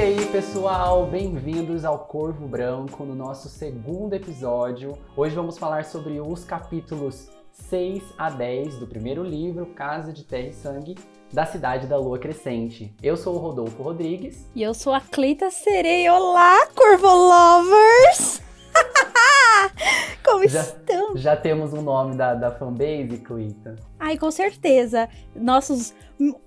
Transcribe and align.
E 0.00 0.02
aí, 0.02 0.26
pessoal, 0.32 1.04
bem-vindos 1.04 1.84
ao 1.84 1.98
Corvo 2.06 2.48
Branco 2.48 3.04
no 3.04 3.14
nosso 3.14 3.50
segundo 3.50 4.14
episódio. 4.14 4.96
Hoje 5.14 5.34
vamos 5.34 5.58
falar 5.58 5.84
sobre 5.84 6.18
os 6.18 6.42
capítulos 6.42 7.28
6 7.52 8.02
a 8.16 8.30
10 8.30 8.78
do 8.78 8.86
primeiro 8.86 9.22
livro, 9.22 9.66
Casa 9.66 10.10
de 10.10 10.24
Terra 10.24 10.48
e 10.48 10.52
Sangue, 10.54 10.96
da 11.30 11.44
Cidade 11.44 11.86
da 11.86 11.98
Lua 11.98 12.18
Crescente. 12.18 12.96
Eu 13.02 13.14
sou 13.14 13.34
o 13.34 13.38
Rodolfo 13.38 13.82
Rodrigues. 13.82 14.48
E 14.54 14.62
eu 14.62 14.72
sou 14.72 14.94
a 14.94 15.02
Cleita 15.02 15.50
Sereia. 15.50 16.14
Olá, 16.14 16.66
Corvo 16.68 17.06
Lovers! 17.06 18.40
Como 20.24 20.48
Já- 20.48 20.60
estão? 20.62 21.14
Já 21.14 21.36
temos 21.36 21.74
um 21.74 21.82
nome 21.82 22.16
da, 22.16 22.32
da 22.32 22.50
fanbase, 22.50 23.18
Cleita? 23.18 23.76
Ai, 23.98 24.16
com 24.16 24.30
certeza. 24.30 25.10
Nossos 25.36 25.92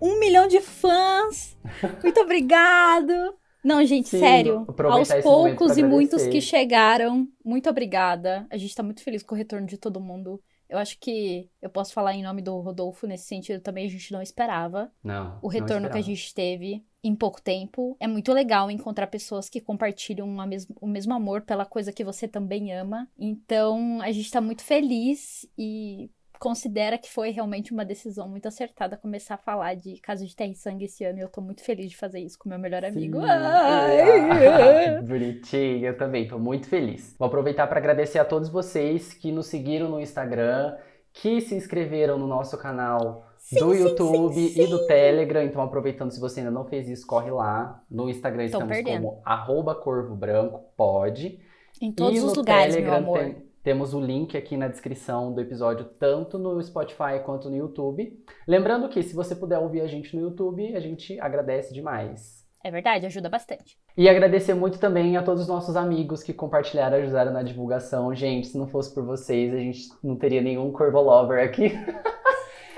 um 0.02 0.20
milhão 0.20 0.48
de 0.48 0.60
fãs. 0.60 1.55
Muito 2.02 2.20
obrigado. 2.20 3.35
Não, 3.63 3.84
gente, 3.85 4.09
Sim, 4.09 4.20
sério. 4.20 4.66
Aos 4.99 5.08
poucos 5.23 5.77
e 5.77 5.84
muitos 5.84 6.23
que 6.27 6.41
chegaram, 6.41 7.27
muito 7.44 7.70
obrigada. 7.70 8.45
A 8.49 8.58
gente 8.58 8.76
tá 8.76 8.84
muito 8.84 9.02
feliz 9.02 9.23
com 9.23 9.34
o 9.35 9.38
retorno 9.38 9.66
de 9.67 9.77
todo 9.77 10.02
mundo. 10.02 10.41
Eu 10.70 10.77
acho 10.80 10.98
que 10.99 11.49
eu 11.62 11.70
posso 11.70 11.94
falar 11.94 12.13
em 12.16 12.23
nome 12.23 12.41
do 12.41 12.57
Rodolfo 12.59 13.05
nesse 13.05 13.26
sentido 13.27 13.62
também. 13.62 13.85
A 13.85 13.90
gente 13.90 14.12
não 14.12 14.21
esperava. 14.21 14.91
Não. 15.04 15.38
o 15.41 15.44
não 15.44 15.49
retorno 15.49 15.88
que 15.90 15.98
a 15.98 16.02
gente 16.02 16.34
teve 16.34 16.84
em 17.04 17.16
pouco 17.16 17.41
tempo. 17.41 17.95
É 17.99 18.07
muito 18.07 18.31
legal 18.34 18.71
encontrar 18.71 19.07
pessoas 19.07 19.49
que 19.49 19.59
compartilham 19.62 20.27
mes- 20.48 20.68
o 20.82 20.88
mesmo 20.88 21.13
amor 21.13 21.41
pela 21.41 21.66
coisa 21.66 21.91
que 21.91 22.04
você 22.04 22.27
também 22.27 22.73
ama. 22.73 23.07
Então, 23.20 24.02
a 24.02 24.12
gente 24.12 24.32
tá 24.32 24.41
muito 24.41 24.63
feliz 24.63 25.45
e 25.57 26.09
considera 26.44 26.98
que 26.98 27.10
foi 27.10 27.30
realmente 27.30 27.72
uma 27.72 27.86
decisão 27.86 28.27
muito 28.27 28.49
acertada 28.49 28.98
começar 28.98 29.36
a 29.36 29.38
falar 29.38 29.76
de 29.76 29.96
Casa 30.02 30.26
de 30.26 30.36
Terra 30.36 30.52
e 30.52 30.55
Sangue 30.55 30.84
esse 30.84 31.05
ano. 31.05 31.20
E 31.20 31.22
eu 31.22 31.30
tô 31.30 31.40
muito 31.40 31.63
feliz 31.63 31.90
de 31.90 31.96
fazer 31.96 32.20
isso 32.20 32.38
com 32.38 32.50
meu 32.50 32.60
melhor 32.60 32.84
amigo. 32.84 33.22
Sim. 33.22 33.27
Ai! 33.32 35.02
Bonitinho, 35.08 35.85
eu 35.85 35.98
também 35.98 36.27
tô 36.27 36.38
muito 36.38 36.68
feliz. 36.68 37.16
Vou 37.18 37.27
aproveitar 37.27 37.66
para 37.68 37.80
agradecer 37.80 38.20
a 38.20 38.26
todos 38.26 38.50
vocês 38.50 39.13
que 39.13 39.32
nos 39.32 39.46
seguiram 39.46 39.88
no 39.88 40.02
Instagram, 40.02 40.76
que 41.13 41.40
se 41.40 41.55
inscreveram 41.55 42.18
no 42.18 42.27
nosso 42.27 42.57
canal 42.57 43.26
Sim, 43.38 43.60
do 43.60 43.74
sim, 43.74 43.82
YouTube 43.82 44.50
sim, 44.50 44.63
e 44.63 44.68
do 44.68 44.85
Telegram. 44.85 45.44
Então, 45.44 45.62
aproveitando, 45.62 46.12
se 46.12 46.20
você 46.20 46.41
ainda 46.41 46.52
não 46.52 46.66
fez 46.66 46.90
isso, 46.90 47.07
corre 47.07 47.32
lá. 47.32 47.82
No 47.90 48.10
Instagram 48.10 48.50
Tão 48.50 48.60
estamos 48.60 48.76
perdendo. 48.76 49.04
como 49.04 49.22
arroba 49.24 49.76
Corvo 49.76 50.13
Branco, 50.13 50.60
pode. 50.76 51.40
Em 51.82 51.90
todos 51.90 52.20
e 52.20 52.22
os 52.22 52.35
lugares, 52.35 52.76
Telegram 52.76 53.00
meu 53.02 53.12
amor. 53.12 53.20
tem- 53.20 53.52
temos 53.64 53.94
o 53.94 54.02
link 54.02 54.38
aqui 54.38 54.58
na 54.58 54.68
descrição 54.68 55.34
do 55.34 55.40
episódio, 55.40 55.86
tanto 55.98 56.38
no 56.38 56.62
Spotify 56.62 57.22
quanto 57.26 57.50
no 57.50 57.56
YouTube. 57.56 58.14
Lembrando 58.48 58.90
que 58.90 59.02
se 59.02 59.16
você 59.16 59.36
puder 59.36 59.58
ouvir 59.58 59.82
a 59.82 59.88
gente 59.88 60.16
no 60.16 60.22
YouTube, 60.22 60.76
a 60.76 60.80
gente 60.80 61.20
agradece 61.20 61.74
demais. 61.74 62.44
É 62.64 62.70
verdade, 62.72 63.06
ajuda 63.06 63.30
bastante. 63.30 63.78
E 63.98 64.08
agradecer 64.08 64.53
muito 64.53 64.80
também 64.80 65.18
a 65.18 65.24
todos 65.24 65.44
os 65.44 65.47
nossos 65.47 65.75
amigos 65.75 66.24
que 66.24 66.34
compartilharam 66.34 66.97
e 66.97 67.02
ajudaram 67.03 67.31
na 67.31 67.44
divulgação. 67.44 68.14
Gente, 68.14 68.47
se 68.47 68.58
não 68.58 68.68
fosse 68.68 68.94
por 68.94 69.06
vocês, 69.06 69.53
a 69.53 69.58
gente 69.58 69.90
não 70.03 70.16
teria 70.16 70.41
nenhum 70.41 70.72
Corvo 70.72 71.02
Lover 71.02 71.44
aqui. 71.44 71.66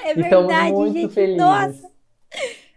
É 0.04 0.14
E 0.16 0.22
estamos 0.22 0.48
verdade, 0.48 0.72
muito 0.72 0.94
gente. 1.00 1.14
felizes. 1.14 1.38
Nossa! 1.38 1.95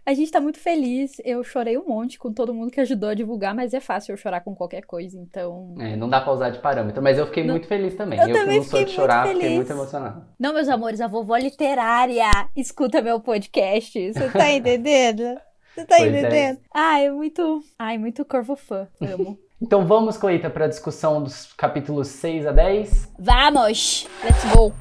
A 0.09 0.13
gente 0.15 0.31
tá 0.31 0.41
muito 0.41 0.57
feliz. 0.59 1.21
Eu 1.23 1.43
chorei 1.43 1.77
um 1.77 1.85
monte 1.85 2.17
com 2.17 2.33
todo 2.33 2.51
mundo 2.51 2.71
que 2.71 2.81
ajudou 2.81 3.09
a 3.09 3.13
divulgar, 3.13 3.53
mas 3.53 3.75
é 3.75 3.79
fácil 3.79 4.11
eu 4.13 4.17
chorar 4.17 4.41
com 4.41 4.55
qualquer 4.55 4.81
coisa, 4.83 5.15
então. 5.19 5.75
É, 5.79 5.95
não 5.95 6.09
dá 6.09 6.19
pra 6.19 6.33
usar 6.33 6.49
de 6.49 6.57
parâmetro, 6.57 6.99
mas 7.03 7.19
eu 7.19 7.27
fiquei 7.27 7.43
Não- 7.43 7.53
muito 7.53 7.67
feliz 7.67 7.93
também. 7.93 8.17
Eu 8.19 8.27
Eu, 8.27 8.33
também 8.33 8.49
que 8.53 8.55
não 8.57 8.63
sou 8.63 8.79
fiquei 8.79 8.85
de 8.85 8.91
chorar, 8.91 9.25
muito 9.25 9.35
fiquei 9.35 9.49
feliz. 9.49 9.57
muito 9.67 9.71
emocionado. 9.71 10.25
Não, 10.39 10.51
meus 10.51 10.67
amores, 10.67 10.99
a 10.99 11.07
vovó 11.07 11.37
literária 11.37 12.25
escuta 12.55 13.03
meu 13.03 13.19
podcast. 13.19 14.13
Você 14.13 14.29
tá 14.29 14.49
entendendo? 14.51 15.39
Você 15.75 15.85
tá 15.85 15.97
Pois 15.97 16.11
é. 16.11 16.19
entendendo? 16.19 16.59
Ai, 16.73 17.05
é 17.05 17.11
muito. 17.11 17.61
Ai, 17.77 17.97
muito 17.99 18.25
corvo 18.25 18.55
fã. 18.55 18.87
Amo. 18.99 19.37
Então 19.61 19.85
vamos, 19.85 20.15
Cleita, 20.17 20.49
para 20.49 20.63
a 20.65 20.67
discussão 20.69 21.21
dos 21.21 21.51
capítulos 21.51 22.07
6 22.07 22.47
a 22.47 22.51
10. 22.53 23.11
Vamos! 23.19 24.07
Let's 24.23 24.55
go! 24.55 24.73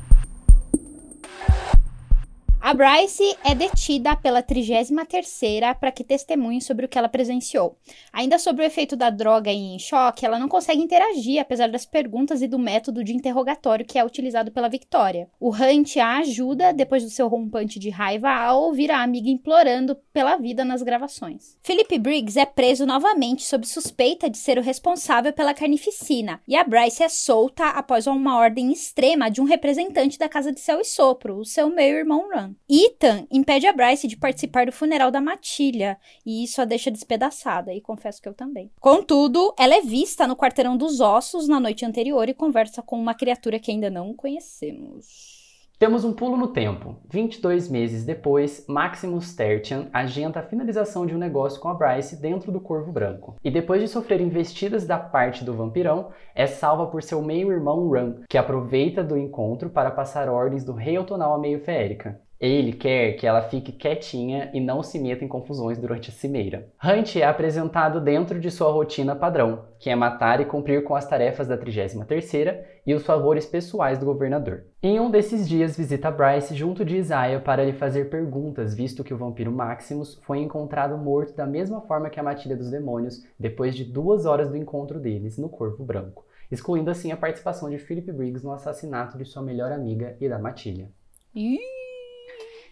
A 2.69 2.75
Bryce 2.75 3.34
é 3.43 3.55
detida 3.55 4.15
pela 4.15 4.43
33ª 4.43 5.75
para 5.77 5.91
que 5.91 6.05
testemunhe 6.05 6.61
sobre 6.61 6.84
o 6.84 6.89
que 6.89 6.99
ela 6.99 7.09
presenciou. 7.09 7.79
Ainda 8.12 8.39
sobre 8.39 8.62
o 8.62 8.67
efeito 8.67 8.95
da 8.95 9.09
droga 9.09 9.51
em 9.51 9.79
choque, 9.79 10.27
ela 10.27 10.39
não 10.39 10.49
consegue 10.49 10.83
interagir, 10.83 11.41
apesar 11.41 11.71
das 11.71 11.87
perguntas 11.87 12.43
e 12.43 12.47
do 12.47 12.59
método 12.59 13.03
de 13.03 13.17
interrogatório 13.17 13.87
que 13.87 13.99
é 13.99 14.05
utilizado 14.05 14.53
pela 14.53 14.69
Victoria. 14.69 15.31
O 15.41 15.49
Hunt 15.49 15.97
a 15.97 16.19
ajuda, 16.19 16.71
depois 16.75 17.03
do 17.03 17.09
seu 17.09 17.27
rompante 17.27 17.79
de 17.79 17.89
raiva, 17.89 18.29
a 18.29 18.53
ouvir 18.53 18.91
a 18.91 19.03
amiga 19.03 19.31
implorando 19.31 19.97
pela 20.12 20.37
vida 20.37 20.62
nas 20.62 20.83
gravações. 20.83 21.56
Philip 21.62 21.99
Briggs 21.99 22.39
é 22.39 22.45
preso 22.45 22.85
novamente 22.85 23.45
sob 23.45 23.67
suspeita 23.67 24.29
de 24.29 24.37
ser 24.37 24.59
o 24.59 24.62
responsável 24.62 25.33
pela 25.33 25.55
carnificina, 25.55 26.43
e 26.47 26.55
a 26.55 26.65
Bryce 26.65 27.03
é 27.03 27.09
solta 27.09 27.71
após 27.71 28.06
uma 28.06 28.37
ordem 28.37 28.71
extrema 28.71 29.31
de 29.31 29.41
um 29.41 29.45
representante 29.45 30.19
da 30.19 30.29
Casa 30.29 30.53
de 30.53 30.61
Céu 30.61 30.83
e 30.83 30.85
Sopro, 30.85 31.39
o 31.39 31.47
seu 31.47 31.71
meio-irmão 31.71 32.29
Ran. 32.29 32.57
Ethan 32.69 33.26
impede 33.30 33.66
a 33.66 33.72
Bryce 33.72 34.06
de 34.06 34.16
participar 34.16 34.66
do 34.66 34.72
funeral 34.72 35.10
da 35.10 35.20
Matilha, 35.20 35.98
e 36.24 36.44
isso 36.44 36.60
a 36.60 36.64
deixa 36.64 36.91
despedaçada, 36.91 37.72
e 37.72 37.80
confesso 37.80 38.20
que 38.20 38.28
eu 38.28 38.34
também. 38.34 38.70
Contudo, 38.80 39.54
ela 39.58 39.74
é 39.74 39.80
vista 39.80 40.26
no 40.26 40.36
quarteirão 40.36 40.76
dos 40.76 41.00
ossos 41.00 41.48
na 41.48 41.60
noite 41.60 41.84
anterior 41.84 42.28
e 42.28 42.34
conversa 42.34 42.82
com 42.82 42.98
uma 42.98 43.14
criatura 43.14 43.58
que 43.58 43.70
ainda 43.70 43.91
não 43.91 44.14
conhecemos. 44.14 45.38
Temos 45.78 46.04
um 46.04 46.12
pulo 46.12 46.36
no 46.36 46.48
tempo. 46.48 46.96
22 47.08 47.70
meses 47.70 48.04
depois, 48.04 48.66
Maximus 48.66 49.32
Tertian 49.36 49.88
agenta 49.92 50.40
a 50.40 50.42
finalização 50.42 51.06
de 51.06 51.14
um 51.14 51.19
negócio 51.19 51.60
com 51.60 51.69
a 51.69 51.75
Bryce 51.75 52.20
dentro 52.20 52.50
do 52.50 52.60
Corvo 52.60 52.90
Branco. 52.90 53.36
E 53.44 53.50
depois 53.50 53.80
de 53.80 53.86
sofrer 53.86 54.20
investidas 54.20 54.84
da 54.84 54.98
parte 54.98 55.44
do 55.44 55.54
vampirão, 55.54 56.10
é 56.34 56.48
salva 56.48 56.88
por 56.88 57.00
seu 57.00 57.22
meio-irmão 57.22 57.88
Ran, 57.88 58.16
que 58.28 58.36
aproveita 58.36 59.04
do 59.04 59.16
encontro 59.16 59.70
para 59.70 59.92
passar 59.92 60.28
ordens 60.28 60.64
do 60.64 60.72
rei 60.72 60.96
Autonal 60.96 61.32
à 61.32 61.38
meio 61.38 61.60
feérica. 61.60 62.20
Ele 62.41 62.72
quer 62.72 63.15
que 63.15 63.26
ela 63.26 63.43
fique 63.43 63.72
quietinha 63.72 64.49
e 64.54 64.60
não 64.60 64.81
se 64.81 64.97
meta 64.97 65.25
em 65.25 65.28
confusões 65.28 65.76
durante 65.76 66.10
a 66.10 66.12
cimeira. 66.12 66.69
Hunt 66.82 67.16
é 67.16 67.25
apresentado 67.25 68.00
dentro 68.00 68.38
de 68.38 68.49
sua 68.49 68.71
rotina 68.71 69.16
padrão, 69.16 69.65
que 69.81 69.91
é 69.91 69.97
matar 69.97 70.41
e 70.41 70.44
cumprir 70.44 70.84
com 70.84 70.94
as 70.94 71.04
tarefas 71.04 71.49
da 71.49 71.59
33ª 71.59 72.60
e 72.87 72.94
os 72.94 73.03
favores 73.03 73.44
pessoais 73.44 73.99
do 73.99 74.06
governador. 74.06 74.66
Em 74.81 75.00
um 75.00 75.10
desses 75.10 75.49
dias, 75.49 75.76
visita 75.76 76.12
Bryce 76.12 76.54
junto 76.54 76.84
de 76.84 76.97
Isaiah 76.97 77.41
para 77.41 77.65
lhe 77.65 77.72
fazer 77.72 78.09
perguntas, 78.09 78.72
visto 78.72 79.03
que 79.03 79.12
o 79.12 79.19
vampiro 79.19 79.50
Maximus 79.50 80.15
foi 80.22 80.38
encontrado 80.38 80.97
morto 80.97 81.34
da 81.34 81.44
mesma 81.44 81.81
forma 81.81 82.09
que 82.09 82.20
a 82.20 82.22
Matilha 82.22 82.56
dos 82.56 82.70
Demônios, 82.70 83.25
depois 83.37 83.75
de 83.75 83.84
duas 83.84 84.26
horas 84.26 84.49
do 84.49 84.56
encontro 84.56 85.00
deles 85.00 85.37
no 85.38 85.49
Corvo 85.49 85.84
Branco, 85.84 86.25
excluindo 86.53 86.88
assim 86.88 87.10
a 87.10 87.16
participação 87.16 87.69
de 87.69 87.78
Philip 87.78 88.12
Briggs 88.12 88.44
no 88.44 88.53
assassinato 88.53 89.19
de 89.19 89.25
sua 89.25 89.43
melhor 89.43 89.72
amiga 89.72 90.16
e 90.20 90.28
da 90.28 90.38
Matilha. 90.38 90.88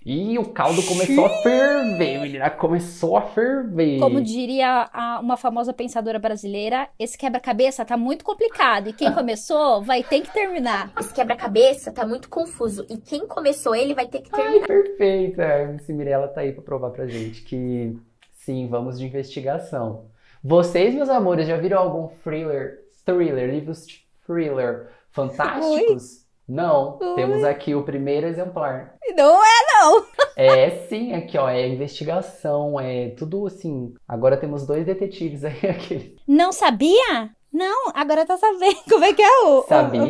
Ih, 0.09 0.35
E 0.35 0.39
o 0.39 0.45
caldo 0.45 0.81
começou 0.85 1.27
a 1.27 1.31
ferver, 1.43 2.21
menina, 2.21 2.49
começou 2.49 3.17
a 3.17 3.23
ferver. 3.23 3.99
Como 3.99 4.21
diria 4.23 4.89
a- 4.93 5.19
uma 5.21 5.37
famosa 5.37 5.73
pensadora 5.73 6.17
brasileira, 6.19 6.89
esse 6.97 7.19
quebra-cabeça 7.19 7.85
tá 7.85 7.97
muito 7.97 8.25
complicado 8.25 8.89
e 8.89 8.93
quem 8.93 9.13
começou 9.13 9.83
vai 9.83 10.05
ter 10.05 10.21
que 10.21 10.33
terminar. 10.33 10.93
Esse 11.01 11.13
quebra-cabeça 11.13 11.91
tá 11.93 12.07
muito 12.07 12.29
confuso. 12.29 12.87
E 12.89 12.97
quem 12.99 13.27
começou 13.27 13.75
ele 13.75 13.95
vai 13.95 14.07
ter 14.07 14.21
que 14.21 14.31
Ai, 14.33 14.43
terminar. 14.43 14.67
perfeita. 14.69 15.43
A 15.45 15.63
MC 15.63 15.93
Mirella 15.93 16.29
tá 16.29 16.43
aí 16.43 16.53
pra 16.53 16.63
provar 16.63 16.91
pra 16.91 17.07
gente 17.09 17.43
que 17.43 17.99
sim, 18.31 18.69
vamos 18.69 18.99
de 19.01 19.07
investigação. 19.07 20.07
Vocês, 20.43 20.95
meus 20.95 21.09
amores, 21.09 21.49
já 21.49 21.57
viram 21.57 21.79
algum 21.81 22.07
thriller, 22.23 22.79
thriller, 23.05 23.51
livros 23.51 23.85
de 23.85 24.07
thriller 24.25 24.87
fantásticos? 25.11 26.26
Não, 26.49 26.99
Oi. 27.01 27.15
temos 27.17 27.43
aqui 27.45 27.75
o 27.75 27.83
primeiro 27.83 28.27
exemplar. 28.27 28.95
Não 29.17 29.43
é, 29.45 29.49
não! 29.81 30.07
É 30.39 30.69
sim, 30.87 31.15
aqui 31.15 31.39
ó, 31.39 31.49
é 31.49 31.67
investigação, 31.67 32.79
é 32.79 33.09
tudo 33.17 33.47
assim. 33.47 33.95
Agora 34.07 34.37
temos 34.37 34.67
dois 34.67 34.85
detetives 34.85 35.43
aí, 35.47 35.59
aquele. 35.69 36.15
Não 36.29 36.53
sabia? 36.53 37.31
Não, 37.51 37.91
agora 37.95 38.27
tá 38.27 38.37
sabendo. 38.37 38.77
Como 38.87 39.03
é 39.03 39.15
que 39.15 39.23
é 39.23 39.45
o, 39.47 39.63
Sabia? 39.63 40.03
o? 40.03 40.07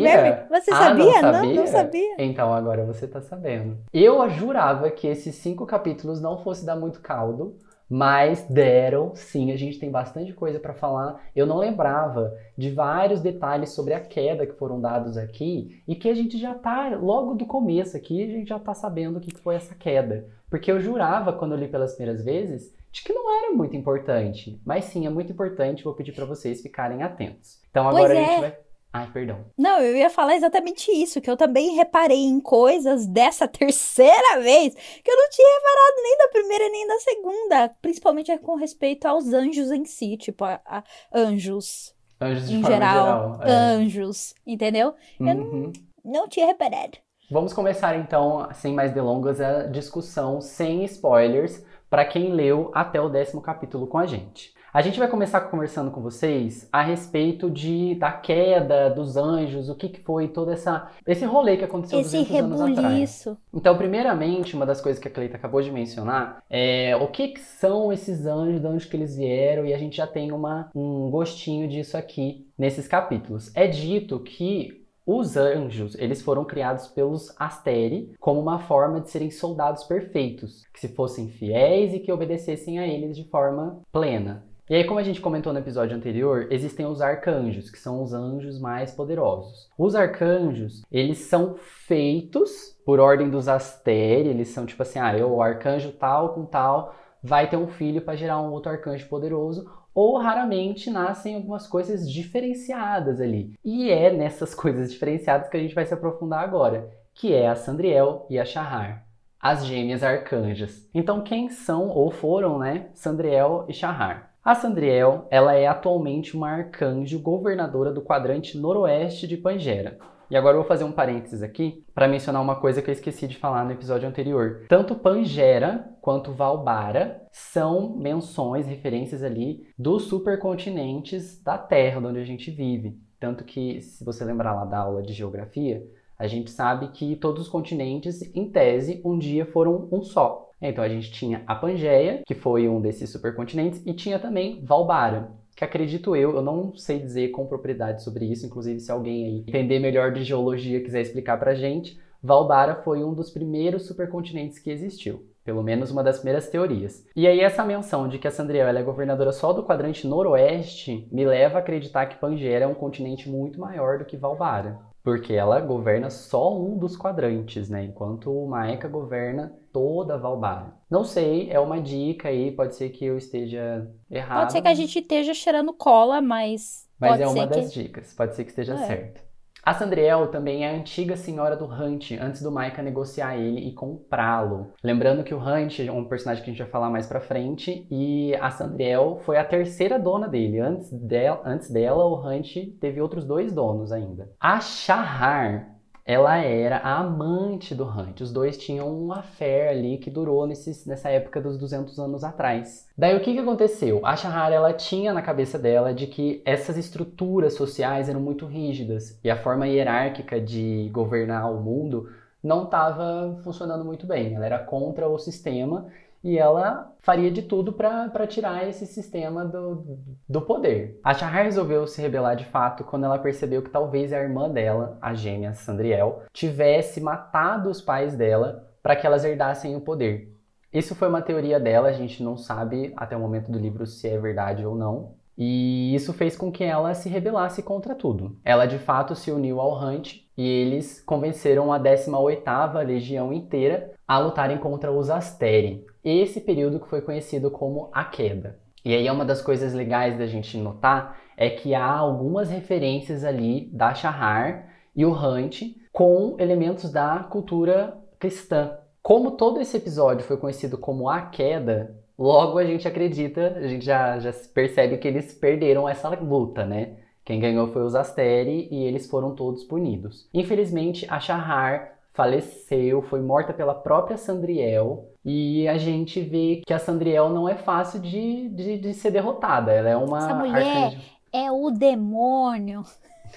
Você 0.52 0.70
Ah, 0.72 0.76
sabia? 0.76 1.22
não 1.22 1.22
Não, 1.22 1.32
sabia? 1.32 1.54
não 1.54 1.66
sabia. 1.68 2.14
Então 2.18 2.52
agora 2.52 2.84
você 2.84 3.06
tá 3.06 3.20
sabendo. 3.20 3.78
Eu 3.92 4.28
jurava 4.30 4.90
que 4.90 5.06
esses 5.06 5.36
cinco 5.36 5.64
capítulos 5.64 6.20
não 6.20 6.42
fosse 6.42 6.66
dar 6.66 6.74
muito 6.74 7.00
caldo, 7.00 7.56
mas 7.88 8.44
deram, 8.48 9.14
sim, 9.14 9.52
a 9.52 9.56
gente 9.56 9.78
tem 9.78 9.90
bastante 9.90 10.32
coisa 10.32 10.58
pra 10.58 10.74
falar. 10.74 11.20
Eu 11.34 11.46
não 11.46 11.58
lembrava 11.58 12.36
de 12.56 12.70
vários 12.70 13.20
detalhes 13.20 13.70
sobre 13.70 13.94
a 13.94 14.00
queda 14.00 14.46
que 14.46 14.58
foram 14.58 14.80
dados 14.80 15.16
aqui 15.16 15.82
e 15.86 15.94
que 15.94 16.08
a 16.08 16.14
gente 16.14 16.36
já 16.38 16.54
tá, 16.54 16.96
logo 17.00 17.34
do 17.34 17.46
começo 17.46 17.96
aqui, 17.96 18.22
a 18.22 18.26
gente 18.26 18.48
já 18.48 18.58
tá 18.58 18.74
sabendo 18.74 19.18
o 19.18 19.20
que 19.20 19.36
foi 19.36 19.54
essa 19.54 19.74
queda. 19.74 20.26
Porque 20.50 20.70
eu 20.70 20.80
jurava, 20.80 21.32
quando 21.32 21.52
eu 21.52 21.58
li 21.58 21.68
pelas 21.68 21.94
primeiras 21.94 22.24
vezes, 22.24 22.74
de 22.90 23.02
que 23.02 23.12
não 23.12 23.30
era 23.38 23.52
muito 23.52 23.76
importante. 23.76 24.60
Mas 24.64 24.86
sim, 24.86 25.06
é 25.06 25.10
muito 25.10 25.32
importante, 25.32 25.84
vou 25.84 25.94
pedir 25.94 26.12
pra 26.12 26.24
vocês 26.24 26.62
ficarem 26.62 27.02
atentos. 27.02 27.60
Então 27.70 27.88
agora 27.88 28.12
a 28.12 28.16
gente 28.16 28.30
é. 28.30 28.40
vai. 28.40 28.65
Ai, 28.92 29.10
perdão. 29.12 29.44
Não, 29.58 29.78
eu 29.80 29.94
ia 29.96 30.08
falar 30.08 30.36
exatamente 30.36 30.90
isso, 30.90 31.20
que 31.20 31.30
eu 31.30 31.36
também 31.36 31.74
reparei 31.76 32.16
em 32.24 32.40
coisas 32.40 33.06
dessa 33.06 33.46
terceira 33.48 34.40
vez 34.40 34.74
que 34.74 35.10
eu 35.10 35.16
não 35.16 35.28
tinha 35.28 35.48
reparado 35.54 36.02
nem 36.02 36.18
da 36.18 36.28
primeira 36.28 36.68
nem 36.70 36.86
da 36.86 36.98
segunda, 37.00 37.68
principalmente 37.82 38.38
com 38.38 38.54
respeito 38.56 39.06
aos 39.06 39.32
anjos 39.32 39.70
em 39.70 39.84
si, 39.84 40.16
tipo, 40.16 40.44
a, 40.44 40.60
a 40.64 40.82
anjos. 41.14 41.94
Anjos 42.20 42.48
de 42.48 42.56
em 42.56 42.62
forma 42.62 42.74
geral, 42.76 43.32
geral. 43.34 43.42
é. 43.42 43.50
anjos, 43.50 44.34
entendeu? 44.46 44.94
Eu 45.20 45.26
não, 45.26 45.34
Uhum. 45.44 45.72
não 46.04 46.28
tinha 46.28 46.46
reparado. 46.46 46.96
Vamos 47.30 47.52
começar 47.52 47.96
então, 47.98 48.48
sem 48.54 48.72
mais 48.72 48.92
delongas, 48.92 49.40
a 49.40 49.64
discussão 49.64 50.40
sem 50.40 50.84
spoilers 50.84 51.62
para 51.90 52.04
quem 52.04 52.32
leu 52.32 52.70
até 52.72 53.00
o 53.00 53.08
décimo 53.10 53.42
capítulo 53.42 53.86
com 53.86 53.98
a 53.98 54.06
gente. 54.06 54.54
A 54.76 54.82
gente 54.82 54.98
vai 54.98 55.08
começar 55.08 55.40
conversando 55.40 55.90
com 55.90 56.02
vocês 56.02 56.68
a 56.70 56.82
respeito 56.82 57.48
de, 57.48 57.94
da 57.94 58.12
queda 58.12 58.90
dos 58.90 59.16
anjos, 59.16 59.70
o 59.70 59.74
que, 59.74 59.88
que 59.88 60.02
foi 60.02 60.28
todo 60.28 60.50
essa, 60.50 60.90
esse 61.06 61.24
rolê 61.24 61.56
que 61.56 61.64
aconteceu 61.64 61.98
Esse 61.98 62.18
200 62.18 62.36
anos 62.36 62.60
atrás. 62.60 62.76
rebuliço. 62.76 63.38
Então, 63.54 63.74
primeiramente, 63.74 64.54
uma 64.54 64.66
das 64.66 64.82
coisas 64.82 65.00
que 65.00 65.08
a 65.08 65.10
Cleita 65.10 65.38
acabou 65.38 65.62
de 65.62 65.72
mencionar 65.72 66.44
é 66.50 66.94
o 66.94 67.06
que, 67.06 67.28
que 67.28 67.40
são 67.40 67.90
esses 67.90 68.26
anjos, 68.26 68.60
de 68.60 68.66
onde 68.66 68.86
que 68.86 68.94
eles 68.94 69.16
vieram, 69.16 69.64
e 69.64 69.72
a 69.72 69.78
gente 69.78 69.96
já 69.96 70.06
tem 70.06 70.30
uma, 70.30 70.68
um 70.74 71.08
gostinho 71.08 71.66
disso 71.66 71.96
aqui 71.96 72.46
nesses 72.58 72.86
capítulos. 72.86 73.50
É 73.56 73.66
dito 73.66 74.20
que 74.20 74.84
os 75.06 75.38
anjos, 75.38 75.94
eles 75.94 76.20
foram 76.20 76.44
criados 76.44 76.86
pelos 76.88 77.34
Asteri 77.38 78.12
como 78.20 78.38
uma 78.38 78.58
forma 78.58 79.00
de 79.00 79.10
serem 79.10 79.30
soldados 79.30 79.84
perfeitos, 79.84 80.64
que 80.70 80.80
se 80.80 80.88
fossem 80.88 81.30
fiéis 81.30 81.94
e 81.94 81.98
que 81.98 82.12
obedecessem 82.12 82.78
a 82.78 82.86
eles 82.86 83.16
de 83.16 83.24
forma 83.24 83.80
plena. 83.90 84.44
E 84.68 84.74
aí, 84.74 84.82
como 84.82 84.98
a 84.98 85.02
gente 85.04 85.20
comentou 85.20 85.52
no 85.52 85.60
episódio 85.60 85.96
anterior, 85.96 86.48
existem 86.50 86.84
os 86.86 87.00
arcanjos, 87.00 87.70
que 87.70 87.78
são 87.78 88.02
os 88.02 88.12
anjos 88.12 88.58
mais 88.58 88.90
poderosos. 88.90 89.70
Os 89.78 89.94
arcanjos, 89.94 90.82
eles 90.90 91.18
são 91.18 91.54
feitos 91.54 92.76
por 92.84 92.98
ordem 92.98 93.30
dos 93.30 93.46
Asteri, 93.46 94.28
eles 94.28 94.48
são 94.48 94.66
tipo 94.66 94.82
assim, 94.82 94.98
ah, 94.98 95.16
eu, 95.16 95.30
o 95.30 95.40
arcanjo 95.40 95.92
tal 95.92 96.34
com 96.34 96.44
tal, 96.44 96.96
vai 97.22 97.48
ter 97.48 97.56
um 97.56 97.68
filho 97.68 98.02
para 98.02 98.16
gerar 98.16 98.40
um 98.40 98.50
outro 98.50 98.72
arcanjo 98.72 99.08
poderoso, 99.08 99.70
ou 99.94 100.18
raramente 100.18 100.90
nascem 100.90 101.36
algumas 101.36 101.68
coisas 101.68 102.10
diferenciadas 102.10 103.20
ali. 103.20 103.54
E 103.64 103.88
é 103.88 104.12
nessas 104.12 104.52
coisas 104.52 104.92
diferenciadas 104.92 105.48
que 105.48 105.56
a 105.56 105.60
gente 105.60 105.76
vai 105.76 105.86
se 105.86 105.94
aprofundar 105.94 106.42
agora, 106.42 106.90
que 107.14 107.32
é 107.32 107.46
a 107.46 107.54
Sandriel 107.54 108.26
e 108.28 108.36
a 108.36 108.44
Shahar, 108.44 109.06
as 109.40 109.64
gêmeas 109.64 110.02
arcanjas. 110.02 110.90
Então, 110.92 111.22
quem 111.22 111.50
são 111.50 111.88
ou 111.88 112.10
foram, 112.10 112.58
né, 112.58 112.88
Sandriel 112.94 113.64
e 113.68 113.72
Shahar? 113.72 114.25
A 114.46 114.54
Sandriel, 114.54 115.26
ela 115.28 115.54
é 115.56 115.66
atualmente 115.66 116.36
uma 116.36 116.48
arcanjo 116.48 117.18
governadora 117.18 117.92
do 117.92 118.00
quadrante 118.00 118.56
noroeste 118.56 119.26
de 119.26 119.36
Pangera. 119.36 119.98
E 120.30 120.36
agora 120.36 120.54
eu 120.54 120.60
vou 120.60 120.68
fazer 120.68 120.84
um 120.84 120.92
parênteses 120.92 121.42
aqui 121.42 121.84
para 121.92 122.06
mencionar 122.06 122.40
uma 122.40 122.54
coisa 122.54 122.80
que 122.80 122.88
eu 122.88 122.92
esqueci 122.92 123.26
de 123.26 123.36
falar 123.36 123.64
no 123.64 123.72
episódio 123.72 124.08
anterior. 124.08 124.64
Tanto 124.68 124.94
Pangera 124.94 125.90
quanto 126.00 126.30
Valbara 126.30 127.22
são 127.32 127.96
menções, 127.96 128.68
referências 128.68 129.24
ali 129.24 129.66
dos 129.76 130.04
supercontinentes 130.04 131.42
da 131.42 131.58
Terra, 131.58 131.98
onde 131.98 132.20
a 132.20 132.24
gente 132.24 132.48
vive. 132.48 132.96
Tanto 133.18 133.42
que, 133.42 133.80
se 133.80 134.04
você 134.04 134.24
lembrar 134.24 134.54
lá 134.54 134.64
da 134.64 134.78
aula 134.78 135.02
de 135.02 135.12
geografia, 135.12 135.82
a 136.18 136.26
gente 136.26 136.50
sabe 136.50 136.88
que 136.88 137.16
todos 137.16 137.42
os 137.42 137.48
continentes, 137.48 138.22
em 138.34 138.50
tese, 138.50 139.00
um 139.04 139.18
dia 139.18 139.46
foram 139.46 139.88
um 139.92 140.02
só. 140.02 140.50
Então 140.60 140.82
a 140.82 140.88
gente 140.88 141.12
tinha 141.12 141.42
a 141.46 141.54
Pangeia, 141.54 142.22
que 142.26 142.34
foi 142.34 142.68
um 142.68 142.80
desses 142.80 143.10
supercontinentes, 143.10 143.82
e 143.84 143.92
tinha 143.92 144.18
também 144.18 144.64
Valbara, 144.64 145.30
que 145.54 145.64
acredito 145.64 146.16
eu, 146.16 146.36
eu 146.36 146.42
não 146.42 146.76
sei 146.76 146.98
dizer 146.98 147.28
com 147.28 147.46
propriedade 147.46 148.02
sobre 148.02 148.26
isso, 148.26 148.46
inclusive 148.46 148.80
se 148.80 148.90
alguém 148.90 149.24
aí 149.24 149.44
entender 149.46 149.78
melhor 149.78 150.12
de 150.12 150.22
geologia 150.22 150.82
quiser 150.82 151.00
explicar 151.00 151.38
pra 151.38 151.54
gente, 151.54 151.98
Valbara 152.22 152.82
foi 152.82 153.04
um 153.04 153.14
dos 153.14 153.30
primeiros 153.30 153.86
supercontinentes 153.86 154.58
que 154.58 154.70
existiu. 154.70 155.26
Pelo 155.44 155.62
menos 155.62 155.92
uma 155.92 156.02
das 156.02 156.16
primeiras 156.16 156.48
teorias. 156.48 157.06
E 157.14 157.24
aí 157.24 157.38
essa 157.38 157.64
menção 157.64 158.08
de 158.08 158.18
que 158.18 158.26
a 158.26 158.32
Sandriel 158.32 158.66
é 158.66 158.82
governadora 158.82 159.30
só 159.30 159.52
do 159.52 159.62
quadrante 159.62 160.04
noroeste 160.04 161.06
me 161.12 161.24
leva 161.24 161.58
a 161.58 161.60
acreditar 161.60 162.06
que 162.06 162.18
Pangeia 162.18 162.64
é 162.64 162.66
um 162.66 162.74
continente 162.74 163.30
muito 163.30 163.60
maior 163.60 163.96
do 163.96 164.04
que 164.04 164.16
Valbara. 164.16 164.80
Porque 165.06 165.34
ela 165.34 165.60
governa 165.60 166.10
só 166.10 166.52
um 166.58 166.76
dos 166.76 166.96
quadrantes, 166.96 167.70
né? 167.70 167.84
Enquanto 167.84 168.28
o 168.28 168.48
Maeka 168.48 168.88
governa 168.88 169.56
toda 169.72 170.18
Valbara. 170.18 170.74
Não 170.90 171.04
sei, 171.04 171.48
é 171.48 171.60
uma 171.60 171.80
dica 171.80 172.28
aí, 172.28 172.50
pode 172.50 172.74
ser 172.74 172.88
que 172.88 173.04
eu 173.04 173.16
esteja 173.16 173.88
errado. 174.10 174.40
Pode 174.40 174.52
ser 174.52 174.62
que 174.62 174.66
a 174.66 174.74
gente 174.74 174.98
esteja 174.98 175.32
cheirando 175.32 175.72
cola, 175.72 176.20
mas. 176.20 176.88
Mas 176.98 177.20
é 177.20 177.26
uma 177.28 177.34
ser 177.34 177.46
das 177.46 177.72
que... 177.72 177.82
dicas, 177.84 178.14
pode 178.14 178.34
ser 178.34 178.42
que 178.42 178.50
esteja 178.50 178.74
É. 178.74 178.78
certo. 178.78 179.25
A 179.66 179.74
Sandriel 179.74 180.28
também 180.28 180.64
é 180.64 180.70
a 180.70 180.78
antiga 180.78 181.16
senhora 181.16 181.56
do 181.56 181.64
Hunt, 181.64 182.12
antes 182.20 182.40
do 182.40 182.52
Maika 182.52 182.80
negociar 182.80 183.36
ele 183.36 183.66
e 183.66 183.74
comprá-lo. 183.74 184.72
Lembrando 184.80 185.24
que 185.24 185.34
o 185.34 185.40
Hunt 185.40 185.80
é 185.80 185.90
um 185.90 186.04
personagem 186.04 186.44
que 186.44 186.50
a 186.50 186.52
gente 186.52 186.62
vai 186.62 186.70
falar 186.70 186.88
mais 186.88 187.08
pra 187.08 187.20
frente, 187.20 187.84
e 187.90 188.32
a 188.36 188.48
Sandriel 188.48 189.18
foi 189.24 189.36
a 189.36 189.44
terceira 189.44 189.98
dona 189.98 190.28
dele. 190.28 190.60
Antes 190.60 190.92
dela, 190.92 191.42
antes 191.44 191.68
dela 191.68 192.04
o 192.04 192.24
Hunt 192.24 192.54
teve 192.80 193.00
outros 193.00 193.24
dois 193.24 193.52
donos 193.52 193.90
ainda. 193.90 194.30
A 194.38 194.60
Shahar, 194.60 195.75
ela 196.06 196.36
era 196.36 196.76
a 196.76 197.00
amante 197.00 197.74
do 197.74 197.84
Hunt. 197.84 198.20
Os 198.20 198.32
dois 198.32 198.56
tinham 198.56 198.88
um 198.88 199.12
affair 199.12 199.68
ali 199.68 199.98
que 199.98 200.08
durou 200.08 200.46
nesses, 200.46 200.86
nessa 200.86 201.08
época 201.08 201.40
dos 201.40 201.58
200 201.58 201.98
anos 201.98 202.22
atrás. 202.22 202.88
Daí 202.96 203.16
o 203.16 203.20
que, 203.20 203.32
que 203.32 203.40
aconteceu? 203.40 204.00
A 204.06 204.14
Shahar 204.14 204.52
ela 204.52 204.72
tinha 204.72 205.12
na 205.12 205.20
cabeça 205.20 205.58
dela 205.58 205.92
de 205.92 206.06
que 206.06 206.40
essas 206.44 206.76
estruturas 206.76 207.54
sociais 207.54 208.08
eram 208.08 208.20
muito 208.20 208.46
rígidas 208.46 209.18
e 209.24 209.28
a 209.28 209.36
forma 209.36 209.66
hierárquica 209.66 210.40
de 210.40 210.88
governar 210.92 211.52
o 211.52 211.60
mundo 211.60 212.08
não 212.40 212.64
estava 212.64 213.40
funcionando 213.42 213.84
muito 213.84 214.06
bem. 214.06 214.34
Ela 214.34 214.46
era 214.46 214.58
contra 214.60 215.08
o 215.08 215.18
sistema 215.18 215.88
e 216.26 216.36
ela 216.36 216.92
faria 217.02 217.30
de 217.30 217.40
tudo 217.40 217.72
para 217.72 218.26
tirar 218.26 218.68
esse 218.68 218.84
sistema 218.84 219.44
do, 219.44 219.96
do 220.28 220.42
poder. 220.42 220.98
A 221.04 221.14
Shahar 221.14 221.44
resolveu 221.44 221.86
se 221.86 222.02
rebelar 222.02 222.34
de 222.34 222.44
fato 222.44 222.82
quando 222.82 223.04
ela 223.04 223.16
percebeu 223.16 223.62
que 223.62 223.70
talvez 223.70 224.12
a 224.12 224.18
irmã 224.18 224.50
dela, 224.50 224.98
a 225.00 225.14
gêmea 225.14 225.54
Sandriel, 225.54 226.24
tivesse 226.32 227.00
matado 227.00 227.70
os 227.70 227.80
pais 227.80 228.16
dela 228.16 228.68
para 228.82 228.96
que 228.96 229.06
elas 229.06 229.24
herdassem 229.24 229.76
o 229.76 229.80
poder. 229.80 230.36
Isso 230.72 230.96
foi 230.96 231.06
uma 231.06 231.22
teoria 231.22 231.60
dela, 231.60 231.90
a 231.90 231.92
gente 231.92 232.20
não 232.24 232.36
sabe 232.36 232.92
até 232.96 233.16
o 233.16 233.20
momento 233.20 233.52
do 233.52 233.58
livro 233.58 233.86
se 233.86 234.08
é 234.08 234.18
verdade 234.18 234.66
ou 234.66 234.74
não. 234.74 235.14
E 235.38 235.94
isso 235.94 236.12
fez 236.12 236.36
com 236.36 236.50
que 236.50 236.64
ela 236.64 236.94
se 236.94 237.08
rebelasse 237.08 237.62
contra 237.62 237.94
tudo. 237.94 238.36
Ela 238.44 238.66
de 238.66 238.78
fato 238.78 239.14
se 239.14 239.30
uniu 239.30 239.60
ao 239.60 239.78
Hunt 239.78 240.22
e 240.36 240.46
eles 240.46 241.00
convenceram 241.02 241.72
a 241.72 241.78
18ª 241.78 242.84
Legião 242.84 243.32
inteira 243.32 243.92
a 244.08 244.18
lutarem 244.18 244.58
contra 244.58 244.90
os 244.90 245.10
Asteri. 245.10 245.84
Esse 246.08 246.40
período 246.40 246.78
que 246.78 246.88
foi 246.88 247.00
conhecido 247.00 247.50
como 247.50 247.90
a 247.92 248.04
Queda. 248.04 248.60
E 248.84 248.94
aí 248.94 249.10
uma 249.10 249.24
das 249.24 249.42
coisas 249.42 249.74
legais 249.74 250.16
da 250.16 250.24
gente 250.24 250.56
notar 250.56 251.18
é 251.36 251.50
que 251.50 251.74
há 251.74 251.90
algumas 251.90 252.48
referências 252.48 253.24
ali 253.24 253.68
da 253.72 253.92
Shahar 253.92 254.68
e 254.94 255.04
o 255.04 255.10
Hunt 255.10 255.62
com 255.92 256.36
elementos 256.38 256.92
da 256.92 257.26
cultura 257.28 257.98
cristã. 258.20 258.78
Como 259.02 259.32
todo 259.32 259.60
esse 259.60 259.76
episódio 259.76 260.24
foi 260.24 260.36
conhecido 260.36 260.78
como 260.78 261.08
a 261.08 261.22
queda, 261.22 261.96
logo 262.16 262.58
a 262.58 262.64
gente 262.64 262.86
acredita, 262.86 263.54
a 263.56 263.66
gente 263.66 263.84
já, 263.84 264.20
já 264.20 264.32
percebe 264.54 264.98
que 264.98 265.08
eles 265.08 265.34
perderam 265.34 265.88
essa 265.88 266.08
luta, 266.10 266.64
né? 266.64 266.98
Quem 267.24 267.40
ganhou 267.40 267.66
foi 267.72 267.82
os 267.82 267.96
Asteri 267.96 268.68
e 268.70 268.84
eles 268.84 269.10
foram 269.10 269.34
todos 269.34 269.64
punidos. 269.64 270.28
Infelizmente, 270.32 271.04
a 271.10 271.18
Shahar 271.18 271.96
faleceu, 272.16 273.02
foi 273.02 273.20
morta 273.20 273.52
pela 273.52 273.74
própria 273.74 274.16
Sandriel. 274.16 275.10
E 275.28 275.66
a 275.66 275.76
gente 275.76 276.20
vê 276.20 276.62
que 276.64 276.72
a 276.72 276.78
Sandriel 276.78 277.28
não 277.30 277.48
é 277.48 277.56
fácil 277.56 277.98
de, 278.00 278.48
de, 278.50 278.78
de 278.78 278.94
ser 278.94 279.10
derrotada. 279.10 279.72
Ela 279.72 279.88
é 279.90 279.96
uma 279.96 280.18
Essa 280.18 280.34
mulher 280.34 280.76
arcanjo. 280.84 281.02
é 281.32 281.50
o 281.50 281.70
demônio. 281.72 282.82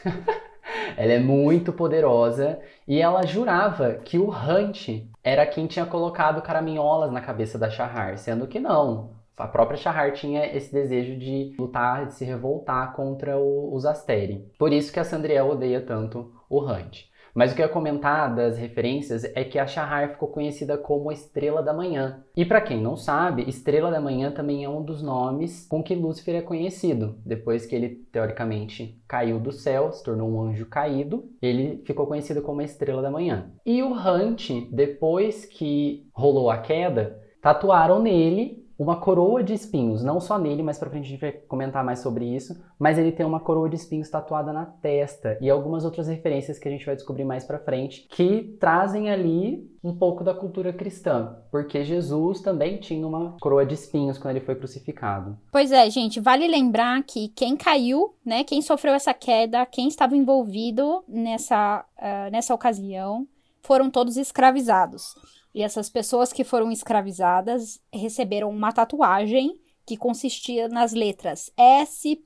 Ela 0.96 1.14
é 1.14 1.20
muito 1.20 1.74
poderosa 1.74 2.60
e 2.88 3.02
ela 3.02 3.26
jurava 3.26 3.94
que 3.96 4.20
o 4.20 4.30
Hunt 4.30 5.04
era 5.24 5.46
quem 5.46 5.66
tinha 5.66 5.86
colocado 5.86 6.42
caraminholas 6.44 7.12
na 7.12 7.22
cabeça 7.22 7.58
da 7.58 7.70
Shahar, 7.72 8.18
sendo 8.20 8.46
que 8.48 8.60
não. 8.60 9.12
A 9.36 9.48
própria 9.48 9.78
Shahar 9.78 10.12
tinha 10.14 10.46
esse 10.56 10.72
desejo 10.72 11.18
de 11.18 11.56
lutar, 11.58 12.06
de 12.06 12.14
se 12.14 12.24
revoltar 12.26 12.94
contra 12.94 13.38
o- 13.40 13.74
os 13.74 13.84
Asteri. 13.86 14.46
Por 14.60 14.72
isso 14.72 14.92
que 14.94 15.00
a 15.00 15.04
Sandriel 15.04 15.50
odeia 15.50 15.82
tanto 15.82 16.32
o 16.50 16.62
Hunt. 16.64 17.06
Mas 17.34 17.52
o 17.52 17.56
que 17.56 17.62
eu 17.62 17.68
ia 17.68 17.72
comentar 17.72 18.34
das 18.34 18.58
referências 18.58 19.24
é 19.36 19.44
que 19.44 19.60
a 19.60 19.68
Shahar 19.68 20.12
ficou 20.12 20.30
conhecida 20.30 20.78
como 20.78 21.12
Estrela 21.12 21.62
da 21.62 21.74
Manhã. 21.74 22.24
E 22.36 22.46
para 22.46 22.62
quem 22.62 22.82
não 22.82 22.96
sabe, 22.96 23.48
Estrela 23.48 23.92
da 23.92 24.02
Manhã 24.02 24.32
também 24.32 24.64
é 24.64 24.70
um 24.70 24.84
dos 24.84 25.02
nomes 25.02 25.68
com 25.68 25.84
que 25.84 25.96
Lúcifer 25.96 26.36
é 26.36 26.42
conhecido. 26.42 27.18
Depois 27.26 27.66
que 27.66 27.76
ele, 27.76 27.90
teoricamente, 28.12 29.02
caiu 29.08 29.40
do 29.40 29.52
céu, 29.52 29.92
se 29.92 30.04
tornou 30.04 30.30
um 30.30 30.42
anjo 30.42 30.66
caído, 30.66 31.30
ele 31.42 31.84
ficou 31.86 32.08
conhecido 32.08 32.42
como 32.42 32.62
a 32.62 32.66
Estrela 32.66 33.02
da 33.02 33.12
Manhã. 33.12 33.52
E 33.66 33.82
o 33.84 33.94
Hunt, 33.94 34.50
depois 34.72 35.46
que 35.46 36.08
rolou 36.14 36.50
a 36.50 36.58
queda, 36.58 37.20
tatuaram 37.42 38.02
nele 38.02 38.69
uma 38.80 38.96
coroa 38.96 39.44
de 39.44 39.54
espinhos, 39.54 40.02
não 40.02 40.22
só 40.22 40.40
nele, 40.40 40.64
mas 40.64 40.80
pra 40.80 40.90
frente 40.90 41.08
a 41.08 41.10
gente 41.10 41.20
vai 41.20 41.34
comentar 41.34 41.84
mais 41.84 42.00
sobre 42.00 42.24
isso, 42.34 42.58
mas 42.80 42.98
ele 42.98 43.12
tem 43.12 43.26
uma 43.26 43.42
coroa 43.42 43.70
de 43.70 43.76
espinhos 43.76 44.10
tatuada 44.10 44.54
na 44.54 44.66
testa 44.66 45.38
e 45.42 45.50
algumas 45.50 45.84
outras 45.84 46.08
referências 46.08 46.58
que 46.58 46.66
a 46.66 46.72
gente 46.72 46.86
vai 46.86 46.96
descobrir 46.96 47.26
mais 47.26 47.44
pra 47.44 47.60
frente 47.60 48.08
que 48.10 48.56
trazem 48.58 49.10
ali 49.10 49.70
um 49.84 49.94
pouco 49.94 50.24
da 50.24 50.34
cultura 50.34 50.72
cristã, 50.72 51.38
porque 51.52 51.84
Jesus 51.84 52.40
também 52.40 52.78
tinha 52.78 53.06
uma 53.06 53.36
coroa 53.42 53.66
de 53.66 53.74
espinhos 53.74 54.18
quando 54.18 54.38
ele 54.38 54.46
foi 54.46 54.56
crucificado. 54.56 55.38
Pois 55.52 55.74
é, 55.74 55.90
gente, 55.90 56.22
vale 56.22 56.48
lembrar 56.48 57.04
que 57.04 57.28
quem 57.30 57.58
caiu, 57.58 58.14
né, 58.26 58.46
quem 58.46 58.62
sofreu 58.62 58.94
essa 58.94 59.14
queda, 59.14 59.66
quem 59.66 59.90
estava 59.90 60.16
envolvido 60.16 61.04
nessa, 61.06 61.84
uh, 61.98 62.32
nessa 62.32 62.54
ocasião, 62.54 63.28
foram 63.62 63.90
todos 63.90 64.16
escravizados. 64.16 65.16
E 65.54 65.64
essas 65.64 65.90
pessoas 65.90 66.32
que 66.32 66.44
foram 66.44 66.72
escravizadas 66.72 67.80
receberam 67.94 68.50
uma 68.50 68.72
tatuagem 68.72 69.60
que 69.86 69.98
consistia 69.98 70.68
nas 70.68 70.94
letras 70.94 71.52
SPQM 71.58 72.20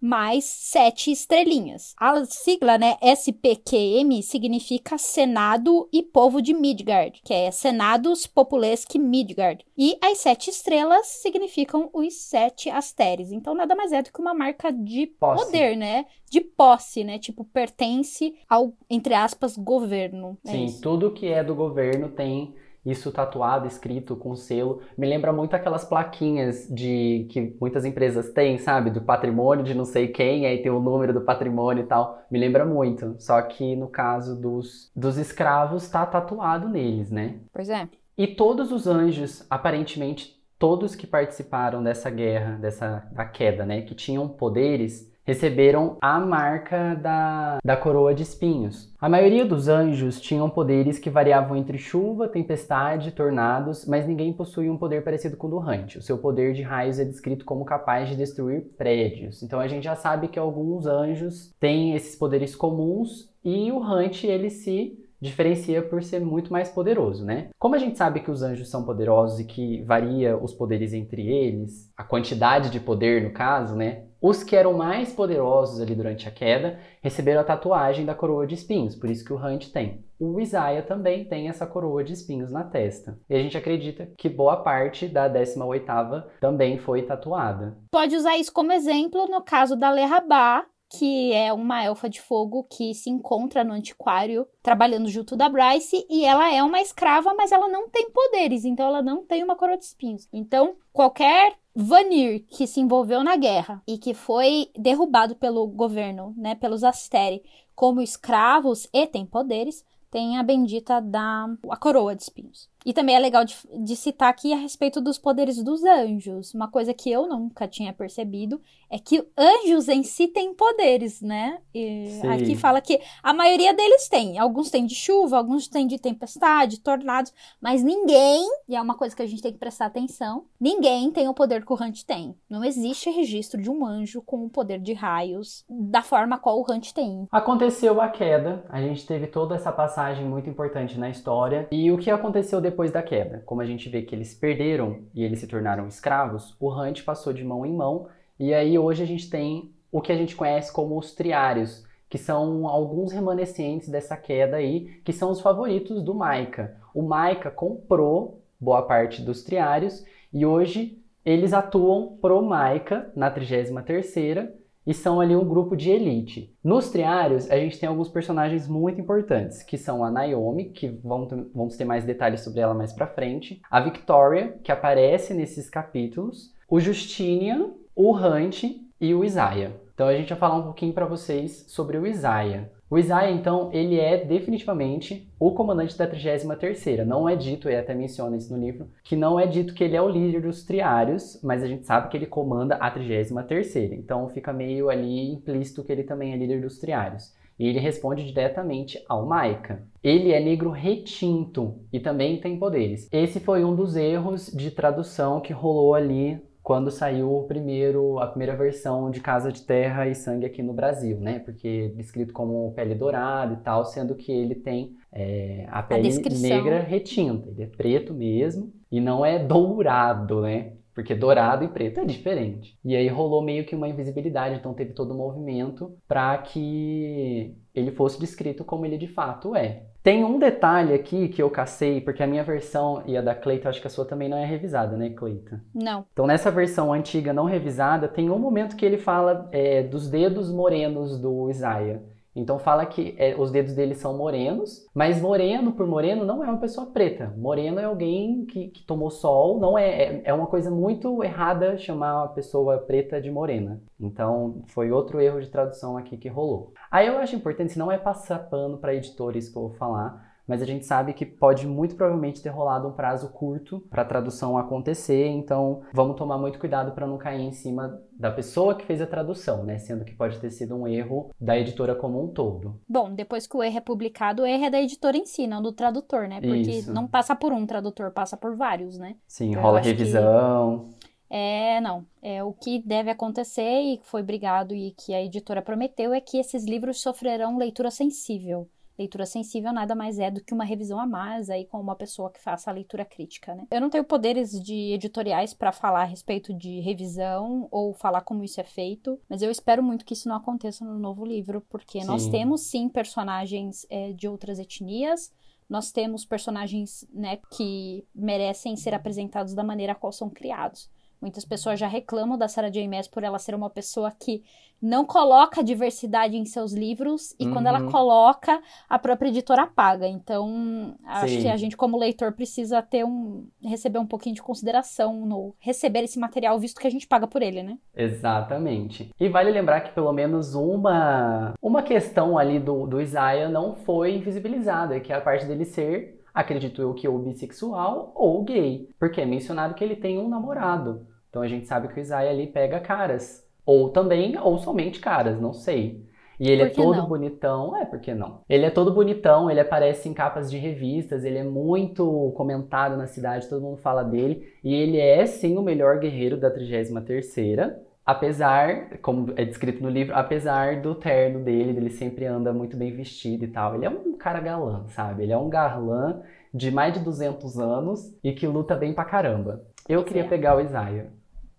mais 0.00 0.44
sete 0.44 1.10
estrelinhas. 1.10 1.94
A 1.98 2.24
sigla, 2.24 2.78
né, 2.78 2.96
SPQM, 3.02 4.22
significa 4.22 4.98
Senado 4.98 5.88
e 5.92 6.02
Povo 6.02 6.40
de 6.40 6.52
Midgard, 6.54 7.20
que 7.24 7.32
é 7.34 7.50
Senados 7.50 8.26
Populesque 8.26 8.98
Midgard. 8.98 9.64
E 9.76 9.96
as 10.02 10.18
sete 10.18 10.50
estrelas 10.50 11.06
significam 11.06 11.90
os 11.92 12.14
sete 12.14 12.68
asteres. 12.70 13.32
Então, 13.32 13.54
nada 13.54 13.74
mais 13.74 13.92
é 13.92 14.02
do 14.02 14.12
que 14.12 14.20
uma 14.20 14.34
marca 14.34 14.72
de 14.72 15.06
Posse. 15.06 15.44
poder, 15.44 15.76
né? 15.76 16.06
De 16.30 16.40
posse, 16.40 17.04
né? 17.04 17.18
Tipo, 17.18 17.44
pertence 17.44 18.34
ao, 18.48 18.72
entre 18.90 19.14
aspas, 19.14 19.56
governo. 19.56 20.36
É 20.46 20.50
Sim, 20.50 20.64
isso. 20.66 20.80
tudo 20.80 21.10
que 21.12 21.26
é 21.26 21.42
do 21.42 21.54
governo 21.54 22.10
tem 22.10 22.54
isso 22.84 23.12
tatuado, 23.12 23.66
escrito 23.66 24.16
com 24.16 24.34
selo. 24.34 24.80
Me 24.96 25.06
lembra 25.06 25.32
muito 25.32 25.54
aquelas 25.54 25.84
plaquinhas 25.84 26.66
de 26.68 27.26
que 27.30 27.56
muitas 27.60 27.84
empresas 27.84 28.30
têm, 28.30 28.58
sabe? 28.58 28.90
Do 28.90 29.02
patrimônio 29.02 29.64
de 29.64 29.74
não 29.74 29.84
sei 29.84 30.08
quem, 30.08 30.46
aí 30.46 30.62
tem 30.62 30.72
o 30.72 30.80
número 30.80 31.12
do 31.12 31.20
patrimônio 31.20 31.84
e 31.84 31.86
tal. 31.86 32.22
Me 32.30 32.38
lembra 32.38 32.64
muito. 32.64 33.16
Só 33.18 33.40
que 33.42 33.76
no 33.76 33.88
caso 33.88 34.40
dos, 34.40 34.90
dos 34.94 35.18
escravos, 35.18 35.88
tá 35.88 36.06
tatuado 36.06 36.68
neles, 36.68 37.10
né? 37.10 37.40
Pois 37.52 37.68
é. 37.68 37.88
E 38.16 38.26
todos 38.26 38.72
os 38.72 38.86
anjos, 38.86 39.46
aparentemente, 39.48 40.38
todos 40.58 40.96
que 40.96 41.06
participaram 41.06 41.82
dessa 41.82 42.10
guerra, 42.10 42.56
dessa 42.56 43.08
da 43.12 43.24
queda, 43.24 43.64
né, 43.64 43.82
que 43.82 43.94
tinham 43.94 44.28
poderes, 44.28 45.07
receberam 45.28 45.98
a 46.00 46.18
marca 46.18 46.94
da, 46.94 47.58
da 47.62 47.76
coroa 47.76 48.14
de 48.14 48.22
espinhos. 48.22 48.90
A 48.98 49.10
maioria 49.10 49.44
dos 49.44 49.68
anjos 49.68 50.22
tinham 50.22 50.48
poderes 50.48 50.98
que 50.98 51.10
variavam 51.10 51.54
entre 51.54 51.76
chuva, 51.76 52.26
tempestade, 52.26 53.12
tornados, 53.12 53.84
mas 53.84 54.06
ninguém 54.06 54.32
possuía 54.32 54.72
um 54.72 54.78
poder 54.78 55.04
parecido 55.04 55.36
com 55.36 55.46
o 55.46 55.50
do 55.50 55.58
Hunt. 55.58 55.96
O 55.96 56.02
seu 56.02 56.16
poder 56.16 56.54
de 56.54 56.62
raios 56.62 56.98
é 56.98 57.04
descrito 57.04 57.44
como 57.44 57.66
capaz 57.66 58.08
de 58.08 58.16
destruir 58.16 58.70
prédios. 58.78 59.42
Então 59.42 59.60
a 59.60 59.68
gente 59.68 59.84
já 59.84 59.94
sabe 59.94 60.28
que 60.28 60.38
alguns 60.38 60.86
anjos 60.86 61.54
têm 61.60 61.94
esses 61.94 62.16
poderes 62.16 62.56
comuns 62.56 63.28
e 63.44 63.70
o 63.70 63.80
Hunt 63.80 64.24
ele 64.24 64.48
se 64.48 64.98
diferencia 65.20 65.82
por 65.82 66.02
ser 66.02 66.20
muito 66.20 66.50
mais 66.50 66.70
poderoso, 66.70 67.24
né? 67.24 67.48
Como 67.58 67.74
a 67.74 67.78
gente 67.78 67.98
sabe 67.98 68.20
que 68.20 68.30
os 68.30 68.42
anjos 68.42 68.70
são 68.70 68.84
poderosos 68.84 69.40
e 69.40 69.44
que 69.44 69.82
varia 69.82 70.38
os 70.38 70.54
poderes 70.54 70.94
entre 70.94 71.26
eles, 71.28 71.90
a 71.96 72.04
quantidade 72.04 72.70
de 72.70 72.80
poder 72.80 73.22
no 73.22 73.32
caso, 73.32 73.76
né? 73.76 74.04
Os 74.20 74.42
que 74.42 74.56
eram 74.56 74.72
mais 74.72 75.12
poderosos 75.12 75.80
ali 75.80 75.94
durante 75.94 76.28
a 76.28 76.30
queda 76.30 76.80
receberam 77.00 77.40
a 77.40 77.44
tatuagem 77.44 78.04
da 78.04 78.14
coroa 78.14 78.46
de 78.46 78.54
espinhos, 78.54 78.96
por 78.96 79.08
isso 79.08 79.24
que 79.24 79.32
o 79.32 79.36
Hunt 79.36 79.70
tem. 79.70 80.04
O 80.18 80.40
Isaiah 80.40 80.82
também 80.82 81.24
tem 81.24 81.48
essa 81.48 81.64
coroa 81.66 82.02
de 82.02 82.12
espinhos 82.12 82.50
na 82.50 82.64
testa. 82.64 83.16
E 83.30 83.36
a 83.36 83.38
gente 83.40 83.56
acredita 83.56 84.10
que 84.18 84.28
boa 84.28 84.56
parte 84.56 85.06
da 85.06 85.30
18ª 85.30 86.24
também 86.40 86.78
foi 86.78 87.02
tatuada. 87.02 87.78
Pode 87.92 88.16
usar 88.16 88.36
isso 88.36 88.52
como 88.52 88.72
exemplo 88.72 89.26
no 89.28 89.40
caso 89.40 89.76
da 89.76 89.90
Lerrabá, 89.90 90.66
que 90.90 91.32
é 91.32 91.52
uma 91.52 91.84
elfa 91.84 92.08
de 92.08 92.20
fogo 92.20 92.64
que 92.64 92.94
se 92.94 93.10
encontra 93.10 93.62
no 93.62 93.74
antiquário 93.74 94.46
trabalhando 94.62 95.08
junto 95.08 95.36
da 95.36 95.48
Bryce 95.48 96.06
e 96.08 96.24
ela 96.24 96.52
é 96.52 96.62
uma 96.62 96.80
escrava, 96.80 97.34
mas 97.34 97.52
ela 97.52 97.68
não 97.68 97.88
tem 97.90 98.10
poderes, 98.10 98.64
então 98.64 98.86
ela 98.86 99.02
não 99.02 99.24
tem 99.24 99.44
uma 99.44 99.54
coroa 99.54 99.76
de 99.76 99.84
espinhos. 99.84 100.26
Então, 100.32 100.76
qualquer 100.92 101.54
Vanir 101.80 102.44
que 102.48 102.66
se 102.66 102.80
envolveu 102.80 103.22
na 103.22 103.36
guerra 103.36 103.80
e 103.86 103.98
que 103.98 104.12
foi 104.12 104.68
derrubado 104.76 105.36
pelo 105.36 105.64
governo, 105.68 106.34
né, 106.36 106.56
pelos 106.56 106.82
Asteri, 106.82 107.40
como 107.72 108.00
escravos 108.00 108.88
e 108.92 109.06
tem 109.06 109.24
poderes, 109.24 109.84
tem 110.10 110.38
a 110.38 110.42
bendita 110.42 111.00
da 111.00 111.46
a 111.70 111.76
coroa 111.76 112.16
de 112.16 112.24
espinhos. 112.24 112.68
E 112.88 112.94
também 112.94 113.14
é 113.14 113.18
legal 113.18 113.44
de, 113.44 113.54
de, 113.84 113.94
citar 113.94 114.30
aqui 114.30 114.50
a 114.50 114.56
respeito 114.56 114.98
dos 114.98 115.18
poderes 115.18 115.62
dos 115.62 115.84
anjos. 115.84 116.54
Uma 116.54 116.68
coisa 116.68 116.94
que 116.94 117.12
eu 117.12 117.28
nunca 117.28 117.68
tinha 117.68 117.92
percebido 117.92 118.58
é 118.88 118.98
que 118.98 119.22
anjos 119.36 119.88
em 119.88 120.02
si 120.02 120.26
têm 120.26 120.54
poderes, 120.54 121.20
né? 121.20 121.58
E 121.74 122.18
Sim. 122.22 122.28
aqui 122.28 122.56
fala 122.56 122.80
que 122.80 122.98
a 123.22 123.34
maioria 123.34 123.74
deles 123.74 124.08
tem. 124.08 124.38
Alguns 124.38 124.70
têm 124.70 124.86
de 124.86 124.94
chuva, 124.94 125.36
alguns 125.36 125.68
têm 125.68 125.86
de 125.86 125.98
tempestade, 125.98 126.80
tornados, 126.80 127.30
mas 127.60 127.82
ninguém, 127.82 128.42
e 128.66 128.74
é 128.74 128.80
uma 128.80 128.94
coisa 128.94 129.14
que 129.14 129.20
a 129.20 129.26
gente 129.26 129.42
tem 129.42 129.52
que 129.52 129.58
prestar 129.58 129.84
atenção, 129.84 130.46
ninguém 130.58 131.10
tem 131.10 131.28
o 131.28 131.34
poder 131.34 131.66
que 131.66 131.72
o 131.74 131.76
Hunt 131.76 132.04
tem. 132.04 132.34
Não 132.48 132.64
existe 132.64 133.10
registro 133.10 133.60
de 133.60 133.68
um 133.68 133.84
anjo 133.84 134.22
com 134.22 134.46
o 134.46 134.48
poder 134.48 134.78
de 134.78 134.94
raios 134.94 135.62
da 135.68 136.00
forma 136.00 136.38
qual 136.38 136.58
o 136.58 136.64
Hunt 136.66 136.92
tem. 136.92 137.28
Aconteceu 137.30 138.00
a 138.00 138.08
queda, 138.08 138.64
a 138.70 138.80
gente 138.80 139.06
teve 139.06 139.26
toda 139.26 139.54
essa 139.54 139.70
passagem 139.70 140.24
muito 140.24 140.48
importante 140.48 140.98
na 140.98 141.10
história. 141.10 141.68
E 141.70 141.92
o 141.92 141.98
que 141.98 142.10
aconteceu 142.10 142.62
depois 142.62 142.77
da 142.86 143.02
queda? 143.02 143.42
Como 143.44 143.60
a 143.60 143.66
gente 143.66 143.88
vê 143.88 144.02
que 144.02 144.14
eles 144.14 144.34
perderam 144.34 145.00
e 145.12 145.24
eles 145.24 145.40
se 145.40 145.46
tornaram 145.48 145.88
escravos, 145.88 146.56
o 146.60 146.72
Hunt 146.72 147.02
passou 147.02 147.32
de 147.32 147.42
mão 147.42 147.66
em 147.66 147.72
mão. 147.74 148.08
E 148.38 148.54
aí 148.54 148.78
hoje 148.78 149.02
a 149.02 149.06
gente 149.06 149.28
tem 149.28 149.72
o 149.90 150.00
que 150.00 150.12
a 150.12 150.16
gente 150.16 150.36
conhece 150.36 150.72
como 150.72 150.96
os 150.96 151.14
triários, 151.14 151.84
que 152.08 152.16
são 152.16 152.66
alguns 152.68 153.12
remanescentes 153.12 153.88
dessa 153.88 154.16
queda 154.16 154.56
aí, 154.56 155.00
que 155.04 155.12
são 155.12 155.30
os 155.30 155.40
favoritos 155.40 156.02
do 156.02 156.14
Maika. 156.14 156.76
O 156.94 157.02
Maika 157.02 157.50
comprou 157.50 158.40
boa 158.60 158.82
parte 158.82 159.20
dos 159.20 159.42
triários 159.42 160.04
e 160.32 160.46
hoje 160.46 161.02
eles 161.24 161.52
atuam 161.52 162.16
pro 162.20 162.40
Maika 162.40 163.10
na 163.14 163.30
33ª 163.30 164.50
e 164.88 164.94
são 164.94 165.20
ali 165.20 165.36
um 165.36 165.46
grupo 165.46 165.76
de 165.76 165.90
elite. 165.90 166.56
Nos 166.64 166.88
triários, 166.88 167.50
a 167.50 167.56
gente 167.58 167.78
tem 167.78 167.86
alguns 167.86 168.08
personagens 168.08 168.66
muito 168.66 168.98
importantes, 168.98 169.62
que 169.62 169.76
são 169.76 170.02
a 170.02 170.10
Naomi, 170.10 170.70
que 170.70 170.88
vamos, 171.04 171.28
vamos 171.54 171.76
ter 171.76 171.84
mais 171.84 172.06
detalhes 172.06 172.40
sobre 172.40 172.60
ela 172.60 172.72
mais 172.72 172.90
pra 172.94 173.06
frente, 173.06 173.60
a 173.70 173.80
Victoria, 173.80 174.58
que 174.64 174.72
aparece 174.72 175.34
nesses 175.34 175.68
capítulos, 175.68 176.54
o 176.70 176.80
Justinian, 176.80 177.72
o 177.94 178.16
Hunt 178.16 178.64
e 178.98 179.14
o 179.14 179.22
Isaiah. 179.22 179.72
Então 179.92 180.08
a 180.08 180.14
gente 180.14 180.30
vai 180.30 180.38
falar 180.38 180.56
um 180.56 180.62
pouquinho 180.62 180.94
para 180.94 181.04
vocês 181.04 181.66
sobre 181.68 181.98
o 181.98 182.06
Isaiah. 182.06 182.70
O 182.90 182.96
Isaiah, 182.96 183.30
então, 183.30 183.68
ele 183.70 184.00
é 184.00 184.24
definitivamente 184.24 185.30
o 185.38 185.52
comandante 185.52 185.96
da 185.96 186.08
33ª. 186.08 187.04
Não 187.04 187.28
é 187.28 187.36
dito, 187.36 187.68
e 187.68 187.76
até 187.76 187.94
menciona 187.94 188.36
isso 188.36 188.50
no 188.50 188.58
livro, 188.58 188.88
que 189.04 189.14
não 189.14 189.38
é 189.38 189.46
dito 189.46 189.74
que 189.74 189.84
ele 189.84 189.94
é 189.94 190.00
o 190.00 190.08
líder 190.08 190.40
dos 190.40 190.64
triários, 190.64 191.38
mas 191.42 191.62
a 191.62 191.66
gente 191.66 191.84
sabe 191.84 192.08
que 192.08 192.16
ele 192.16 192.26
comanda 192.26 192.76
a 192.76 192.90
33ª. 192.90 193.92
Então 193.92 194.28
fica 194.30 194.54
meio 194.54 194.88
ali 194.88 195.30
implícito 195.32 195.84
que 195.84 195.92
ele 195.92 196.02
também 196.02 196.32
é 196.32 196.36
líder 196.36 196.62
dos 196.62 196.78
triários. 196.78 197.36
E 197.58 197.66
ele 197.66 197.80
responde 197.80 198.24
diretamente 198.24 199.04
ao 199.08 199.26
Maika. 199.26 199.82
Ele 200.02 200.32
é 200.32 200.40
negro 200.40 200.70
retinto 200.70 201.74
e 201.92 201.98
também 201.98 202.40
tem 202.40 202.58
poderes. 202.58 203.08
Esse 203.12 203.40
foi 203.40 203.64
um 203.64 203.74
dos 203.74 203.96
erros 203.96 204.46
de 204.46 204.70
tradução 204.70 205.40
que 205.40 205.52
rolou 205.52 205.94
ali 205.94 206.40
quando 206.68 206.90
saiu 206.90 207.34
o 207.34 207.44
primeiro, 207.44 208.18
a 208.18 208.26
primeira 208.26 208.54
versão 208.54 209.10
de 209.10 209.20
Casa 209.22 209.50
de 209.50 209.62
Terra 209.62 210.06
e 210.06 210.14
Sangue 210.14 210.44
aqui 210.44 210.62
no 210.62 210.74
Brasil, 210.74 211.18
né? 211.18 211.38
Porque 211.38 211.94
descrito 211.96 212.34
como 212.34 212.74
pele 212.74 212.94
dourada 212.94 213.54
e 213.54 213.56
tal, 213.56 213.86
sendo 213.86 214.14
que 214.14 214.30
ele 214.30 214.54
tem 214.54 214.94
é, 215.10 215.66
a 215.70 215.82
pele 215.82 216.02
descrição. 216.02 216.50
negra 216.50 216.80
retinta. 216.80 217.48
Ele 217.48 217.62
é 217.62 217.66
preto 217.66 218.12
mesmo 218.12 218.70
e 218.92 219.00
não 219.00 219.24
é 219.24 219.38
dourado, 219.38 220.42
né? 220.42 220.74
Porque 220.94 221.14
dourado 221.14 221.64
e 221.64 221.68
preto 221.68 222.00
é 222.00 222.04
diferente. 222.04 222.78
E 222.84 222.94
aí 222.94 223.08
rolou 223.08 223.40
meio 223.40 223.64
que 223.64 223.74
uma 223.74 223.88
invisibilidade, 223.88 224.56
então 224.56 224.74
teve 224.74 224.92
todo 224.92 225.12
o 225.12 225.16
movimento 225.16 225.96
para 226.06 226.36
que 226.36 227.56
ele 227.78 227.90
fosse 227.90 228.18
descrito 228.18 228.64
como 228.64 228.84
ele 228.84 228.98
de 228.98 229.06
fato 229.06 229.54
é. 229.54 229.82
Tem 230.02 230.24
um 230.24 230.38
detalhe 230.38 230.94
aqui 230.94 231.28
que 231.28 231.42
eu 231.42 231.50
cacei, 231.50 232.00
porque 232.00 232.22
a 232.22 232.26
minha 232.26 232.42
versão 232.42 233.02
e 233.04 233.16
a 233.16 233.20
da 233.20 233.34
Cleita, 233.34 233.68
acho 233.68 233.80
que 233.80 233.86
a 233.86 233.90
sua 233.90 234.04
também 234.04 234.28
não 234.28 234.38
é 234.38 234.44
revisada, 234.44 234.96
né, 234.96 235.10
Cleita? 235.10 235.60
Não. 235.74 236.06
Então, 236.12 236.26
nessa 236.26 236.50
versão 236.50 236.92
antiga 236.92 237.32
não 237.32 237.44
revisada, 237.44 238.08
tem 238.08 238.30
um 238.30 238.38
momento 238.38 238.76
que 238.76 238.86
ele 238.86 238.96
fala 238.96 239.48
é, 239.52 239.82
dos 239.82 240.08
dedos 240.08 240.50
morenos 240.50 241.18
do 241.18 241.50
Isaiah. 241.50 242.00
Então 242.38 242.58
fala 242.58 242.86
que 242.86 243.14
é, 243.18 243.34
os 243.36 243.50
dedos 243.50 243.74
dele 243.74 243.94
são 243.94 244.16
morenos, 244.16 244.86
mas 244.94 245.20
moreno 245.20 245.72
por 245.72 245.86
moreno 245.86 246.24
não 246.24 246.44
é 246.44 246.48
uma 246.48 246.60
pessoa 246.60 246.86
preta. 246.86 247.34
Moreno 247.36 247.80
é 247.80 247.84
alguém 247.84 248.46
que, 248.46 248.68
que 248.68 248.84
tomou 248.84 249.10
sol, 249.10 249.58
não 249.58 249.76
é, 249.76 249.88
é, 249.88 250.22
é 250.26 250.32
uma 250.32 250.46
coisa 250.46 250.70
muito 250.70 251.22
errada 251.24 251.76
chamar 251.76 252.22
uma 252.22 252.28
pessoa 252.28 252.78
preta 252.78 253.20
de 253.20 253.30
morena. 253.30 253.82
Então 254.00 254.62
foi 254.68 254.92
outro 254.92 255.20
erro 255.20 255.40
de 255.40 255.50
tradução 255.50 255.96
aqui 255.96 256.16
que 256.16 256.28
rolou. 256.28 256.72
Aí 256.90 257.08
eu 257.08 257.18
acho 257.18 257.34
importante, 257.34 257.72
se 257.72 257.78
não 257.78 257.90
é 257.90 257.98
passar 257.98 258.48
pano 258.48 258.78
para 258.78 258.94
editores 258.94 259.48
que 259.48 259.58
eu 259.58 259.62
vou 259.62 259.72
falar, 259.72 260.27
mas 260.48 260.62
a 260.62 260.64
gente 260.64 260.86
sabe 260.86 261.12
que 261.12 261.26
pode 261.26 261.66
muito 261.66 261.94
provavelmente 261.94 262.42
ter 262.42 262.48
rolado 262.48 262.88
um 262.88 262.92
prazo 262.92 263.28
curto 263.28 263.80
para 263.90 264.02
a 264.02 264.04
tradução 264.06 264.56
acontecer, 264.56 265.26
então 265.26 265.82
vamos 265.92 266.16
tomar 266.16 266.38
muito 266.38 266.58
cuidado 266.58 266.92
para 266.92 267.06
não 267.06 267.18
cair 267.18 267.42
em 267.42 267.52
cima 267.52 268.00
da 268.18 268.30
pessoa 268.32 268.74
que 268.74 268.84
fez 268.86 269.00
a 269.02 269.06
tradução, 269.06 269.62
né? 269.62 269.78
Sendo 269.78 270.04
que 270.04 270.14
pode 270.14 270.40
ter 270.40 270.50
sido 270.50 270.74
um 270.74 270.88
erro 270.88 271.30
da 271.40 271.56
editora 271.58 271.94
como 271.94 272.20
um 272.24 272.28
todo. 272.28 272.80
Bom, 272.88 273.12
depois 273.14 273.46
que 273.46 273.56
o 273.56 273.62
erro 273.62 273.76
é 273.76 273.80
publicado, 273.80 274.42
o 274.42 274.46
erro 274.46 274.64
é 274.64 274.70
da 274.70 274.80
editora 274.80 275.16
em 275.16 275.26
si, 275.26 275.46
não 275.46 275.60
do 275.62 275.70
tradutor, 275.70 276.26
né? 276.26 276.40
Porque 276.40 276.70
Isso. 276.70 276.92
não 276.92 277.06
passa 277.06 277.36
por 277.36 277.52
um 277.52 277.66
tradutor, 277.66 278.10
passa 278.10 278.36
por 278.36 278.56
vários, 278.56 278.98
né? 278.98 279.16
Sim, 279.26 279.54
Eu 279.54 279.60
rola 279.60 279.78
acho 279.80 279.88
que- 279.90 279.96
revisão. 279.96 280.88
É, 281.30 281.78
não. 281.82 282.06
É 282.22 282.42
o 282.42 282.52
que 282.54 282.78
deve 282.84 283.10
acontecer 283.10 283.80
e 283.82 283.98
que 283.98 284.06
foi 284.06 284.22
brigado 284.22 284.74
e 284.74 284.92
que 284.92 285.12
a 285.14 285.22
editora 285.22 285.60
prometeu 285.60 286.14
é 286.14 286.20
que 286.22 286.38
esses 286.38 286.64
livros 286.64 287.02
sofrerão 287.02 287.58
leitura 287.58 287.90
sensível. 287.90 288.66
Leitura 288.98 289.24
sensível 289.26 289.72
nada 289.72 289.94
mais 289.94 290.18
é 290.18 290.30
do 290.30 290.42
que 290.42 290.52
uma 290.52 290.64
revisão 290.64 290.98
a 290.98 291.06
mais 291.06 291.48
aí 291.48 291.64
com 291.64 291.80
uma 291.80 291.94
pessoa 291.94 292.30
que 292.30 292.42
faça 292.42 292.70
a 292.70 292.74
leitura 292.74 293.04
crítica, 293.04 293.54
né? 293.54 293.66
Eu 293.70 293.80
não 293.80 293.90
tenho 293.90 294.02
poderes 294.02 294.50
de 294.60 294.92
editoriais 294.92 295.54
para 295.54 295.70
falar 295.70 296.02
a 296.02 296.04
respeito 296.04 296.52
de 296.52 296.80
revisão 296.80 297.68
ou 297.70 297.94
falar 297.94 298.22
como 298.22 298.42
isso 298.42 298.60
é 298.60 298.64
feito, 298.64 299.20
mas 299.28 299.40
eu 299.40 299.50
espero 299.50 299.82
muito 299.82 300.04
que 300.04 300.14
isso 300.14 300.28
não 300.28 300.36
aconteça 300.36 300.84
no 300.84 300.98
novo 300.98 301.24
livro, 301.24 301.64
porque 301.68 302.02
nós 302.04 302.22
Sim. 302.22 302.30
temos 302.32 302.62
sim 302.62 302.88
personagens 302.88 303.86
é, 303.88 304.12
de 304.12 304.26
outras 304.26 304.58
etnias, 304.58 305.32
nós 305.68 305.92
temos 305.92 306.24
personagens 306.24 307.06
né, 307.12 307.38
que 307.52 308.04
merecem 308.14 308.74
ser 308.74 308.94
apresentados 308.94 309.54
da 309.54 309.62
maneira 309.62 309.92
a 309.92 309.96
qual 309.96 310.12
são 310.12 310.30
criados. 310.30 310.90
Muitas 311.20 311.44
pessoas 311.44 311.78
já 311.80 311.86
reclamam 311.88 312.38
da 312.38 312.46
Sarah 312.48 312.70
J. 312.70 312.86
Maas 312.88 313.08
por 313.08 313.24
ela 313.24 313.38
ser 313.38 313.54
uma 313.54 313.68
pessoa 313.70 314.12
que 314.18 314.42
não 314.80 315.04
coloca 315.04 315.64
diversidade 315.64 316.36
em 316.36 316.44
seus 316.44 316.72
livros 316.72 317.34
e 317.40 317.48
quando 317.50 317.66
ela 317.66 317.80
Uhum. 317.80 317.90
coloca, 317.90 318.60
a 318.88 318.96
própria 318.96 319.28
editora 319.28 319.62
apaga. 319.62 320.06
Então, 320.06 320.94
acho 321.04 321.34
Sim. 321.34 321.42
que 321.42 321.48
a 321.48 321.56
gente 321.56 321.76
como 321.76 321.98
leitor 321.98 322.30
precisa 322.32 322.80
ter 322.80 323.04
um 323.04 323.48
receber 323.60 323.98
um 323.98 324.06
pouquinho 324.06 324.36
de 324.36 324.42
consideração 324.42 325.26
no 325.26 325.52
receber 325.58 326.04
esse 326.04 326.16
material 326.20 326.56
visto 326.60 326.80
que 326.80 326.86
a 326.86 326.90
gente 326.90 327.08
paga 327.08 327.26
por 327.26 327.42
ele, 327.42 327.60
né? 327.64 327.76
Exatamente. 327.96 329.10
E 329.18 329.28
vale 329.28 329.50
lembrar 329.50 329.80
que 329.80 329.90
pelo 329.92 330.12
menos 330.12 330.54
uma, 330.54 331.54
uma 331.60 331.82
questão 331.82 332.38
ali 332.38 332.60
do, 332.60 332.86
do 332.86 333.00
Isaiah 333.00 333.48
não 333.48 333.74
foi 333.74 334.14
invisibilizada, 334.14 335.00
que 335.00 335.12
é 335.12 335.16
a 335.16 335.20
parte 335.20 335.44
dele 335.46 335.64
ser, 335.64 336.17
acredito 336.32 336.80
eu, 336.82 336.94
que 336.94 337.08
ou 337.08 337.18
bissexual 337.18 338.12
ou 338.14 338.42
gay. 338.44 338.88
Porque 338.98 339.20
é 339.20 339.26
mencionado 339.26 339.74
que 339.74 339.82
ele 339.82 339.96
tem 339.96 340.18
um 340.18 340.28
namorado. 340.28 341.06
Então 341.28 341.42
a 341.42 341.48
gente 341.48 341.66
sabe 341.66 341.88
que 341.88 341.98
o 341.98 342.00
Isaiah 342.00 342.30
ali 342.30 342.46
pega 342.46 342.80
caras. 342.80 343.46
Ou 343.64 343.90
também, 343.90 344.38
ou 344.38 344.58
somente 344.58 345.00
caras, 345.00 345.40
não 345.40 345.52
sei. 345.52 346.06
E 346.40 346.48
ele 346.48 346.62
é 346.62 346.68
todo 346.68 346.96
não? 346.96 347.06
bonitão, 347.08 347.76
é, 347.76 347.84
por 347.84 347.98
que 347.98 348.14
não? 348.14 348.42
Ele 348.48 348.64
é 348.64 348.70
todo 348.70 348.94
bonitão, 348.94 349.50
ele 349.50 349.58
aparece 349.58 350.08
em 350.08 350.14
capas 350.14 350.48
de 350.48 350.56
revistas, 350.56 351.24
ele 351.24 351.38
é 351.38 351.42
muito 351.42 352.32
comentado 352.36 352.96
na 352.96 353.06
cidade, 353.06 353.48
todo 353.48 353.60
mundo 353.60 353.76
fala 353.76 354.04
dele. 354.04 354.48
E 354.62 354.72
ele 354.72 354.98
é, 354.98 355.26
sim, 355.26 355.56
o 355.56 355.62
melhor 355.62 355.98
guerreiro 355.98 356.36
da 356.36 356.50
33ª. 356.50 357.76
Apesar, 358.08 358.96
como 359.02 359.34
é 359.36 359.44
descrito 359.44 359.82
no 359.82 359.90
livro, 359.90 360.14
apesar 360.14 360.80
do 360.80 360.94
terno 360.94 361.40
dele, 361.40 361.76
ele 361.76 361.90
sempre 361.90 362.24
anda 362.24 362.54
muito 362.54 362.74
bem 362.74 362.90
vestido 362.90 363.44
e 363.44 363.48
tal. 363.48 363.74
Ele 363.74 363.84
é 363.84 363.90
um 363.90 364.16
cara 364.16 364.40
galã, 364.40 364.86
sabe? 364.88 365.24
Ele 365.24 365.32
é 365.32 365.36
um 365.36 365.50
garlã 365.50 366.22
de 366.54 366.70
mais 366.70 366.94
de 366.94 367.00
200 367.00 367.60
anos 367.60 368.18
e 368.24 368.32
que 368.32 368.46
luta 368.46 368.74
bem 368.74 368.94
pra 368.94 369.04
caramba. 369.04 369.62
Eu 369.86 370.02
queria 370.04 370.24
pegar 370.24 370.56
o 370.56 370.60
Isaiah. 370.62 371.08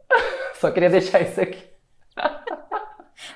Só 0.58 0.72
queria 0.72 0.90
deixar 0.90 1.22
isso 1.22 1.40
aqui. 1.40 1.69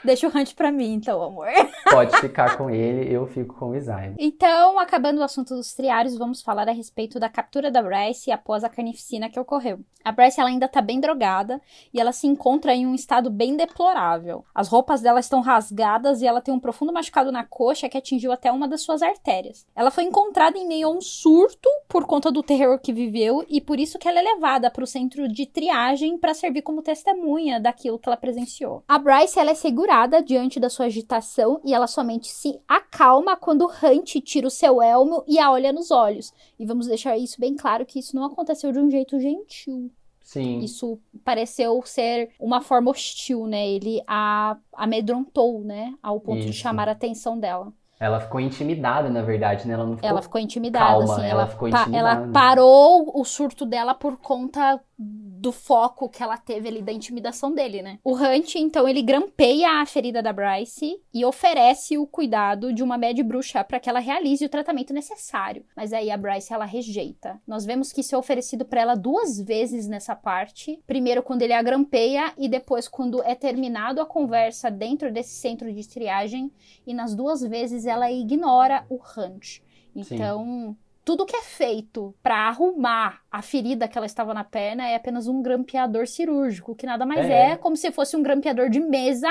Deixa 0.04 0.28
o 0.28 0.38
Hunt 0.38 0.54
pra 0.54 0.70
mim, 0.70 0.96
então, 0.96 1.24
amor. 1.24 1.48
Pode 1.90 2.18
ficar 2.18 2.58
com 2.58 2.70
ele, 2.70 3.10
eu 3.10 3.26
fico 3.26 3.56
com 3.56 3.70
o 3.70 3.76
Isaiah. 3.76 4.14
Então, 4.20 4.78
acabando 4.78 5.20
o 5.20 5.24
assunto 5.24 5.56
dos 5.56 5.74
triários, 5.74 6.18
vamos 6.18 6.42
falar 6.42 6.68
a 6.68 6.74
respeito 6.74 7.20
da 7.22 7.30
captura 7.30 7.72
da 7.72 7.82
Bryce 7.82 8.30
após 8.30 8.66
a 8.66 8.70
carnificina 8.70 9.30
que 9.30 9.40
ocorreu. 9.40 9.80
A 10.04 10.12
Bryce 10.12 10.42
ela 10.42 10.50
ainda 10.50 10.68
tá 10.68 10.82
bem 10.82 11.00
drogada 11.00 11.62
e 11.94 12.02
ela 12.02 12.12
se 12.12 12.28
encontra 12.28 12.76
em 12.76 12.86
um 12.86 12.94
estado 12.94 13.30
bem 13.30 13.56
deplorável. 13.56 14.44
As 14.54 14.68
roupas 14.68 15.00
dela 15.00 15.22
estão 15.22 15.40
rasgadas 15.40 16.22
e 16.22 16.28
ela 16.28 16.42
tem 16.42 16.54
um 16.54 16.60
profundo 16.60 16.92
machucado 16.92 17.32
na 17.32 17.46
coxa 17.46 17.88
que 17.88 17.98
atingiu 17.98 18.34
até 18.34 18.52
uma 18.52 18.68
das 18.68 18.82
suas 18.82 19.02
artérias. 19.02 19.66
Ela 19.74 19.90
foi 19.90 20.04
encontrada 20.04 20.58
em 20.58 20.68
meio 20.68 20.90
a 20.90 20.92
um 20.92 21.00
surto 21.00 21.70
por 21.88 22.06
conta 22.06 22.30
do 22.30 22.44
terror 22.44 22.78
que 22.78 22.92
viveu 22.92 23.46
e 23.48 23.62
por 23.62 23.80
isso 23.80 23.98
que 23.98 24.10
ela 24.10 24.20
é 24.20 24.24
levada 24.24 24.70
para 24.70 24.84
o 24.84 24.88
centro 24.88 25.30
de 25.30 25.46
triagem 25.46 26.18
para 26.18 26.34
servir 26.34 26.62
como 26.62 26.82
testemunha 26.82 27.58
daquilo 27.58 27.98
que 27.98 28.10
ela 28.10 28.18
presenciou. 28.18 28.84
A 28.86 29.00
Bryce 29.00 29.40
ela 29.40 29.52
é 29.52 29.56
segurada 29.56 29.93
diante 30.26 30.60
da 30.60 30.70
sua 30.70 30.86
agitação 30.86 31.62
e 31.64 31.74
ela 31.74 31.88
somente 31.88 32.28
se 32.28 32.60
acalma 32.68 33.36
quando 33.36 33.66
Hunt 33.66 34.16
tira 34.24 34.48
o 34.48 34.52
seu 34.52 34.82
elmo 34.82 35.24
e 35.28 35.40
a 35.40 35.52
olha 35.52 35.72
nos 35.72 35.92
olhos. 35.92 36.34
E 36.60 36.66
vamos 36.66 36.88
deixar 36.88 37.18
isso 37.18 37.40
bem 37.40 37.56
claro 37.56 37.86
que 37.86 38.00
isso 38.00 38.16
não 38.16 38.26
aconteceu 38.26 38.72
de 38.72 38.80
um 38.80 38.90
jeito 38.90 39.20
gentil. 39.20 39.92
Sim. 40.20 40.60
Isso 40.60 41.00
pareceu 41.24 41.82
ser 41.86 42.32
uma 42.40 42.62
forma 42.62 42.90
hostil, 42.90 43.46
né? 43.46 43.68
Ele 43.68 44.02
a 44.08 44.58
amedrontou, 44.74 45.62
né? 45.62 45.94
Ao 46.02 46.20
ponto 46.20 46.42
de 46.42 46.50
Isso. 46.50 46.60
chamar 46.60 46.88
a 46.88 46.94
atenção 46.94 47.38
dela. 47.38 47.72
Ela 48.00 48.20
ficou 48.20 48.40
intimidada, 48.40 49.10
na 49.10 49.22
verdade, 49.22 49.68
né? 49.68 49.76
Ela 49.76 49.86
não 49.86 49.96
ficou. 49.96 50.10
Ela 50.10 50.22
ficou 50.22 50.42
intimidada, 50.42 50.86
calma, 50.86 51.14
assim. 51.14 51.22
ela 51.22 51.30
Ela, 51.42 51.48
ficou 51.48 51.68
intimidada. 51.68 51.98
ela 51.98 52.32
parou 52.34 53.12
o 53.14 53.24
surto 53.24 53.66
dela 53.66 53.94
por 53.94 54.18
conta 54.18 54.80
do 54.98 55.52
foco 55.52 56.08
que 56.08 56.22
ela 56.22 56.38
teve 56.38 56.68
ali 56.68 56.82
da 56.82 56.92
intimidação 56.92 57.54
dele, 57.54 57.82
né? 57.82 58.00
O 58.04 58.16
Hunt, 58.16 58.56
então, 58.56 58.88
ele 58.88 59.02
grampeia 59.02 59.82
a 59.82 59.86
ferida 59.86 60.22
da 60.22 60.32
Bryce 60.32 61.02
e 61.14 61.26
oferece 61.26 61.98
o 61.98 62.08
cuidado 62.08 62.72
de 62.72 62.84
uma 62.84 62.98
média 62.98 63.24
bruxa 63.24 63.64
para 63.64 63.80
que 63.80 63.90
ela 63.90 64.00
realize 64.00 64.46
o 64.46 64.50
tratamento 64.50 64.94
necessário. 64.94 65.66
Mas 65.76 65.92
aí 65.92 66.10
a 66.12 66.18
Bryce, 66.18 66.54
ela 66.54 66.66
rejeita. 66.66 67.42
Nós 67.46 67.66
vemos 67.66 67.92
que 67.92 68.02
isso 68.02 68.16
é 68.16 68.18
oferecido 68.18 68.66
para 68.66 68.82
ela 68.82 68.96
duas 68.96 69.40
vezes 69.40 69.88
nessa 69.88 70.16
parte. 70.16 70.80
Primeiro, 70.86 71.24
quando 71.24 71.42
ele 71.42 71.54
a 71.54 71.62
grampeia 71.62 72.34
e 72.38 72.48
depois, 72.48 72.88
quando 72.88 73.22
é 73.24 73.36
terminado 73.36 74.00
a 74.00 74.06
conversa 74.06 74.70
dentro 74.70 75.12
desse 75.12 75.36
centro 75.36 75.74
de 75.74 75.88
triagem. 75.88 76.52
E 76.86 76.94
nas 76.94 77.16
duas 77.16 77.42
vezes, 77.42 77.86
ela 77.86 78.12
ignora 78.12 78.86
o 78.90 78.96
Hunt. 78.96 79.62
Então, 79.96 80.76
tudo 81.06 81.26
que 81.26 81.36
é 81.36 81.42
feito 81.42 82.14
para 82.24 82.48
arrumar 82.48 83.20
a 83.32 83.42
ferida 83.42 83.88
que 83.88 83.98
ela 83.98 84.06
estava 84.08 84.34
na 84.34 84.44
perna 84.44 84.88
é 84.88 84.96
apenas 84.96 85.28
um 85.28 85.42
grampeador 85.42 86.08
cirúrgico, 86.08 86.76
que 86.76 86.86
nada 86.86 87.06
mais 87.06 87.26
É. 87.26 87.52
é, 87.52 87.56
como 87.58 87.76
se 87.76 87.92
fosse 87.92 88.16
um 88.16 88.24
grampeador 88.24 88.70
de 88.70 88.80
mesa, 88.80 89.30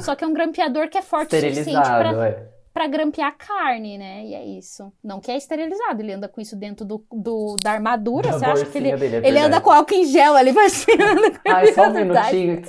só 0.00 0.14
que 0.14 0.24
é 0.24 0.26
um 0.26 0.32
grampeador 0.32 0.88
que 0.88 0.98
é 0.98 1.02
forte 1.02 1.34
o 1.36 1.40
suficiente 1.40 1.80
para 1.80 2.28
é. 2.28 2.48
pra 2.74 2.86
grampear 2.86 3.36
carne, 3.36 3.98
né? 3.98 4.24
E 4.24 4.34
é 4.34 4.44
isso. 4.44 4.92
Não 5.04 5.20
que 5.20 5.30
é 5.30 5.36
esterilizado, 5.36 6.02
ele 6.02 6.12
anda 6.12 6.28
com 6.28 6.40
isso 6.40 6.56
dentro 6.56 6.84
do, 6.84 7.04
do- 7.12 7.56
da 7.62 7.72
armadura. 7.72 8.30
Da 8.30 8.38
Você 8.38 8.44
acha 8.44 8.64
que 8.66 8.78
ele, 8.78 8.96
dele, 8.96 9.16
é 9.16 9.28
ele 9.28 9.38
anda 9.38 9.60
com 9.60 9.70
álcool 9.70 9.94
em 9.94 10.06
gel 10.06 10.34
ali, 10.34 10.52
vai 10.52 10.66
assim, 10.66 10.96
com 10.96 11.52
Ai, 11.52 11.72
só 11.72 11.88
um 11.88 11.92
minutinho. 11.92 12.62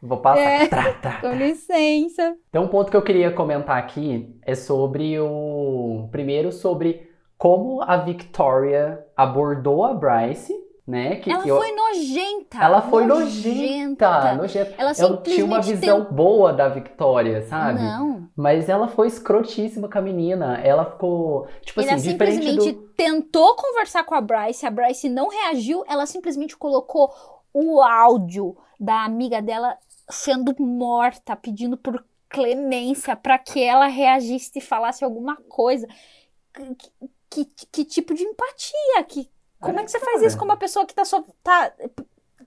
Vou 0.00 0.18
passar. 0.18 0.40
É. 0.40 0.66
Trá. 0.68 1.20
Com 1.20 1.32
licença. 1.32 2.36
Então, 2.48 2.64
um 2.64 2.68
ponto 2.68 2.88
que 2.90 2.96
eu 2.96 3.02
queria 3.02 3.32
comentar 3.32 3.76
aqui 3.76 4.32
é 4.46 4.54
sobre 4.54 5.18
o. 5.18 6.08
Primeiro, 6.12 6.52
sobre 6.52 7.07
como 7.38 7.80
a 7.82 7.96
Victoria 7.98 9.06
abordou 9.16 9.84
a 9.84 9.94
Bryce, 9.94 10.52
né? 10.86 11.16
Que 11.16 11.30
Ela 11.30 11.46
eu- 11.46 11.56
foi 11.58 11.72
nojenta. 11.72 12.58
Ela 12.60 12.82
foi 12.82 13.04
nojenta. 13.06 14.34
nojenta. 14.34 14.74
Ela 14.78 14.92
Eu 14.98 15.22
tinha 15.22 15.44
uma 15.44 15.60
visão 15.60 16.04
boa 16.04 16.52
da 16.52 16.68
Victoria, 16.68 17.42
sabe? 17.42 17.80
Não. 17.80 18.28
Mas 18.34 18.68
ela 18.68 18.88
foi 18.88 19.06
escrotíssima 19.06 19.88
com 19.88 19.98
a 19.98 20.02
menina. 20.02 20.58
Ela 20.64 20.84
ficou, 20.84 21.46
tipo 21.60 21.80
Ela 21.80 21.94
assim, 21.94 22.10
simplesmente 22.10 22.72
do. 22.72 22.82
tentou 22.96 23.54
conversar 23.54 24.04
com 24.04 24.14
a 24.14 24.20
Bryce, 24.20 24.66
a 24.66 24.70
Bryce 24.70 25.08
não 25.08 25.28
reagiu, 25.28 25.84
ela 25.88 26.06
simplesmente 26.06 26.56
colocou 26.56 27.12
o 27.52 27.80
áudio 27.82 28.56
da 28.80 29.04
amiga 29.04 29.40
dela 29.42 29.76
sendo 30.10 30.54
morta, 30.58 31.36
pedindo 31.36 31.76
por 31.76 32.02
clemência 32.30 33.14
para 33.14 33.38
que 33.38 33.62
ela 33.62 33.86
reagisse 33.86 34.50
e 34.56 34.60
falasse 34.60 35.04
alguma 35.04 35.36
coisa. 35.48 35.86
Que, 37.30 37.44
que- 37.70 37.84
tipo 37.84 38.14
de 38.14 38.22
empatia? 38.22 39.04
Que, 39.06 39.30
como 39.60 39.78
é 39.78 39.84
que 39.84 39.90
você 39.90 40.00
faz 40.00 40.22
isso 40.22 40.38
com 40.38 40.44
uma 40.44 40.56
pessoa 40.56 40.86
que 40.86 40.94
tá 40.94 41.04
só 41.04 41.22
tá 41.42 41.72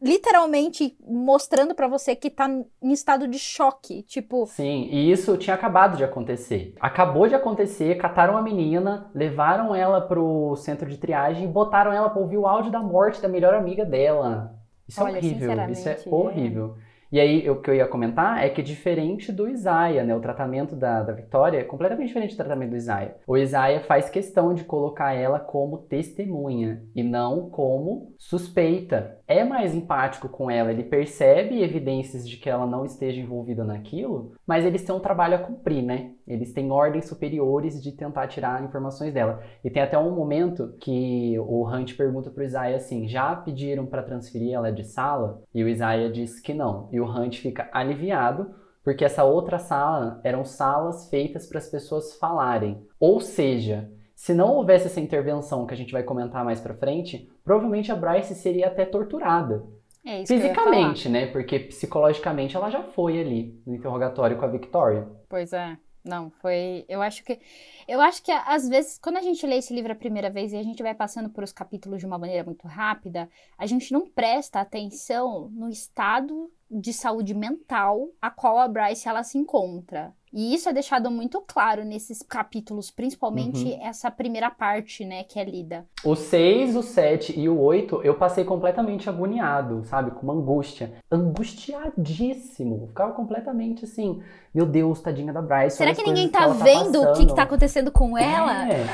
literalmente 0.01 0.97
mostrando 0.99 1.75
pra 1.75 1.87
você 1.87 2.15
que 2.15 2.29
tá 2.29 2.49
em 2.49 2.91
estado 2.91 3.27
de 3.27 3.37
choque? 3.37 4.01
Tipo, 4.03 4.47
Sim, 4.47 4.87
e 4.91 5.11
isso 5.11 5.37
tinha 5.37 5.55
acabado 5.55 5.95
de 5.95 6.03
acontecer. 6.03 6.73
Acabou 6.79 7.27
de 7.27 7.35
acontecer, 7.35 7.97
cataram 7.97 8.35
a 8.35 8.41
menina, 8.41 9.11
levaram 9.13 9.75
ela 9.75 10.01
pro 10.01 10.55
centro 10.55 10.89
de 10.89 10.97
triagem 10.97 11.43
e 11.43 11.47
botaram 11.47 11.93
ela 11.93 12.09
pra 12.09 12.19
ouvir 12.21 12.37
o 12.37 12.47
áudio 12.47 12.71
da 12.71 12.79
morte 12.79 13.21
da 13.21 13.27
melhor 13.27 13.53
amiga 13.53 13.85
dela. 13.85 14.55
Isso 14.87 15.01
Olha, 15.03 15.15
é 15.15 15.17
horrível, 15.19 15.37
isso 15.69 15.87
é 15.87 15.95
sinceramente, 15.95 16.59
é. 16.59 16.90
E 17.11 17.19
aí, 17.19 17.49
o 17.49 17.61
que 17.61 17.69
eu 17.69 17.75
ia 17.75 17.87
comentar 17.87 18.41
é 18.41 18.49
que 18.49 18.61
diferente 18.63 19.33
do 19.33 19.49
Isaiah, 19.49 20.01
né? 20.01 20.15
O 20.15 20.21
tratamento 20.21 20.77
da, 20.77 21.03
da 21.03 21.11
Victoria 21.11 21.59
é 21.59 21.63
completamente 21.63 22.07
diferente 22.07 22.33
do 22.33 22.37
tratamento 22.37 22.69
do 22.69 22.77
Isaiah. 22.77 23.15
O 23.27 23.37
Isaiah 23.37 23.83
faz 23.83 24.09
questão 24.09 24.53
de 24.53 24.63
colocar 24.63 25.13
ela 25.13 25.37
como 25.37 25.79
testemunha 25.79 26.81
e 26.95 27.03
não 27.03 27.49
como 27.49 28.15
suspeita. 28.17 29.19
É 29.37 29.43
mais 29.43 29.73
empático 29.75 30.29
com 30.29 30.49
ela, 30.49 30.71
ele 30.71 30.83
percebe 30.83 31.61
evidências 31.61 32.27
de 32.27 32.37
que 32.37 32.49
ela 32.49 32.65
não 32.65 32.85
esteja 32.85 33.19
envolvida 33.19 33.63
naquilo, 33.63 34.33
mas 34.45 34.65
eles 34.65 34.83
têm 34.83 34.95
um 34.95 34.99
trabalho 34.99 35.35
a 35.35 35.39
cumprir, 35.39 35.81
né? 35.81 36.11
Eles 36.27 36.53
têm 36.53 36.71
ordens 36.71 37.05
superiores 37.05 37.81
de 37.81 37.91
tentar 37.91 38.27
tirar 38.27 38.63
informações 38.63 39.13
dela. 39.13 39.41
E 39.63 39.69
tem 39.69 39.83
até 39.83 39.97
um 39.97 40.15
momento 40.15 40.75
que 40.79 41.37
o 41.39 41.67
Hunt 41.67 41.95
pergunta 41.95 42.29
pro 42.29 42.43
Isaiah 42.43 42.77
assim: 42.77 43.07
já 43.07 43.35
pediram 43.35 43.85
para 43.85 44.03
transferir 44.03 44.53
ela 44.53 44.71
de 44.71 44.83
sala? 44.83 45.41
E 45.53 45.63
o 45.63 45.67
Isaiah 45.67 46.11
diz 46.11 46.39
que 46.39 46.53
não. 46.53 46.89
E 46.91 46.99
o 46.99 47.05
Hunt 47.05 47.37
fica 47.39 47.69
aliviado 47.71 48.61
porque 48.83 49.05
essa 49.05 49.23
outra 49.23 49.59
sala 49.59 50.19
eram 50.23 50.43
salas 50.43 51.09
feitas 51.09 51.47
para 51.47 51.59
as 51.59 51.69
pessoas 51.69 52.15
falarem. 52.15 52.83
Ou 52.99 53.19
seja, 53.19 53.89
se 54.21 54.35
não 54.35 54.53
houvesse 54.53 54.85
essa 54.85 54.99
intervenção 54.99 55.65
que 55.65 55.73
a 55.73 55.77
gente 55.77 55.91
vai 55.91 56.03
comentar 56.03 56.45
mais 56.45 56.61
para 56.61 56.75
frente, 56.75 57.27
provavelmente 57.43 57.91
a 57.91 57.95
Bryce 57.95 58.35
seria 58.35 58.67
até 58.67 58.85
torturada. 58.85 59.65
É 60.05 60.21
isso 60.21 60.31
Fisicamente, 60.31 61.09
né? 61.09 61.25
Porque 61.25 61.57
psicologicamente 61.57 62.55
ela 62.55 62.69
já 62.69 62.83
foi 62.83 63.19
ali 63.19 63.59
no 63.65 63.73
interrogatório 63.73 64.37
com 64.37 64.45
a 64.45 64.47
Victoria. 64.47 65.07
Pois 65.27 65.51
é. 65.53 65.75
Não, 66.05 66.29
foi. 66.39 66.85
Eu 66.87 67.01
acho 67.01 67.23
que. 67.23 67.39
Eu 67.87 67.99
acho 67.99 68.21
que 68.21 68.31
às 68.31 68.69
vezes, 68.69 68.99
quando 68.99 69.17
a 69.17 69.23
gente 69.23 69.43
lê 69.47 69.55
esse 69.55 69.73
livro 69.73 69.91
a 69.91 69.95
primeira 69.95 70.29
vez 70.29 70.53
e 70.53 70.57
a 70.57 70.63
gente 70.63 70.83
vai 70.83 70.93
passando 70.93 71.31
por 71.31 71.43
os 71.43 71.51
capítulos 71.51 71.99
de 71.99 72.05
uma 72.05 72.19
maneira 72.19 72.43
muito 72.43 72.67
rápida, 72.67 73.27
a 73.57 73.65
gente 73.65 73.91
não 73.91 74.07
presta 74.07 74.59
atenção 74.59 75.49
no 75.49 75.67
estado 75.67 76.47
de 76.69 76.93
saúde 76.93 77.33
mental 77.33 78.07
a 78.21 78.29
qual 78.29 78.59
a 78.59 78.67
Bryce 78.67 79.09
ela 79.09 79.23
se 79.23 79.39
encontra. 79.39 80.13
E 80.33 80.53
isso 80.53 80.69
é 80.69 80.73
deixado 80.73 81.11
muito 81.11 81.41
claro 81.41 81.83
nesses 81.83 82.21
capítulos, 82.21 82.89
principalmente 82.89 83.65
uhum. 83.65 83.79
essa 83.81 84.09
primeira 84.09 84.49
parte, 84.49 85.03
né, 85.03 85.25
que 85.25 85.37
é 85.37 85.43
lida. 85.43 85.85
O 86.05 86.15
6, 86.15 86.77
o 86.77 86.81
7 86.81 87.37
e 87.37 87.49
o 87.49 87.59
8, 87.59 88.01
eu 88.01 88.15
passei 88.15 88.45
completamente 88.45 89.09
agoniado, 89.09 89.83
sabe? 89.83 90.11
Com 90.11 90.21
uma 90.21 90.33
angústia. 90.33 90.93
Angustiadíssimo. 91.11 92.87
Ficava 92.87 93.11
completamente 93.11 93.83
assim, 93.83 94.23
meu 94.53 94.65
Deus, 94.65 95.01
tadinha 95.01 95.33
da 95.33 95.41
Bryce. 95.41 95.75
Será 95.75 95.93
que 95.93 96.01
ninguém 96.03 96.29
tá 96.29 96.47
que 96.47 96.63
vendo 96.63 97.01
tá 97.01 97.11
o 97.11 97.13
que, 97.13 97.25
que 97.25 97.35
tá 97.35 97.43
acontecendo 97.43 97.91
com 97.91 98.17
ela? 98.17 98.71
É. 98.71 98.85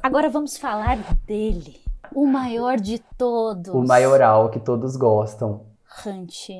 Agora 0.00 0.28
vamos 0.28 0.56
falar 0.56 0.98
dele. 1.26 1.80
O 2.14 2.26
maior 2.26 2.76
de 2.76 3.00
todos. 3.18 3.74
O 3.74 3.82
maioral 3.82 4.48
que 4.48 4.60
todos 4.60 4.96
gostam. 4.96 5.66
Hunt. 6.06 6.50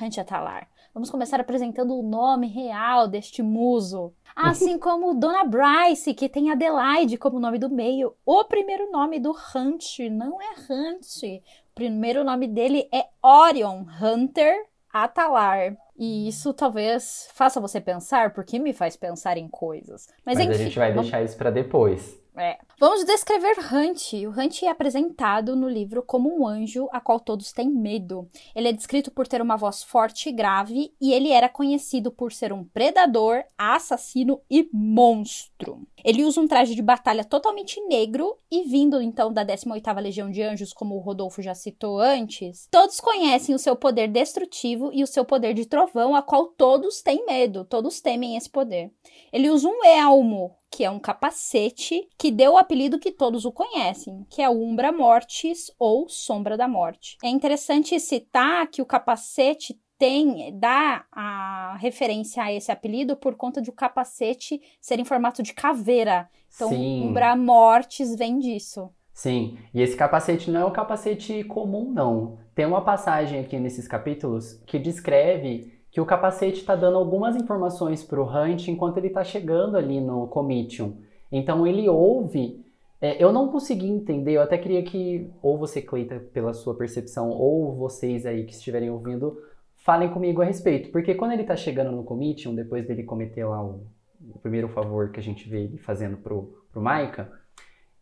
Hunt 0.00 0.18
Atalar. 0.18 0.69
Vamos 0.92 1.10
começar 1.10 1.40
apresentando 1.40 1.96
o 1.96 2.02
nome 2.02 2.48
real 2.48 3.06
deste 3.06 3.42
muso. 3.42 4.12
Assim 4.34 4.78
como 4.78 5.14
Dona 5.14 5.44
Bryce, 5.44 6.14
que 6.14 6.28
tem 6.28 6.50
Adelaide 6.50 7.16
como 7.16 7.38
nome 7.38 7.58
do 7.58 7.70
meio. 7.70 8.14
O 8.26 8.44
primeiro 8.44 8.90
nome 8.90 9.20
do 9.20 9.30
Hunt 9.30 9.98
não 10.10 10.40
é 10.40 10.50
Hunt. 10.68 11.22
O 11.24 11.74
primeiro 11.74 12.24
nome 12.24 12.46
dele 12.46 12.88
é 12.92 13.06
Orion 13.22 13.84
Hunter 14.00 14.66
Atalar. 14.92 15.76
E 15.96 16.28
isso 16.28 16.52
talvez 16.52 17.28
faça 17.34 17.60
você 17.60 17.80
pensar, 17.80 18.32
porque 18.32 18.58
me 18.58 18.72
faz 18.72 18.96
pensar 18.96 19.36
em 19.36 19.48
coisas. 19.48 20.08
Mas, 20.24 20.38
Mas 20.38 20.46
enfim, 20.46 20.54
a 20.54 20.64
gente 20.64 20.78
vai 20.78 20.90
vamos... 20.90 21.02
deixar 21.04 21.22
isso 21.22 21.36
para 21.36 21.50
depois. 21.50 22.19
É. 22.36 22.58
Vamos 22.78 23.04
descrever 23.04 23.56
Hunt. 23.58 24.12
O 24.26 24.30
Hunt 24.30 24.62
é 24.62 24.68
apresentado 24.68 25.56
no 25.56 25.68
livro 25.68 26.02
como 26.02 26.34
um 26.34 26.46
anjo 26.46 26.88
a 26.92 27.00
qual 27.00 27.18
todos 27.18 27.52
têm 27.52 27.68
medo. 27.68 28.28
Ele 28.54 28.68
é 28.68 28.72
descrito 28.72 29.10
por 29.10 29.26
ter 29.26 29.42
uma 29.42 29.56
voz 29.56 29.82
forte 29.82 30.28
e 30.28 30.32
grave, 30.32 30.94
e 31.00 31.12
ele 31.12 31.30
era 31.30 31.48
conhecido 31.48 32.10
por 32.10 32.32
ser 32.32 32.52
um 32.52 32.64
predador, 32.64 33.42
assassino 33.58 34.40
e 34.50 34.68
monstro. 34.72 35.86
Ele 36.04 36.24
usa 36.24 36.40
um 36.40 36.46
traje 36.46 36.74
de 36.74 36.82
batalha 36.82 37.24
totalmente 37.24 37.80
negro 37.86 38.38
e 38.50 38.62
vindo 38.62 39.02
então 39.02 39.32
da 39.32 39.44
18ª 39.44 40.00
Legião 40.00 40.30
de 40.30 40.42
Anjos, 40.42 40.72
como 40.72 40.96
o 40.96 41.00
Rodolfo 41.00 41.42
já 41.42 41.54
citou 41.54 41.98
antes, 41.98 42.68
todos 42.70 43.00
conhecem 43.00 43.54
o 43.54 43.58
seu 43.58 43.76
poder 43.76 44.08
destrutivo 44.08 44.90
e 44.92 45.02
o 45.02 45.06
seu 45.06 45.24
poder 45.24 45.52
de 45.52 45.66
trovão, 45.66 46.14
a 46.14 46.22
qual 46.22 46.46
todos 46.46 47.02
têm 47.02 47.26
medo, 47.26 47.64
todos 47.64 48.00
temem 48.00 48.36
esse 48.36 48.48
poder. 48.48 48.90
Ele 49.32 49.50
usa 49.50 49.68
um 49.68 49.84
elmo, 49.84 50.56
que 50.70 50.84
é 50.84 50.90
um 50.90 51.00
capacete 51.00 52.08
que 52.16 52.30
deu 52.30 52.52
o 52.52 52.56
apelido 52.56 52.98
que 52.98 53.10
todos 53.10 53.44
o 53.44 53.52
conhecem, 53.52 54.24
que 54.30 54.40
é 54.40 54.48
o 54.48 54.62
Umbra 54.62 54.92
Mortis 54.92 55.70
ou 55.78 56.08
Sombra 56.08 56.56
da 56.56 56.68
Morte. 56.68 57.16
É 57.22 57.28
interessante 57.28 57.98
citar 57.98 58.68
que 58.68 58.80
o 58.80 58.86
capacete 58.86 59.78
tem 59.98 60.58
dá 60.58 61.04
a 61.12 61.76
referência 61.78 62.42
a 62.42 62.50
esse 62.50 62.72
apelido 62.72 63.16
por 63.16 63.34
conta 63.34 63.60
de 63.60 63.68
o 63.68 63.72
capacete 63.74 64.60
ser 64.80 64.98
em 64.98 65.04
formato 65.04 65.42
de 65.42 65.52
caveira. 65.52 66.28
Então, 66.54 66.70
Sim. 66.70 67.08
Umbra 67.08 67.36
Mortis 67.36 68.16
vem 68.16 68.38
disso. 68.38 68.90
Sim, 69.12 69.58
e 69.74 69.82
esse 69.82 69.94
capacete 69.94 70.50
não 70.50 70.60
é 70.62 70.64
um 70.64 70.72
capacete 70.72 71.44
comum, 71.44 71.92
não. 71.92 72.38
Tem 72.54 72.64
uma 72.64 72.82
passagem 72.82 73.40
aqui 73.40 73.58
nesses 73.58 73.86
capítulos 73.86 74.54
que 74.66 74.78
descreve 74.78 75.79
que 75.90 76.00
o 76.00 76.06
capacete 76.06 76.60
está 76.60 76.76
dando 76.76 76.96
algumas 76.96 77.34
informações 77.36 78.02
para 78.02 78.20
o 78.20 78.24
Hunt 78.24 78.68
enquanto 78.68 78.98
ele 78.98 79.08
está 79.08 79.24
chegando 79.24 79.76
ali 79.76 80.00
no 80.00 80.28
Comitium. 80.28 80.98
Então 81.30 81.66
ele 81.66 81.88
ouve. 81.88 82.64
É, 83.00 83.22
eu 83.22 83.32
não 83.32 83.48
consegui 83.48 83.88
entender, 83.88 84.32
eu 84.32 84.42
até 84.42 84.58
queria 84.58 84.82
que 84.82 85.30
ou 85.42 85.56
você, 85.56 85.80
Cleita, 85.80 86.20
pela 86.32 86.52
sua 86.52 86.74
percepção, 86.76 87.30
ou 87.30 87.74
vocês 87.74 88.26
aí 88.26 88.44
que 88.44 88.52
estiverem 88.52 88.90
ouvindo, 88.90 89.40
falem 89.74 90.10
comigo 90.10 90.42
a 90.42 90.44
respeito. 90.44 90.90
Porque 90.92 91.14
quando 91.14 91.32
ele 91.32 91.42
está 91.42 91.56
chegando 91.56 91.90
no 91.90 92.04
Comitium, 92.04 92.54
depois 92.54 92.86
dele 92.86 93.02
cometer 93.02 93.44
lá 93.44 93.64
o, 93.64 93.86
o, 94.34 94.38
primeiro 94.38 94.68
favor 94.68 95.10
que 95.10 95.18
a 95.18 95.22
gente 95.22 95.48
vê 95.48 95.64
ele 95.64 95.78
fazendo 95.78 96.18
pro, 96.18 96.62
pro 96.70 96.82
Maika, 96.82 97.32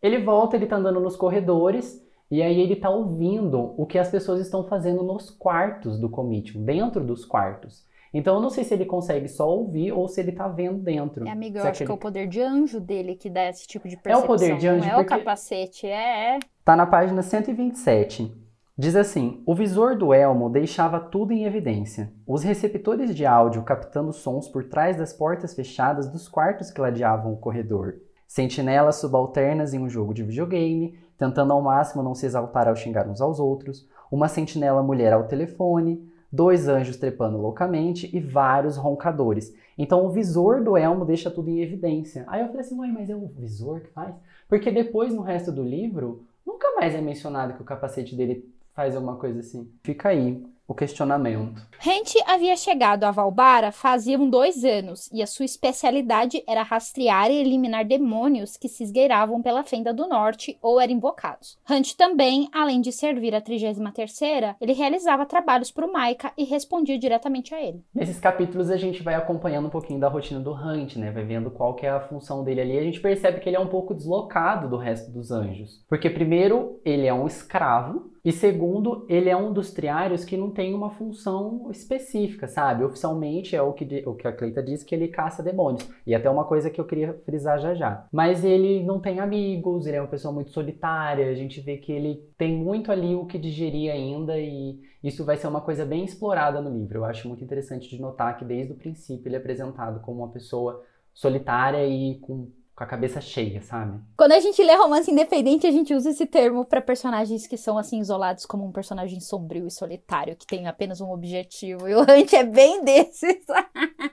ele 0.01 0.19
volta, 0.19 0.57
ele 0.57 0.65
está 0.65 0.75
andando 0.75 0.99
nos 0.99 1.15
corredores 1.15 2.05
e 2.31 2.41
aí 2.41 2.59
ele 2.59 2.73
está 2.73 2.89
ouvindo 2.89 3.73
o 3.77 3.85
que 3.85 3.97
as 3.97 4.09
pessoas 4.09 4.39
estão 4.39 4.63
fazendo 4.67 5.03
nos 5.03 5.29
quartos 5.29 5.99
do 5.99 6.09
Comitium, 6.09 6.63
dentro 6.63 7.03
dos 7.03 7.25
quartos. 7.25 7.87
Então 8.13 8.35
eu 8.35 8.41
não 8.41 8.49
sei 8.49 8.63
se 8.63 8.73
ele 8.73 8.85
consegue 8.85 9.27
só 9.27 9.47
ouvir 9.49 9.91
ou 9.91 10.07
se 10.07 10.19
ele 10.19 10.31
está 10.31 10.47
vendo 10.47 10.79
dentro. 10.79 11.27
É, 11.27 11.31
amigo, 11.31 11.57
eu 11.57 11.63
acho 11.63 11.85
que, 11.85 11.91
é 11.91 11.93
o 11.93 11.97
poder 11.97 12.27
de 12.27 12.41
anjo 12.41 12.79
dele 12.79 13.15
que 13.15 13.29
dá 13.29 13.47
esse 13.47 13.67
tipo 13.67 13.87
de 13.87 13.95
percepção. 13.95 14.21
É 14.21 14.23
o 14.23 14.27
poder 14.27 14.57
de 14.57 14.67
anjo, 14.67 14.87
não 14.87 14.93
é 14.95 14.97
o 14.97 15.05
capacete, 15.05 15.87
é, 15.87 16.35
é. 16.35 16.39
Tá 16.65 16.75
na 16.75 16.85
página 16.85 17.21
127. 17.21 18.31
Diz 18.79 18.95
assim: 18.95 19.43
o 19.45 19.53
visor 19.53 19.97
do 19.97 20.13
elmo 20.13 20.49
deixava 20.49 20.99
tudo 20.99 21.33
em 21.33 21.43
evidência. 21.43 22.11
Os 22.25 22.43
receptores 22.43 23.13
de 23.13 23.25
áudio 23.25 23.61
captando 23.63 24.13
sons 24.13 24.47
por 24.47 24.63
trás 24.63 24.97
das 24.97 25.13
portas 25.13 25.53
fechadas 25.53 26.09
dos 26.09 26.27
quartos 26.27 26.71
que 26.71 26.81
ladeavam 26.81 27.33
o 27.33 27.37
corredor. 27.37 27.95
Sentinelas 28.25 28.95
subalternas 28.95 29.73
em 29.73 29.79
um 29.79 29.89
jogo 29.89 30.13
de 30.13 30.23
videogame, 30.23 30.97
tentando 31.19 31.51
ao 31.51 31.61
máximo 31.61 32.01
não 32.01 32.15
se 32.15 32.25
exaltar 32.25 32.69
ao 32.69 32.75
xingar 32.77 33.07
uns 33.07 33.19
aos 33.19 33.39
outros, 33.39 33.85
uma 34.09 34.29
sentinela 34.29 34.81
mulher 34.81 35.11
ao 35.11 35.27
telefone, 35.27 36.09
dois 36.31 36.69
anjos 36.69 36.95
trepando 36.95 37.37
loucamente 37.37 38.09
e 38.15 38.21
vários 38.21 38.77
roncadores. 38.77 39.53
Então 39.77 40.05
o 40.05 40.09
visor 40.09 40.63
do 40.63 40.77
elmo 40.77 41.03
deixa 41.03 41.29
tudo 41.29 41.49
em 41.49 41.61
evidência. 41.61 42.23
Aí 42.27 42.41
eu 42.41 42.47
falei 42.47 42.61
assim, 42.61 42.75
mãe, 42.75 42.91
mas 42.91 43.09
é 43.09 43.15
o 43.15 43.27
visor 43.27 43.81
que 43.81 43.89
faz? 43.89 44.15
Porque 44.47 44.71
depois 44.71 45.13
no 45.13 45.21
resto 45.21 45.51
do 45.51 45.61
livro, 45.61 46.23
nunca 46.45 46.73
mais 46.75 46.95
é 46.95 47.01
mencionado 47.01 47.53
que 47.53 47.61
o 47.61 47.65
capacete 47.65 48.15
dele 48.15 48.49
faz 48.73 48.95
alguma 48.95 49.17
coisa 49.17 49.41
assim. 49.41 49.69
Fica 49.83 50.09
aí 50.09 50.41
o 50.69 50.75
questionamento. 50.75 51.67
Hent 51.83 52.13
havia 52.27 52.55
chegado 52.55 53.03
a 53.05 53.11
Valbara 53.11 53.71
faziam 53.71 54.29
dois 54.29 54.63
anos 54.63 55.09
e 55.11 55.23
a 55.23 55.25
sua 55.25 55.45
especialidade 55.45 56.43
era 56.47 56.61
rastrear 56.61 57.31
e 57.31 57.39
eliminar 57.39 57.83
demônios 57.83 58.55
que 58.55 58.69
se 58.69 58.83
esgueiravam 58.83 59.41
pela 59.41 59.63
fenda 59.63 59.91
do 59.91 60.07
norte 60.07 60.59
ou 60.61 60.79
eram 60.79 60.93
invocados. 60.93 61.57
Hunt 61.67 61.95
também, 61.95 62.47
além 62.53 62.81
de 62.81 62.91
servir 62.91 63.33
a 63.33 63.41
33ª, 63.41 64.55
ele 64.61 64.73
realizava 64.73 65.25
trabalhos 65.25 65.71
para 65.71 65.87
o 65.87 65.91
Maika 65.91 66.31
e 66.37 66.43
respondia 66.43 66.99
diretamente 66.99 67.55
a 67.55 67.59
ele. 67.59 67.83
Nesses 67.93 68.19
capítulos 68.19 68.69
a 68.69 68.77
gente 68.77 69.01
vai 69.01 69.15
acompanhando 69.15 69.65
um 69.65 69.71
pouquinho 69.71 69.99
da 69.99 70.07
rotina 70.07 70.39
do 70.39 70.53
Hunt, 70.53 70.97
né? 70.97 71.09
Vai 71.09 71.23
vendo 71.23 71.49
qual 71.49 71.73
que 71.73 71.87
é 71.87 71.89
a 71.89 71.99
função 71.99 72.43
dele 72.43 72.61
ali. 72.61 72.77
A 72.77 72.83
gente 72.83 72.99
percebe 72.99 73.39
que 73.39 73.49
ele 73.49 73.55
é 73.55 73.59
um 73.59 73.69
pouco 73.69 73.95
deslocado 73.95 74.69
do 74.69 74.77
resto 74.77 75.11
dos 75.11 75.31
anjos. 75.31 75.83
Porque 75.89 76.11
primeiro, 76.11 76.79
ele 76.85 77.07
é 77.07 77.13
um 77.13 77.25
escravo 77.25 78.11
e 78.23 78.31
segundo, 78.31 79.05
ele 79.07 79.29
é 79.29 79.37
um 79.37 79.53
dos 79.53 79.71
triários 79.71 80.25
que 80.25 80.35
não 80.35 80.51
tem 80.51 80.73
uma 80.73 80.89
função 80.89 81.69
específica, 81.71 82.47
sabe? 82.47 82.83
Oficialmente 82.83 83.55
é 83.55 83.61
o 83.61 83.73
que, 83.73 84.03
o 84.05 84.13
que 84.15 84.27
a 84.27 84.33
Cleita 84.33 84.61
diz 84.61 84.83
que 84.83 84.93
ele 84.93 85.07
caça 85.07 85.41
demônios. 85.41 85.89
E 86.05 86.13
até 86.13 86.29
uma 86.29 86.43
coisa 86.43 86.69
que 86.69 86.79
eu 86.79 86.85
queria 86.85 87.13
frisar 87.25 87.59
já 87.59 87.73
já. 87.73 88.07
Mas 88.11 88.43
ele 88.43 88.83
não 88.83 88.99
tem 88.99 89.19
amigos, 89.19 89.85
ele 89.85 89.97
é 89.97 90.01
uma 90.01 90.07
pessoa 90.07 90.33
muito 90.33 90.51
solitária, 90.51 91.29
a 91.29 91.33
gente 91.33 91.61
vê 91.61 91.77
que 91.77 91.91
ele 91.91 92.23
tem 92.37 92.55
muito 92.55 92.91
ali 92.91 93.15
o 93.15 93.25
que 93.25 93.37
digerir 93.37 93.91
ainda 93.91 94.37
e 94.37 94.79
isso 95.03 95.23
vai 95.23 95.37
ser 95.37 95.47
uma 95.47 95.61
coisa 95.61 95.85
bem 95.85 96.03
explorada 96.03 96.61
no 96.61 96.77
livro. 96.77 96.99
Eu 96.99 97.05
acho 97.05 97.27
muito 97.27 97.43
interessante 97.43 97.89
de 97.89 98.01
notar 98.01 98.37
que 98.37 98.43
desde 98.43 98.73
o 98.73 98.75
princípio 98.75 99.27
ele 99.27 99.35
é 99.35 99.39
apresentado 99.39 100.01
como 100.01 100.19
uma 100.19 100.31
pessoa 100.31 100.83
solitária 101.13 101.85
e 101.87 102.19
com 102.19 102.49
com 102.79 102.85
a 102.85 102.87
cabeça 102.87 103.19
cheia, 103.19 103.61
sabe? 103.61 103.99
Quando 104.15 104.31
a 104.31 104.39
gente 104.39 104.63
lê 104.63 104.73
romance 104.73 105.11
independente, 105.11 105.67
a 105.67 105.71
gente 105.71 105.93
usa 105.93 106.11
esse 106.11 106.25
termo 106.25 106.63
para 106.63 106.79
personagens 106.79 107.45
que 107.45 107.57
são 107.57 107.77
assim 107.77 107.99
isolados 107.99 108.45
como 108.45 108.65
um 108.65 108.71
personagem 108.71 109.19
sombrio 109.19 109.67
e 109.67 109.71
solitário 109.71 110.33
que 110.33 110.47
tem 110.47 110.65
apenas 110.65 111.01
um 111.01 111.11
objetivo. 111.11 111.89
E 111.89 111.93
o 111.93 111.99
Hunt 111.99 112.31
é 112.31 112.43
bem 112.45 112.81
desses. 112.85 113.45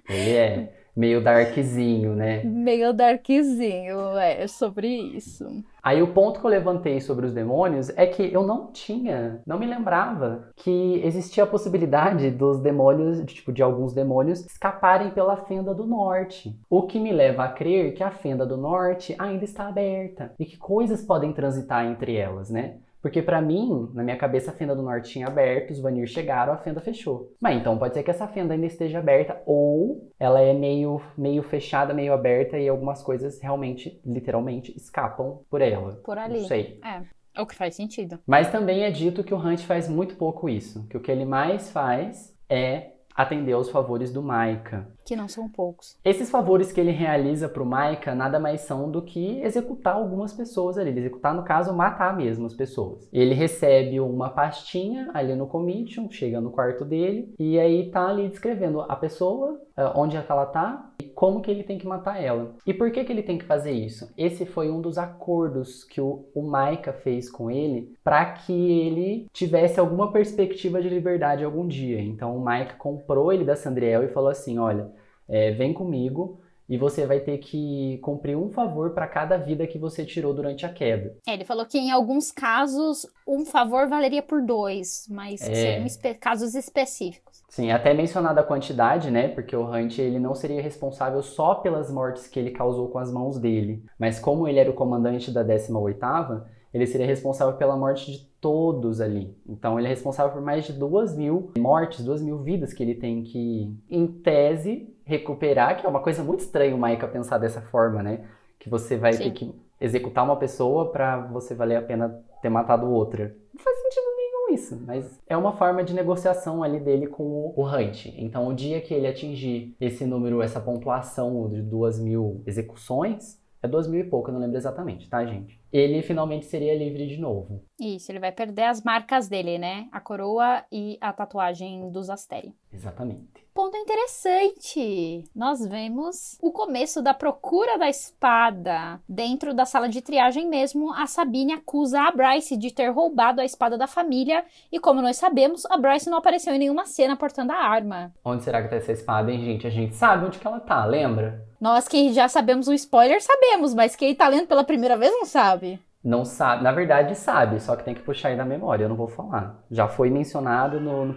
Ele 0.09 0.31
é. 0.31 0.86
Meio 0.97 1.23
darkzinho, 1.23 2.15
né? 2.15 2.43
Meio 2.43 2.93
darkzinho, 2.95 4.17
é 4.17 4.47
sobre 4.47 4.89
isso. 4.89 5.45
Aí 5.83 6.03
o 6.03 6.09
ponto 6.09 6.41
que 6.41 6.47
eu 6.47 6.51
levantei 6.51 7.01
sobre 7.01 7.27
os 7.27 7.35
demônios 7.35 7.91
é 7.91 8.07
que 8.07 8.33
eu 8.33 8.45
não 8.45 8.73
tinha, 8.73 9.41
não 9.47 9.59
me 9.59 9.67
lembrava 9.67 10.49
que 10.57 11.01
existia 11.05 11.45
a 11.45 11.47
possibilidade 11.47 12.31
dos 12.31 12.61
demônios, 12.61 13.25
de, 13.25 13.35
tipo, 13.35 13.53
de 13.53 13.63
alguns 13.63 13.93
demônios 13.93 14.45
escaparem 14.45 15.11
pela 15.11 15.37
fenda 15.37 15.75
do 15.75 15.87
norte. 15.87 16.59
O 16.69 16.83
que 16.87 16.99
me 16.99 17.13
leva 17.13 17.45
a 17.45 17.49
crer 17.53 17.95
que 17.95 18.03
a 18.03 18.11
fenda 18.11 18.47
do 18.47 18.57
norte 18.57 19.15
ainda 19.19 19.45
está 19.45 19.69
aberta 19.69 20.33
e 20.39 20.45
que 20.45 20.57
coisas 20.57 21.03
podem 21.03 21.33
transitar 21.33 21.85
entre 21.85 22.17
elas, 22.17 22.51
né? 22.51 22.79
Porque 23.01 23.23
para 23.23 23.41
mim, 23.41 23.89
na 23.95 24.03
minha 24.03 24.17
cabeça, 24.17 24.51
a 24.51 24.55
fenda 24.55 24.75
do 24.75 24.83
norte 24.83 25.11
tinha 25.11 25.27
aberto, 25.27 25.71
os 25.71 25.81
Vanir 25.81 26.07
chegaram, 26.07 26.53
a 26.53 26.59
fenda 26.59 26.81
fechou. 26.81 27.33
Mas 27.41 27.57
então 27.57 27.79
pode 27.79 27.95
ser 27.95 28.03
que 28.03 28.11
essa 28.11 28.27
fenda 28.27 28.55
ainda 28.55 28.67
esteja 28.67 28.99
aberta 28.99 29.41
ou 29.47 30.11
ela 30.19 30.41
é 30.41 30.53
meio, 30.53 31.01
meio 31.17 31.43
fechada, 31.43 31.95
meio 31.95 32.13
aberta 32.13 32.59
e 32.59 32.69
algumas 32.69 33.03
coisas 33.03 33.41
realmente, 33.41 34.01
literalmente, 34.05 34.77
escapam 34.77 35.41
por 35.51 35.61
ela. 35.61 36.01
Por 36.05 36.19
ali. 36.19 36.41
Não 36.41 36.49
sei. 36.49 36.81
É. 36.85 37.17
O 37.41 37.47
que 37.47 37.55
faz 37.55 37.77
sentido. 37.77 38.19
Mas 38.27 38.51
também 38.51 38.85
é 38.85 38.91
dito 38.91 39.23
que 39.23 39.35
o 39.35 39.39
Hunt 39.39 39.61
faz 39.61 39.89
muito 39.89 40.17
pouco 40.17 40.49
isso. 40.49 40.87
Que 40.89 40.97
o 40.97 41.01
que 41.01 41.13
ele 41.13 41.27
mais 41.27 41.71
faz 41.71 42.35
é 42.49 42.93
atender 43.17 43.53
aos 43.53 43.71
favores 43.71 44.13
do 44.13 44.23
Maika. 44.23 44.87
Que 45.05 45.17
não 45.17 45.29
são 45.29 45.49
poucos. 45.49 45.97
Esses 46.05 46.31
favores 46.31 46.73
que 46.73 46.81
ele 46.81 46.91
realiza 46.91 47.49
pro 47.49 47.65
Maika 47.65 48.15
nada 48.15 48.39
mais 48.39 48.63
são 48.63 48.91
do 48.91 49.03
que 49.03 49.41
executar 49.41 49.95
algumas 49.95 50.33
pessoas 50.33 50.77
ali. 50.77 50.97
Executar, 50.97 51.35
no 51.35 51.45
caso, 51.45 51.75
matar 51.75 52.17
mesmo 52.17 52.47
as 52.47 52.55
pessoas. 52.55 53.09
Ele 53.13 53.35
recebe 53.35 54.01
uma 54.01 54.31
pastinha 54.31 55.11
ali 55.15 55.35
no 55.35 55.47
commission, 55.47 56.11
chega 56.11 56.41
no 56.41 56.51
quarto 56.51 56.85
dele, 56.85 57.33
e 57.39 57.59
aí 57.59 57.91
tá 57.91 58.09
ali 58.09 58.29
descrevendo 58.29 58.81
a 58.81 58.97
pessoa, 58.97 59.61
eh, 59.77 59.93
onde 59.95 60.17
é 60.17 60.23
que 60.23 60.33
ela 60.33 60.47
tá 60.47 60.93
como 61.17 61.41
que 61.41 61.51
ele 61.51 61.65
tem 61.65 61.79
que 61.79 61.87
matar 61.87 62.23
ela. 62.23 62.55
E 62.67 62.75
por 62.75 62.91
que 62.93 63.03
que 63.03 63.11
ele 63.11 63.23
tem 63.23 63.39
que 63.39 63.45
fazer 63.47 63.73
isso? 63.73 64.13
Esse 64.19 64.45
foi 64.45 64.71
um 64.71 64.83
dos 64.83 64.99
acordos 64.99 65.83
que 65.83 65.99
o, 66.01 66.27
o 66.35 66.43
Maika 66.43 66.93
fez 66.93 67.31
com 67.31 67.51
ele 67.51 67.97
para 68.05 68.27
que 68.35 68.53
ele 68.53 69.27
tivesse 69.33 69.81
alguma 69.81 70.13
perspectiva 70.13 70.81
de 70.83 70.91
liberdade 70.91 71.43
algum 71.43 71.67
dia. 71.67 72.01
Então 72.01 72.37
o 72.37 72.41
Maika 72.41 72.75
comprou 72.75 73.33
ele 73.33 73.45
da 73.45 73.57
Sandriel 73.57 74.05
e 74.05 74.09
falou 74.13 74.29
assim, 74.29 74.59
olha, 74.59 74.91
é, 75.27 75.53
vem 75.53 75.73
comigo 75.73 76.39
e 76.69 76.77
você 76.77 77.07
vai 77.07 77.21
ter 77.21 77.39
que 77.39 77.97
cumprir 78.03 78.37
um 78.37 78.51
favor 78.51 78.91
para 78.91 79.07
cada 79.07 79.37
vida 79.37 79.67
que 79.69 79.79
você 79.79 80.05
tirou 80.05 80.35
durante 80.35 80.67
a 80.67 80.69
queda. 80.69 81.17
É, 81.27 81.33
ele 81.33 81.45
falou 81.45 81.65
que 81.65 81.79
em 81.79 81.91
alguns 81.93 82.31
casos 82.31 83.07
um 83.27 83.45
favor 83.47 83.89
valeria 83.89 84.21
por 84.23 84.43
dois, 84.43 85.07
mas 85.09 85.41
É. 85.41 85.55
seriam 85.55 85.87
espe- 85.87 86.15
casos 86.15 86.55
específicos. 86.55 87.36
Sim, 87.57 87.71
até 87.71 87.95
mencionada 87.95 88.43
a 88.43 88.45
quantidade, 88.45 89.11
né? 89.11 89.29
Porque 89.29 89.57
o 89.57 89.65
Hunt 89.65 89.99
ele 89.99 90.19
não 90.19 90.35
seria 90.35 90.61
responsável 90.61 91.23
só 91.23 91.55
pelas 91.55 91.91
mortes 91.91 92.27
que 92.27 92.39
ele 92.39 92.51
causou 92.51 92.89
com 92.89 92.99
as 92.99 93.11
mãos 93.11 93.39
dele, 93.39 93.83
mas 93.99 94.19
como 94.19 94.47
ele 94.47 94.59
era 94.59 94.71
o 94.71 94.75
comandante 94.75 95.31
da 95.31 95.43
18ª, 95.43 96.45
ele 96.75 96.87
seria 96.87 97.07
responsável 97.07 97.55
pela 97.55 97.75
morte 97.75 98.13
de 98.13 98.27
todos 98.43 99.01
ali. 99.01 99.35
Então 99.49 99.79
ele 99.79 99.87
é 99.87 99.89
responsável 99.89 100.35
por 100.35 100.43
mais 100.43 100.67
de 100.67 100.75
duas 100.75 101.17
mil 101.17 101.51
mortes, 101.57 102.05
duas 102.05 102.21
mil 102.21 102.43
vidas 102.43 102.75
que 102.75 102.83
ele 102.83 102.95
tem 102.95 103.23
que, 103.23 103.75
em 103.89 104.07
tese, 104.07 104.95
recuperar, 105.03 105.81
que 105.81 105.87
é 105.87 105.89
uma 105.89 106.01
coisa 106.01 106.23
muito 106.23 106.41
estranha 106.41 106.77
o 106.77 106.79
Maika 106.79 107.09
pensar 107.09 107.39
dessa 107.39 107.63
forma, 107.63 108.03
né? 108.03 108.27
Que 108.59 108.69
você 108.69 108.99
vai 108.99 109.15
Sim. 109.15 109.25
ter 109.25 109.31
que 109.31 109.55
executar 109.81 110.27
uma 110.27 110.37
pessoa 110.37 110.93
pra 110.93 111.17
você 111.29 111.55
valer 111.55 111.77
a 111.77 111.83
pena 111.83 112.23
ter 112.43 112.51
matado 112.51 112.87
outra. 112.91 113.35
Não 113.55 113.65
faz 113.65 113.79
sentido 113.79 114.16
nenhum 114.47 114.55
isso, 114.55 114.81
mas 114.87 115.21
é 115.27 115.37
uma 115.37 115.53
forma 115.53 115.83
de 115.83 115.95
negociação 115.95 116.63
ali 116.63 116.81
dele 116.81 117.07
com 117.07 117.25
o, 117.25 117.55
o 117.57 117.67
Hunt. 117.67 118.07
Então, 118.17 118.49
o 118.49 118.55
dia 118.55 118.81
que 118.81 118.95
ele 118.95 119.07
atingir 119.07 119.75
esse 119.81 120.05
número, 120.07 120.43
essa 120.43 120.61
pontuação 120.61 121.49
de 121.49 121.63
duas 121.63 121.99
mil 121.99 122.43
execuções, 122.47 123.41
é 123.63 123.69
duas 123.69 123.89
mil 123.89 124.01
e 124.01 124.05
pouco, 124.05 124.31
eu 124.31 124.35
não 124.35 124.41
lembro 124.41 124.57
exatamente, 124.57 125.09
tá, 125.09 125.25
gente? 125.25 125.61
Ele 125.73 126.03
finalmente 126.03 126.47
seria 126.47 126.77
livre 126.77 127.07
de 127.07 127.19
novo. 127.19 127.65
Isso, 127.81 128.13
ele 128.13 128.21
vai 128.21 128.33
perder 128.33 128.65
as 128.65 128.83
marcas 128.83 129.29
dele, 129.29 129.59
né? 129.59 129.89
A 129.91 130.01
coroa 130.01 130.65
e 130.71 130.97
a 131.01 131.13
tatuagem 131.13 131.91
dos 131.91 132.09
Asteri. 132.09 132.55
Exatamente. 132.73 133.46
Ponto 133.57 133.75
interessante. 133.75 135.25
Nós 135.35 135.67
vemos 135.67 136.37
o 136.43 136.53
começo 136.53 137.01
da 137.01 137.15
procura 137.15 137.79
da 137.79 137.89
espada. 137.89 139.01
Dentro 139.09 139.55
da 139.55 139.65
sala 139.65 139.89
de 139.89 140.03
triagem 140.03 140.47
mesmo, 140.47 140.93
a 140.93 141.07
Sabine 141.07 141.55
acusa 141.55 142.03
a 142.03 142.11
Bryce 142.11 142.55
de 142.55 142.71
ter 142.71 142.91
roubado 142.91 143.41
a 143.41 143.47
espada 143.47 143.79
da 143.79 143.87
família. 143.87 144.45
E 144.71 144.79
como 144.79 145.01
nós 145.01 145.17
sabemos, 145.17 145.65
a 145.71 145.79
Bryce 145.79 146.11
não 146.11 146.19
apareceu 146.19 146.53
em 146.53 146.59
nenhuma 146.59 146.85
cena 146.85 147.17
portando 147.17 147.51
a 147.51 147.57
arma. 147.57 148.13
Onde 148.23 148.45
será 148.45 148.63
que 148.63 148.69
tá 148.69 148.77
essa 148.77 148.93
espada, 148.93 149.33
hein, 149.33 149.43
gente? 149.43 149.67
A 149.67 149.71
gente 149.71 149.95
sabe 149.95 150.27
onde 150.27 150.39
que 150.39 150.47
ela 150.47 150.61
tá, 150.61 150.85
lembra? 150.85 151.43
Nós 151.59 151.89
que 151.89 152.13
já 152.13 152.29
sabemos 152.29 152.69
o 152.69 152.75
spoiler, 152.75 153.23
sabemos, 153.23 153.73
mas 153.73 153.97
quem 153.97 154.15
tá 154.15 154.29
lendo 154.29 154.49
pela 154.49 154.65
primeira 154.65 154.99
vez 154.99 155.11
não 155.13 155.25
sabe. 155.25 155.81
Não 156.05 156.25
sabe, 156.25 156.63
na 156.63 156.71
verdade 156.71 157.17
sabe, 157.17 157.59
só 157.59 157.75
que 157.75 157.83
tem 157.83 157.93
que 157.95 158.03
puxar 158.03 158.29
aí 158.29 158.37
da 158.37 158.45
memória, 158.45 158.85
eu 158.85 158.89
não 158.89 158.95
vou 158.95 159.09
falar. 159.09 159.65
Já 159.69 159.89
foi 159.89 160.09
mencionado 160.09 160.79
no, 160.79 161.07
no, 161.07 161.15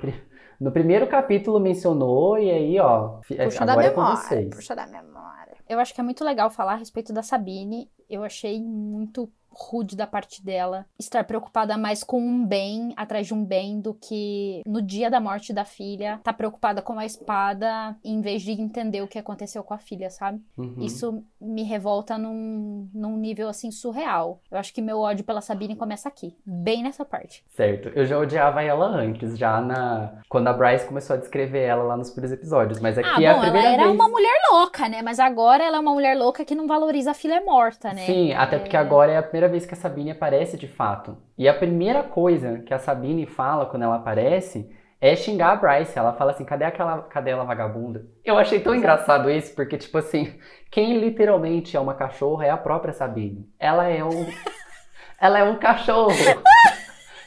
no 0.60 0.72
primeiro 0.72 1.08
capítulo, 1.08 1.60
mencionou, 1.60 2.38
e 2.38 2.50
aí, 2.52 2.80
ó, 2.80 3.20
fi- 3.22 3.36
Puxa 3.36 3.66
da 3.66 3.74
agora 3.74 3.88
é 3.88 3.92
com 3.92 4.02
memória. 4.02 4.18
vocês. 4.22 4.56
Puxa 4.56 4.76
da 4.76 4.86
memória. 4.88 5.56
Eu 5.68 5.80
acho 5.80 5.94
que 5.94 6.02
é 6.02 6.04
muito 6.04 6.24
legal 6.24 6.50
falar 6.50 6.74
a 6.74 6.78
respeito 6.78 7.14
da 7.14 7.22
Sabine. 7.24 7.90
Eu 8.10 8.24
achei 8.24 8.62
muito 8.62 9.32
rude 9.60 9.96
da 9.96 10.08
parte 10.08 10.44
dela 10.44 10.86
estar 10.98 11.24
preocupada 11.24 11.78
mais 11.78 12.04
com 12.04 12.22
um 12.22 12.46
bem 12.46 12.94
atrás 12.96 13.28
de 13.28 13.34
um 13.34 13.44
bem 13.44 13.80
do 13.80 13.94
que 13.94 14.62
no 14.66 14.82
dia 14.82 15.10
da 15.10 15.20
morte 15.20 15.54
da 15.54 15.66
filha 15.66 16.20
tá 16.24 16.32
preocupada 16.32 16.82
com 16.82 16.98
a 16.98 17.06
espada 17.06 17.96
em 18.04 18.22
vez 18.22 18.42
de 18.42 18.52
entender 18.52 19.02
o 19.02 19.08
que 19.08 19.20
aconteceu 19.20 19.64
com 19.64 19.74
a 19.74 19.78
filha, 19.78 20.10
sabe? 20.10 20.42
Uhum. 20.58 20.76
Isso 20.80 21.24
me 21.40 21.64
revolta 21.64 22.18
num, 22.18 22.90
num 22.94 23.18
nível 23.18 23.50
assim 23.50 23.72
surreal. 23.72 24.42
Eu 24.52 24.58
acho 24.58 24.74
que 24.74 24.82
meu 24.82 25.00
ódio 25.00 25.26
pela 25.26 25.42
Sabine 25.42 25.76
começa 25.76 26.08
aqui, 26.08 26.36
bem 26.46 26.84
nessa 26.84 27.04
parte. 27.04 27.44
Certo, 27.50 27.90
eu 27.90 28.06
já 28.06 28.18
odiava 28.18 28.64
ela 28.64 28.86
antes, 28.86 29.38
já 29.38 29.60
na 29.62 30.22
quando 30.30 30.48
a 30.48 30.54
Bryce 30.54 30.86
começou 30.86 31.16
a 31.16 31.20
descrever 31.20 31.62
ela 31.62 31.84
lá 31.84 31.98
nos 31.98 32.10
primeiros 32.12 32.38
episódios, 32.38 32.80
mas 32.80 32.98
aqui 32.98 33.10
ah, 33.10 33.16
bom, 33.16 33.22
é 33.22 33.28
a 33.28 33.32
ela 33.32 33.42
primeira 33.42 33.68
era 33.70 33.84
vez. 33.84 33.96
uma 33.96 34.10
mulher 34.10 34.42
louca, 34.52 34.88
né? 34.88 35.02
Mas 35.02 35.20
agora 35.20 35.64
ela 35.64 35.78
é 35.78 35.80
uma 35.80 35.94
mulher 35.94 36.18
louca 36.18 36.46
que 36.46 36.56
não 36.56 36.68
valoriza 36.68 37.12
a 37.12 37.14
filha 37.14 37.42
morta, 37.42 37.94
né? 37.94 38.06
Sim, 38.06 38.34
até 38.34 38.58
porque 38.60 38.78
agora 38.78 39.12
é 39.12 39.18
a 39.18 39.24
primeira 39.24 39.49
vez 39.50 39.66
que 39.66 39.74
a 39.74 39.78
Sabine 39.78 40.12
aparece 40.12 40.58
de 40.58 40.68
fato. 40.68 41.18
E 41.38 41.48
a 41.48 41.54
primeira 41.54 42.04
coisa 42.04 42.60
que 42.60 42.74
a 42.74 42.80
Sabine 42.80 43.26
fala 43.26 43.66
quando 43.66 43.84
ela 43.84 43.98
aparece 43.98 44.70
é 45.02 45.16
xingar 45.16 45.52
a 45.52 45.56
Bryce. 45.56 45.98
Ela 45.98 46.14
fala 46.14 46.32
assim: 46.32 46.46
cadê 46.46 46.66
aquela 46.66 47.02
cadela 47.04 47.44
vagabunda? 47.44 48.06
Eu 48.24 48.38
achei 48.38 48.60
tão 48.60 48.76
engraçado 48.76 49.30
isso, 49.30 49.54
porque, 49.56 49.78
tipo 49.78 49.98
assim, 49.98 50.34
quem 50.72 51.00
literalmente 51.00 51.76
é 51.76 51.80
uma 51.80 51.94
cachorra 51.94 52.46
é 52.46 52.50
a 52.50 52.58
própria 52.58 52.94
Sabine. 52.94 53.50
Ela 53.60 53.88
é 53.88 54.04
um. 54.04 54.28
ela 55.20 55.40
é 55.40 55.44
um 55.44 55.58
cachorro. 55.58 56.14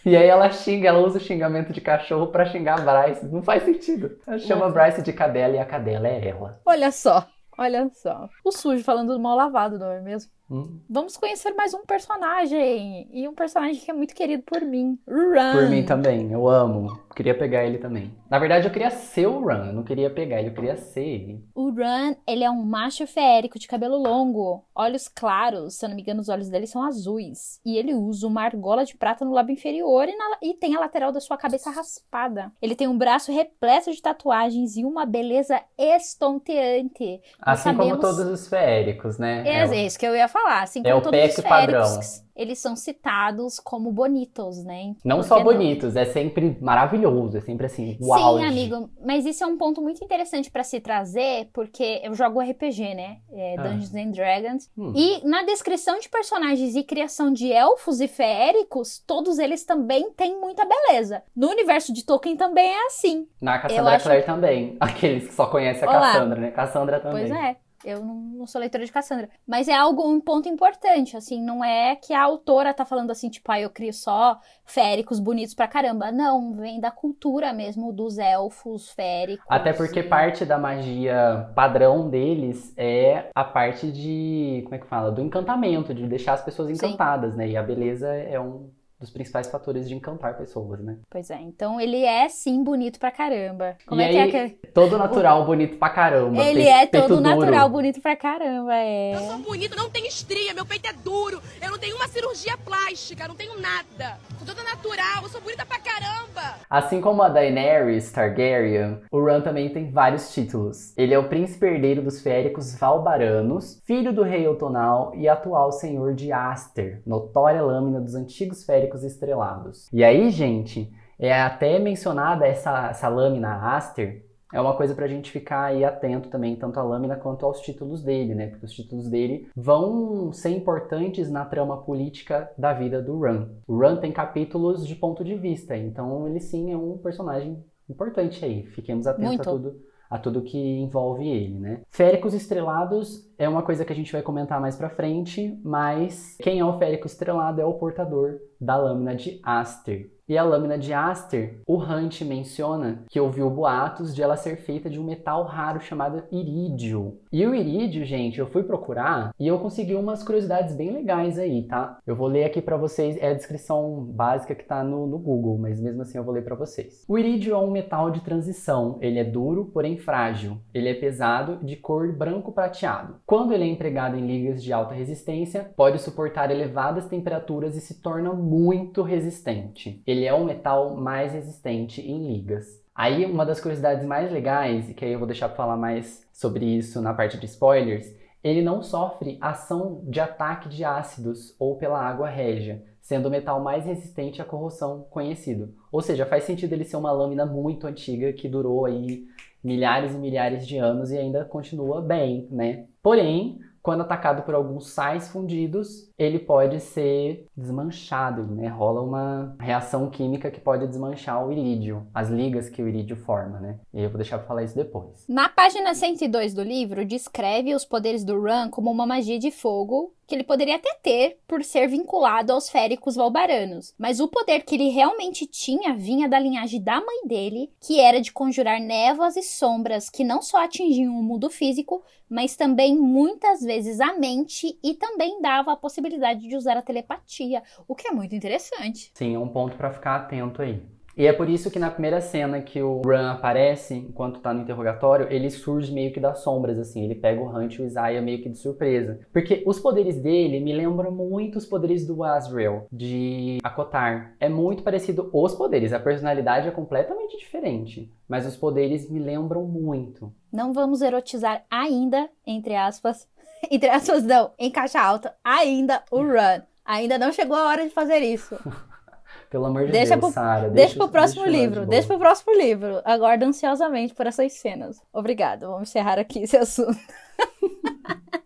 E 0.04 0.16
aí 0.16 0.26
ela 0.26 0.50
xinga, 0.50 0.88
ela 0.88 0.98
usa 0.98 1.18
o 1.18 1.20
xingamento 1.20 1.72
de 1.72 1.80
cachorro 1.80 2.26
pra 2.26 2.44
xingar 2.44 2.80
a 2.80 3.04
Bryce. 3.04 3.24
Não 3.26 3.40
faz 3.40 3.62
sentido. 3.62 4.18
Ela 4.26 4.38
chama 4.38 4.66
a 4.66 4.68
Bryce 4.68 5.00
de 5.00 5.12
cadela 5.12 5.54
e 5.54 5.61
a 5.61 5.64
cadela 5.64 6.08
é 6.08 6.28
ela. 6.28 6.61
Olha 6.66 6.90
só, 6.90 7.24
olha 7.56 7.88
só. 7.90 8.28
O 8.44 8.50
sujo 8.50 8.82
falando 8.82 9.12
do 9.12 9.20
mal 9.20 9.37
lavado, 9.37 9.78
não 9.78 9.92
é 9.92 10.00
mesmo? 10.00 10.32
Hum. 10.52 10.78
Vamos 10.88 11.16
conhecer 11.16 11.52
mais 11.54 11.72
um 11.72 11.84
personagem. 11.86 13.08
E 13.12 13.26
um 13.26 13.34
personagem 13.34 13.80
que 13.80 13.90
é 13.90 13.94
muito 13.94 14.14
querido 14.14 14.42
por 14.42 14.60
mim. 14.60 14.98
Run. 15.08 15.52
Por 15.52 15.70
mim 15.70 15.82
também, 15.84 16.30
eu 16.30 16.46
amo. 16.48 17.00
Queria 17.16 17.36
pegar 17.36 17.64
ele 17.64 17.76
também. 17.76 18.10
Na 18.30 18.38
verdade, 18.38 18.66
eu 18.66 18.72
queria 18.72 18.88
ser 18.90 19.26
o 19.26 19.44
Ran, 19.44 19.66
eu 19.66 19.72
não 19.74 19.82
queria 19.82 20.08
pegar 20.08 20.38
ele, 20.38 20.48
eu 20.48 20.54
queria 20.54 20.76
ser 20.78 21.02
ele. 21.04 21.44
O 21.54 21.68
Run, 21.68 22.14
ele 22.26 22.42
é 22.42 22.50
um 22.50 22.64
macho 22.64 23.06
feérico 23.06 23.58
de 23.58 23.68
cabelo 23.68 23.98
longo, 23.98 24.64
olhos 24.74 25.08
claros, 25.08 25.74
se 25.74 25.84
eu 25.84 25.90
não 25.90 25.96
me 25.96 26.00
engano, 26.00 26.22
os 26.22 26.30
olhos 26.30 26.48
dele 26.48 26.66
são 26.66 26.82
azuis. 26.82 27.60
E 27.66 27.76
ele 27.76 27.92
usa 27.94 28.26
uma 28.26 28.42
argola 28.42 28.82
de 28.86 28.96
prata 28.96 29.26
no 29.26 29.32
lábio 29.32 29.52
inferior 29.52 30.08
e, 30.08 30.16
na- 30.16 30.38
e 30.40 30.54
tem 30.54 30.74
a 30.74 30.80
lateral 30.80 31.12
da 31.12 31.20
sua 31.20 31.36
cabeça 31.36 31.70
raspada. 31.70 32.50
Ele 32.62 32.74
tem 32.74 32.88
um 32.88 32.96
braço 32.96 33.30
repleto 33.30 33.92
de 33.92 34.00
tatuagens 34.00 34.78
e 34.78 34.84
uma 34.84 35.04
beleza 35.04 35.60
estonteante. 35.78 37.20
Nós 37.46 37.60
Assim 37.60 37.74
como 37.76 37.90
sabemos- 37.90 38.00
todos 38.00 38.40
os 38.40 38.48
feéricos, 38.48 39.18
né? 39.18 39.42
É, 39.46 39.62
É 39.62 39.82
é 39.82 39.86
isso 39.86 39.98
que 39.98 40.06
eu 40.06 40.16
ia 40.16 40.28
falar. 40.28 40.41
Assim 40.46 40.81
é 40.85 40.90
como 40.90 40.98
o 40.98 41.00
todos 41.02 41.20
os 41.31 41.37
pack 41.37 41.48
padrão. 41.48 42.00
eles 42.35 42.59
são 42.59 42.74
citados 42.74 43.61
como 43.61 43.92
bonitos, 43.92 44.64
né? 44.64 44.94
Não 45.05 45.22
só 45.22 45.37
que 45.37 45.44
bonitos, 45.44 45.96
é 45.96 46.05
sempre 46.07 46.57
maravilhoso, 46.61 47.37
é 47.37 47.40
sempre 47.40 47.66
assim, 47.66 47.98
uau. 48.00 48.38
Sim, 48.38 48.44
amigo, 48.44 48.90
mas 49.05 49.26
isso 49.26 49.44
é 49.44 49.46
um 49.46 49.57
ponto 49.59 49.83
muito 49.83 50.02
interessante 50.05 50.50
pra 50.50 50.64
se 50.64 50.81
trazer, 50.81 51.48
porque 51.52 52.00
eu 52.02 52.14
jogo 52.14 52.40
RPG, 52.40 52.94
né? 52.94 53.18
É, 53.33 53.57
Ah. 53.59 53.62
Dungeons 53.62 53.94
and 53.94 54.11
Dragons. 54.12 54.70
Hum. 54.76 54.92
E 54.96 55.26
na 55.26 55.42
descrição 55.44 55.98
de 56.00 56.09
personagens 56.09 56.74
e 56.74 56.83
criação 56.83 57.33
de 57.33 57.52
elfos 57.52 58.00
e 58.00 58.09
feéricos, 58.09 58.98
todos 59.07 59.38
eles 59.38 59.64
também 59.64 60.11
têm 60.12 60.38
muita 60.40 60.64
beleza. 60.64 61.22
No 61.37 61.48
universo 61.50 61.92
de 61.92 62.05
Tolkien 62.05 62.37
também 62.37 62.66
é 62.70 62.87
assim. 62.87 63.26
Na 63.40 63.59
Cassandra 63.59 63.94
acho- 63.96 64.05
Clare 64.05 64.22
também. 64.22 64.76
Aqueles 64.81 65.26
que 65.28 65.35
só 65.35 65.46
conhecem 65.46 65.87
a 65.87 65.90
Olá. 65.90 66.00
Cassandra, 66.12 66.40
né? 66.40 66.50
Cassandra 66.50 67.00
também. 67.00 67.28
Pois 67.28 67.44
é. 67.44 67.57
Eu 67.84 68.04
não, 68.04 68.14
não, 68.14 68.46
sou 68.46 68.60
leitora 68.60 68.84
de 68.84 68.92
Cassandra. 68.92 69.28
Mas 69.46 69.68
é 69.68 69.74
algo, 69.74 70.06
um 70.08 70.20
ponto 70.20 70.48
importante, 70.48 71.16
assim, 71.16 71.42
não 71.42 71.64
é 71.64 71.96
que 71.96 72.12
a 72.12 72.22
autora 72.22 72.72
tá 72.72 72.84
falando 72.84 73.10
assim, 73.10 73.28
tipo, 73.28 73.50
ah, 73.50 73.60
eu 73.60 73.70
crio 73.70 73.92
só 73.92 74.38
féricos 74.64 75.18
bonitos 75.18 75.54
pra 75.54 75.68
caramba. 75.68 76.12
Não, 76.12 76.52
vem 76.52 76.80
da 76.80 76.90
cultura 76.90 77.52
mesmo 77.52 77.92
dos 77.92 78.18
elfos 78.18 78.90
féricos. 78.90 79.46
Até 79.48 79.72
porque 79.72 80.00
e... 80.00 80.02
parte 80.02 80.44
da 80.44 80.58
magia 80.58 81.50
padrão 81.54 82.08
deles 82.08 82.72
é 82.76 83.30
a 83.34 83.44
parte 83.44 83.90
de, 83.90 84.62
como 84.64 84.74
é 84.74 84.78
que 84.78 84.86
fala? 84.86 85.10
Do 85.10 85.20
encantamento, 85.20 85.94
de 85.94 86.06
deixar 86.06 86.34
as 86.34 86.42
pessoas 86.42 86.70
encantadas, 86.70 87.32
Sim. 87.32 87.38
né? 87.38 87.48
E 87.48 87.56
a 87.56 87.62
beleza 87.62 88.08
é 88.08 88.38
um 88.38 88.70
dos 89.02 89.10
principais 89.10 89.48
fatores 89.48 89.88
de 89.88 89.94
encantar 89.94 90.38
pessoas, 90.38 90.80
né? 90.80 90.96
Pois 91.10 91.28
é, 91.28 91.40
então 91.42 91.80
ele 91.80 92.04
é 92.04 92.28
sim 92.28 92.62
bonito 92.62 93.00
pra 93.00 93.10
caramba. 93.10 93.76
Como 93.84 94.00
e 94.00 94.04
é 94.04 94.06
aí, 94.06 94.30
que 94.30 94.36
é 94.36 94.48
que... 94.48 94.66
Todo 94.68 94.96
natural, 94.96 95.44
bonito 95.44 95.76
pra 95.76 95.90
caramba. 95.90 96.42
Ele 96.42 96.62
é 96.62 96.86
todo 96.86 97.20
natural, 97.20 97.68
duro. 97.68 97.82
bonito 97.82 98.00
pra 98.00 98.16
caramba, 98.16 98.74
é. 98.74 99.14
Eu 99.16 99.20
sou 99.20 99.38
bonito, 99.38 99.76
não 99.76 99.90
tenho 99.90 100.06
estria, 100.06 100.54
meu 100.54 100.64
peito 100.64 100.88
é 100.88 100.92
duro, 100.92 101.42
eu 101.60 101.70
não 101.70 101.78
tenho 101.78 101.96
uma 101.96 102.06
cirurgia 102.06 102.56
plástica, 102.56 103.26
não 103.26 103.34
tenho 103.34 103.58
nada. 103.60 104.18
Sou 104.38 104.46
toda 104.46 104.62
natural, 104.62 105.24
eu 105.24 105.28
sou 105.28 105.40
bonita 105.40 105.66
pra 105.66 105.78
caramba. 105.78 106.56
Assim 106.70 107.00
como 107.00 107.22
a 107.22 107.28
Daenerys 107.28 108.10
Targaryen, 108.12 109.00
o 109.10 109.24
Ran 109.24 109.40
também 109.40 109.68
tem 109.68 109.90
vários 109.90 110.32
títulos. 110.32 110.96
Ele 110.96 111.12
é 111.12 111.18
o 111.18 111.28
príncipe 111.28 111.66
herdeiro 111.66 112.02
dos 112.02 112.22
féricos 112.22 112.74
Valbaranos, 112.78 113.80
filho 113.84 114.12
do 114.12 114.22
rei 114.22 114.46
Otonal 114.46 115.12
e 115.14 115.28
atual 115.28 115.72
senhor 115.72 116.14
de 116.14 116.32
Aster, 116.32 117.02
notória 117.06 117.62
lâmina 117.62 118.00
dos 118.00 118.14
antigos 118.14 118.64
féricos 118.64 118.91
estrelados. 119.02 119.88
E 119.92 120.05
aí, 120.05 120.31
gente, 120.31 120.92
é 121.18 121.33
até 121.33 121.78
mencionada 121.78 122.46
essa, 122.46 122.90
essa 122.90 123.09
lâmina 123.09 123.74
Aster, 123.74 124.24
é 124.52 124.61
uma 124.61 124.76
coisa 124.76 124.94
para 124.94 125.07
a 125.07 125.09
gente 125.09 125.31
ficar 125.31 125.64
aí 125.64 125.83
atento 125.83 126.28
também, 126.28 126.55
tanto 126.57 126.78
à 126.78 126.83
lâmina 126.83 127.16
quanto 127.16 127.46
aos 127.46 127.61
títulos 127.61 128.02
dele, 128.02 128.35
né? 128.35 128.48
Porque 128.48 128.66
os 128.66 128.72
títulos 128.72 129.09
dele 129.09 129.48
vão 129.57 130.31
ser 130.31 130.50
importantes 130.50 131.31
na 131.31 131.44
trama 131.46 131.78
política 131.78 132.50
da 132.59 132.74
vida 132.74 133.00
do 133.00 133.18
Ran. 133.18 133.48
O 133.66 133.78
Ran 133.78 133.96
tem 133.96 134.12
capítulos 134.12 134.87
de 134.87 134.94
ponto 134.94 135.24
de 135.24 135.35
vista, 135.35 135.74
então 135.74 136.28
ele 136.28 136.38
sim 136.38 136.70
é 136.70 136.76
um 136.76 136.98
personagem 136.98 137.64
importante 137.88 138.44
aí. 138.44 138.66
Fiquemos 138.66 139.07
atentos 139.07 139.37
Muito. 139.37 139.48
a 139.48 139.52
tudo 139.52 139.92
a 140.12 140.18
tudo 140.18 140.42
que 140.42 140.59
envolve 140.59 141.26
ele, 141.26 141.59
né? 141.59 141.81
Féricos 141.88 142.35
estrelados 142.35 143.31
é 143.42 143.48
uma 143.48 143.62
coisa 143.62 143.85
que 143.85 143.92
a 143.92 143.96
gente 143.96 144.12
vai 144.12 144.22
comentar 144.22 144.61
mais 144.61 144.76
para 144.76 144.88
frente, 144.88 145.59
mas 145.64 146.37
quem 146.40 146.61
é 146.61 146.64
o 146.64 146.78
férico 146.78 147.09
estrelado 147.09 147.61
é 147.61 147.64
o 147.64 147.74
portador 147.74 148.38
da 148.61 148.76
lâmina 148.76 149.16
de 149.16 149.40
Aster. 149.42 150.12
E 150.28 150.38
a 150.38 150.44
lâmina 150.44 150.78
de 150.78 150.94
Aster, 150.94 151.61
o 151.66 151.76
Hunt 151.76 152.22
menciona 152.22 153.05
que 153.11 153.20
ouviu 153.20 153.50
boatos 153.50 154.14
de 154.14 154.22
ela 154.22 154.37
ser 154.37 154.57
feita 154.57 154.88
de 154.88 155.00
um 155.00 155.05
metal 155.05 155.44
raro 155.44 155.81
chamado 155.81 156.22
irídio. 156.31 157.18
E 157.33 157.44
o 157.44 157.55
irídio, 157.55 158.05
gente, 158.05 158.38
eu 158.38 158.46
fui 158.46 158.62
procurar 158.62 159.35
e 159.38 159.48
eu 159.48 159.59
consegui 159.59 159.94
umas 159.94 160.22
curiosidades 160.22 160.76
bem 160.76 160.92
legais 160.92 161.38
aí, 161.38 161.66
tá? 161.66 161.98
Eu 162.07 162.14
vou 162.14 162.28
ler 162.28 162.44
aqui 162.44 162.62
para 162.62 162.76
vocês, 162.76 163.16
é 163.20 163.31
a 163.31 163.35
descrição 163.35 164.05
básica 164.05 164.55
que 164.55 164.64
tá 164.64 164.85
no, 164.85 165.07
no 165.07 165.18
Google, 165.18 165.59
mas 165.59 165.81
mesmo 165.81 166.02
assim 166.02 166.16
eu 166.16 166.24
vou 166.24 166.33
ler 166.33 166.44
para 166.44 166.55
vocês. 166.55 167.05
O 167.09 167.18
irídio 167.18 167.55
é 167.55 167.59
um 167.59 167.70
metal 167.70 168.11
de 168.11 168.20
transição. 168.20 168.98
Ele 169.02 169.18
é 169.18 169.24
duro, 169.24 169.66
porém 169.66 169.98
frágil. 169.98 170.57
Ele 170.72 170.88
é 170.88 170.94
pesado, 170.94 171.59
de 171.62 171.76
cor 171.76 172.11
branco 172.12 172.52
prateado. 172.52 173.16
Quando 173.32 173.54
ele 173.54 173.64
é 173.64 173.66
empregado 173.66 174.14
em 174.14 174.26
ligas 174.26 174.62
de 174.62 174.74
alta 174.74 174.92
resistência, 174.92 175.72
pode 175.74 175.98
suportar 175.98 176.50
elevadas 176.50 177.08
temperaturas 177.08 177.74
e 177.74 177.80
se 177.80 178.02
torna 178.02 178.30
muito 178.34 179.00
resistente. 179.00 180.02
Ele 180.06 180.26
é 180.26 180.34
o 180.34 180.44
metal 180.44 180.94
mais 180.98 181.32
resistente 181.32 182.02
em 182.02 182.30
ligas. 182.30 182.66
Aí, 182.94 183.24
uma 183.24 183.46
das 183.46 183.58
curiosidades 183.58 184.04
mais 184.04 184.30
legais, 184.30 184.90
e 184.90 184.92
que 184.92 185.02
aí 185.02 185.14
eu 185.14 185.18
vou 185.18 185.26
deixar 185.26 185.48
para 185.48 185.56
falar 185.56 185.78
mais 185.78 186.28
sobre 186.30 186.66
isso 186.66 187.00
na 187.00 187.14
parte 187.14 187.38
de 187.38 187.46
spoilers, 187.46 188.06
ele 188.44 188.60
não 188.60 188.82
sofre 188.82 189.38
ação 189.40 190.02
de 190.04 190.20
ataque 190.20 190.68
de 190.68 190.84
ácidos 190.84 191.56
ou 191.58 191.78
pela 191.78 192.06
água 192.06 192.28
régia, 192.28 192.84
sendo 193.00 193.28
o 193.28 193.30
metal 193.30 193.62
mais 193.62 193.86
resistente 193.86 194.42
à 194.42 194.44
corrosão 194.44 195.06
conhecido. 195.08 195.74
Ou 195.90 196.02
seja, 196.02 196.26
faz 196.26 196.44
sentido 196.44 196.74
ele 196.74 196.84
ser 196.84 196.98
uma 196.98 197.10
lâmina 197.10 197.46
muito 197.46 197.86
antiga 197.86 198.30
que 198.34 198.46
durou 198.46 198.84
aí 198.84 199.24
milhares 199.64 200.14
e 200.14 200.18
milhares 200.18 200.66
de 200.66 200.76
anos 200.76 201.10
e 201.10 201.16
ainda 201.16 201.46
continua 201.46 202.02
bem, 202.02 202.46
né? 202.50 202.88
Porém, 203.02 203.58
quando 203.82 204.02
atacado 204.02 204.42
por 204.44 204.54
alguns 204.54 204.88
sais 204.90 205.28
fundidos, 205.28 206.12
ele 206.18 206.38
pode 206.38 206.81
ser 206.81 207.46
desmanchado, 207.57 208.44
né? 208.46 208.68
Rola 208.68 209.01
uma 209.01 209.57
reação 209.59 210.09
química 210.11 210.51
que 210.51 210.61
pode 210.61 210.87
desmanchar 210.87 211.46
o 211.46 211.53
irídio, 211.53 212.07
as 212.14 212.29
ligas 212.29 212.68
que 212.68 212.83
o 212.83 212.88
irídio 212.88 213.16
forma, 213.16 213.61
né? 213.61 213.79
E 213.92 214.03
eu 214.03 214.09
vou 214.09 214.18
deixar 214.18 214.38
para 214.38 214.46
falar 214.46 214.64
isso 214.64 214.77
depois. 214.77 215.25
Na 215.29 215.48
página 215.48 215.94
102 215.94 216.55
do 216.55 216.62
livro, 216.62 217.05
descreve 217.05 217.75
os 217.75 217.85
poderes 217.85 218.25
do 218.25 218.40
Ran 218.40 218.68
como 218.70 218.90
uma 218.90 219.07
magia 219.07 219.38
de 219.38 219.51
fogo 219.51 220.12
que 220.27 220.37
ele 220.37 220.44
poderia 220.44 220.77
até 220.77 220.94
ter 221.03 221.38
por 221.46 221.62
ser 221.62 221.87
vinculado 221.88 222.53
aos 222.53 222.70
féricos 222.70 223.16
valbaranos, 223.16 223.92
mas 223.98 224.18
o 224.18 224.29
poder 224.29 224.62
que 224.62 224.77
ele 224.77 224.88
realmente 224.88 225.46
tinha 225.46 225.94
vinha 225.94 226.27
da 226.27 226.38
linhagem 226.38 226.81
da 226.83 227.01
mãe 227.01 227.27
dele, 227.27 227.70
que 227.79 228.01
era 228.01 228.18
de 228.18 228.33
conjurar 228.33 228.81
névoas 228.81 229.37
e 229.37 229.42
sombras 229.42 230.09
que 230.09 230.25
não 230.25 230.40
só 230.40 230.64
atingiam 230.64 231.12
o 231.12 231.22
mundo 231.22 231.51
físico, 231.51 232.03
mas 232.31 232.57
também 232.57 232.96
muitas 232.96 233.61
vezes 233.61 234.01
a 234.01 234.14
mente 234.18 234.79
e 234.83 234.94
também 234.94 235.42
dava 235.42 235.72
a 235.72 235.77
possibilidade 235.77 236.01
de 236.08 236.56
usar 236.56 236.76
a 236.76 236.82
telepatia, 236.82 237.62
o 237.86 237.94
que 237.94 238.08
é 238.08 238.12
muito 238.12 238.34
interessante. 238.34 239.10
Sim, 239.14 239.34
é 239.34 239.38
um 239.38 239.48
ponto 239.48 239.76
para 239.76 239.90
ficar 239.90 240.16
atento 240.16 240.62
aí. 240.62 240.82
E 241.16 241.26
é 241.26 241.32
por 241.32 241.48
isso 241.48 241.70
que 241.70 241.78
na 241.78 241.90
primeira 241.90 242.22
cena 242.22 242.62
que 242.62 242.82
o 242.82 243.02
Ran 243.02 243.32
aparece, 243.32 243.94
enquanto 243.94 244.40
tá 244.40 244.54
no 244.54 244.62
interrogatório, 244.62 245.26
ele 245.30 245.50
surge 245.50 245.92
meio 245.92 246.12
que 246.12 246.18
das 246.18 246.38
sombras, 246.38 246.78
assim. 246.78 247.04
Ele 247.04 247.14
pega 247.14 247.40
o 247.40 247.54
Hunt 247.54 247.74
e 247.74 247.82
o 247.82 247.84
Isaiah 247.84 248.22
meio 248.22 248.42
que 248.42 248.48
de 248.48 248.56
surpresa. 248.56 249.20
Porque 249.30 249.62
os 249.66 249.78
poderes 249.78 250.18
dele 250.18 250.58
me 250.60 250.72
lembram 250.72 251.10
muito 251.10 251.58
os 251.58 251.66
poderes 251.66 252.06
do 252.06 252.24
Azrael, 252.24 252.86
de 252.90 253.58
Akotar. 253.62 254.34
É 254.40 254.48
muito 254.48 254.82
parecido 254.82 255.28
os 255.34 255.54
poderes, 255.54 255.92
a 255.92 256.00
personalidade 256.00 256.68
é 256.68 256.70
completamente 256.70 257.36
diferente. 257.36 258.10
Mas 258.26 258.46
os 258.46 258.56
poderes 258.56 259.10
me 259.10 259.18
lembram 259.18 259.66
muito. 259.66 260.32
Não 260.50 260.72
vamos 260.72 261.02
erotizar 261.02 261.64
ainda, 261.70 262.28
entre 262.46 262.74
aspas, 262.74 263.28
entre 263.72 263.88
aspas 263.88 264.22
não, 264.22 264.52
em 264.58 264.70
caixa 264.70 265.00
alta, 265.00 265.35
ainda 265.42 266.02
o 266.11 266.18
Run. 266.18 266.61
Ainda 266.85 267.18
não 267.18 267.32
chegou 267.32 267.56
a 267.56 267.68
hora 267.68 267.85
de 267.85 267.90
fazer 267.90 268.18
isso. 268.18 268.56
Pelo 269.48 269.66
amor 269.66 269.87
de 269.87 269.92
deixa 269.92 270.16
Deus, 270.16 270.32
Sara. 270.32 270.68
Deixa, 270.68 270.74
deixa 270.74 270.96
pro 270.96 271.08
próximo 271.08 271.44
deixa 271.44 271.58
livro. 271.58 271.87
Deixa 271.87 272.08
pro 272.08 272.18
próximo 272.18 272.54
livro. 272.54 273.02
Aguardo 273.04 273.44
ansiosamente 273.44 274.14
por 274.14 274.26
essas 274.26 274.52
cenas. 274.54 275.00
Obrigada. 275.12 275.66
Vamos 275.66 275.88
encerrar 275.88 276.18
aqui 276.18 276.40
esse 276.40 276.56
assunto. 276.56 276.98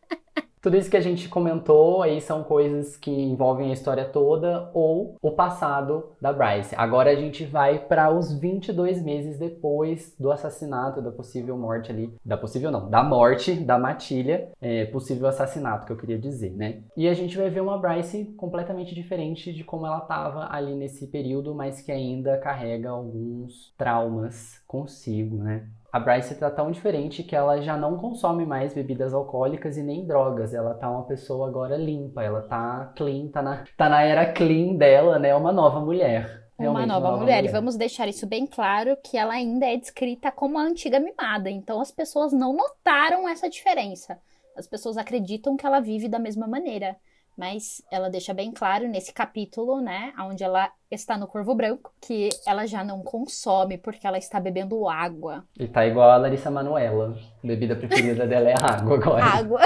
Tudo 0.67 0.79
isso 0.79 0.91
que 0.91 0.97
a 0.97 1.01
gente 1.01 1.29
comentou 1.29 2.03
aí 2.03 2.21
são 2.21 2.43
coisas 2.43 2.97
que 2.97 3.09
envolvem 3.09 3.71
a 3.71 3.73
história 3.73 4.05
toda 4.05 4.69
ou 4.75 5.15
o 5.23 5.31
passado 5.31 6.17
da 6.21 6.33
Bryce. 6.33 6.75
Agora 6.77 7.09
a 7.09 7.15
gente 7.15 7.45
vai 7.45 7.79
para 7.79 8.11
os 8.11 8.37
22 8.37 9.01
meses 9.01 9.39
depois 9.39 10.13
do 10.19 10.33
assassinato, 10.33 11.01
da 11.01 11.13
possível 11.13 11.57
morte 11.57 11.93
ali, 11.93 12.13
da 12.25 12.37
possível 12.37 12.73
não, 12.73 12.91
da 12.91 13.05
morte 13.05 13.55
da 13.55 13.79
Matilha, 13.79 14.49
é, 14.61 14.87
possível 14.87 15.29
assassinato 15.29 15.87
que 15.87 15.93
eu 15.93 15.97
queria 15.97 16.19
dizer, 16.19 16.51
né? 16.51 16.81
E 16.97 17.07
a 17.07 17.15
gente 17.15 17.37
vai 17.37 17.49
ver 17.49 17.61
uma 17.61 17.79
Bryce 17.79 18.25
completamente 18.37 18.93
diferente 18.93 19.53
de 19.53 19.63
como 19.63 19.87
ela 19.87 19.99
estava 19.99 20.49
ali 20.51 20.75
nesse 20.75 21.07
período, 21.07 21.55
mas 21.55 21.81
que 21.81 21.93
ainda 21.93 22.39
carrega 22.39 22.91
alguns 22.91 23.73
traumas 23.79 24.61
consigo, 24.67 25.37
né? 25.37 25.69
A 25.97 25.99
Bryce 25.99 26.35
está 26.35 26.51
tão 26.51 26.71
diferente 26.71 27.23
que 27.23 27.35
ela 27.35 27.59
já 27.63 27.75
não 27.75 27.97
consome 27.97 28.45
mais 28.45 28.75
bebidas 28.75 29.15
alcoólicas 29.15 29.79
e 29.79 29.83
nem 29.83 30.07
drogas. 30.07 30.53
Ela 30.53 30.75
tá 30.75 30.91
uma 30.91 31.05
pessoa 31.05 31.49
agora 31.49 31.75
limpa, 31.75 32.23
ela 32.23 32.43
tá 32.43 32.93
clean, 32.95 33.29
tá 33.29 33.41
na, 33.41 33.65
tá 33.79 33.89
na 33.89 34.03
era 34.03 34.31
clean 34.31 34.75
dela, 34.75 35.19
né? 35.19 35.35
Uma 35.35 35.51
nova 35.51 35.81
mulher. 35.81 36.51
Uma 36.59 36.85
nova, 36.85 36.87
nova 36.87 37.17
mulher. 37.17 37.37
mulher. 37.37 37.45
E 37.47 37.49
vamos 37.49 37.77
deixar 37.77 38.07
isso 38.09 38.27
bem 38.27 38.47
claro 38.47 38.95
que 39.03 39.17
ela 39.17 39.33
ainda 39.33 39.65
é 39.65 39.75
descrita 39.75 40.31
como 40.31 40.59
a 40.59 40.65
antiga 40.65 41.01
mimada. 41.01 41.49
Então 41.49 41.81
as 41.81 41.91
pessoas 41.91 42.31
não 42.31 42.53
notaram 42.55 43.27
essa 43.27 43.49
diferença. 43.49 44.19
As 44.55 44.67
pessoas 44.67 44.99
acreditam 44.99 45.57
que 45.57 45.65
ela 45.65 45.81
vive 45.81 46.09
da 46.09 46.19
mesma 46.19 46.47
maneira 46.47 46.95
mas 47.37 47.83
ela 47.91 48.09
deixa 48.09 48.33
bem 48.33 48.51
claro 48.53 48.89
nesse 48.89 49.13
capítulo, 49.13 49.81
né, 49.81 50.13
onde 50.21 50.43
ela 50.43 50.71
está 50.91 51.19
no 51.19 51.27
Corvo 51.27 51.55
Branco, 51.55 51.93
que 52.01 52.31
ela 52.47 52.67
já 52.67 52.83
não 52.83 53.03
consome 53.03 53.77
porque 53.77 54.07
ela 54.07 54.19
está 54.19 54.41
bebendo 54.41 54.89
água. 54.89 55.45
E 55.59 55.67
tá 55.67 55.87
igual 55.87 56.11
a 56.11 56.17
Larissa 56.17 56.51
Manuela. 56.51 57.17
A 57.43 57.47
bebida 57.47 57.77
preferida 57.77 58.27
dela 58.27 58.51
é 58.51 58.55
água 58.55 58.97
agora. 58.97 59.25
Água. 59.37 59.61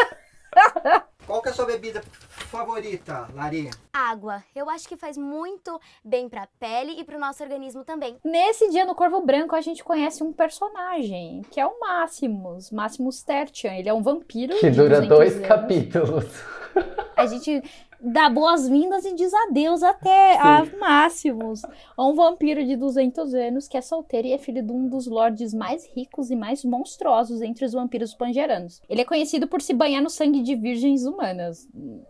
Qual 1.30 1.40
que 1.40 1.48
é 1.48 1.52
a 1.52 1.54
sua 1.54 1.64
bebida 1.64 2.02
favorita, 2.28 3.28
Lari? 3.36 3.70
Água. 3.92 4.42
Eu 4.52 4.68
acho 4.68 4.88
que 4.88 4.96
faz 4.96 5.16
muito 5.16 5.80
bem 6.04 6.28
pra 6.28 6.48
pele 6.58 7.00
e 7.00 7.04
pro 7.04 7.20
nosso 7.20 7.40
organismo 7.40 7.84
também. 7.84 8.16
Nesse 8.24 8.68
dia 8.68 8.84
no 8.84 8.96
Corvo 8.96 9.24
Branco 9.24 9.54
a 9.54 9.60
gente 9.60 9.84
conhece 9.84 10.24
um 10.24 10.32
personagem, 10.32 11.42
que 11.48 11.60
é 11.60 11.64
o 11.64 11.78
Máximos, 11.78 12.72
Máximos 12.72 13.22
Tertian. 13.22 13.74
Ele 13.74 13.88
é 13.88 13.94
um 13.94 14.02
vampiro. 14.02 14.58
Que 14.58 14.70
dura 14.70 15.02
dois 15.02 15.36
anos. 15.36 15.46
capítulos. 15.46 16.24
A 17.16 17.26
gente 17.26 17.62
dá 18.02 18.28
boas-vindas 18.28 19.04
e 19.04 19.14
diz 19.14 19.32
adeus 19.34 19.82
até 19.82 20.38
a 20.38 20.64
máximos. 20.78 21.62
Um 21.98 22.14
vampiro 22.14 22.64
de 22.64 22.76
200 22.76 23.34
anos 23.34 23.68
que 23.68 23.76
é 23.76 23.80
solteiro 23.80 24.28
e 24.28 24.32
é 24.32 24.38
filho 24.38 24.62
de 24.62 24.72
um 24.72 24.88
dos 24.88 25.06
lordes 25.06 25.52
mais 25.54 25.86
ricos 25.94 26.30
e 26.30 26.36
mais 26.36 26.64
monstruosos 26.64 27.42
entre 27.42 27.64
os 27.64 27.72
vampiros 27.72 28.14
pangeranos. 28.14 28.80
Ele 28.88 29.00
é 29.02 29.04
conhecido 29.04 29.46
por 29.46 29.60
se 29.60 29.72
banhar 29.74 30.02
no 30.02 30.10
sangue 30.10 30.42
de 30.42 30.54
virgens 30.54 31.04
humanas. 31.04 31.68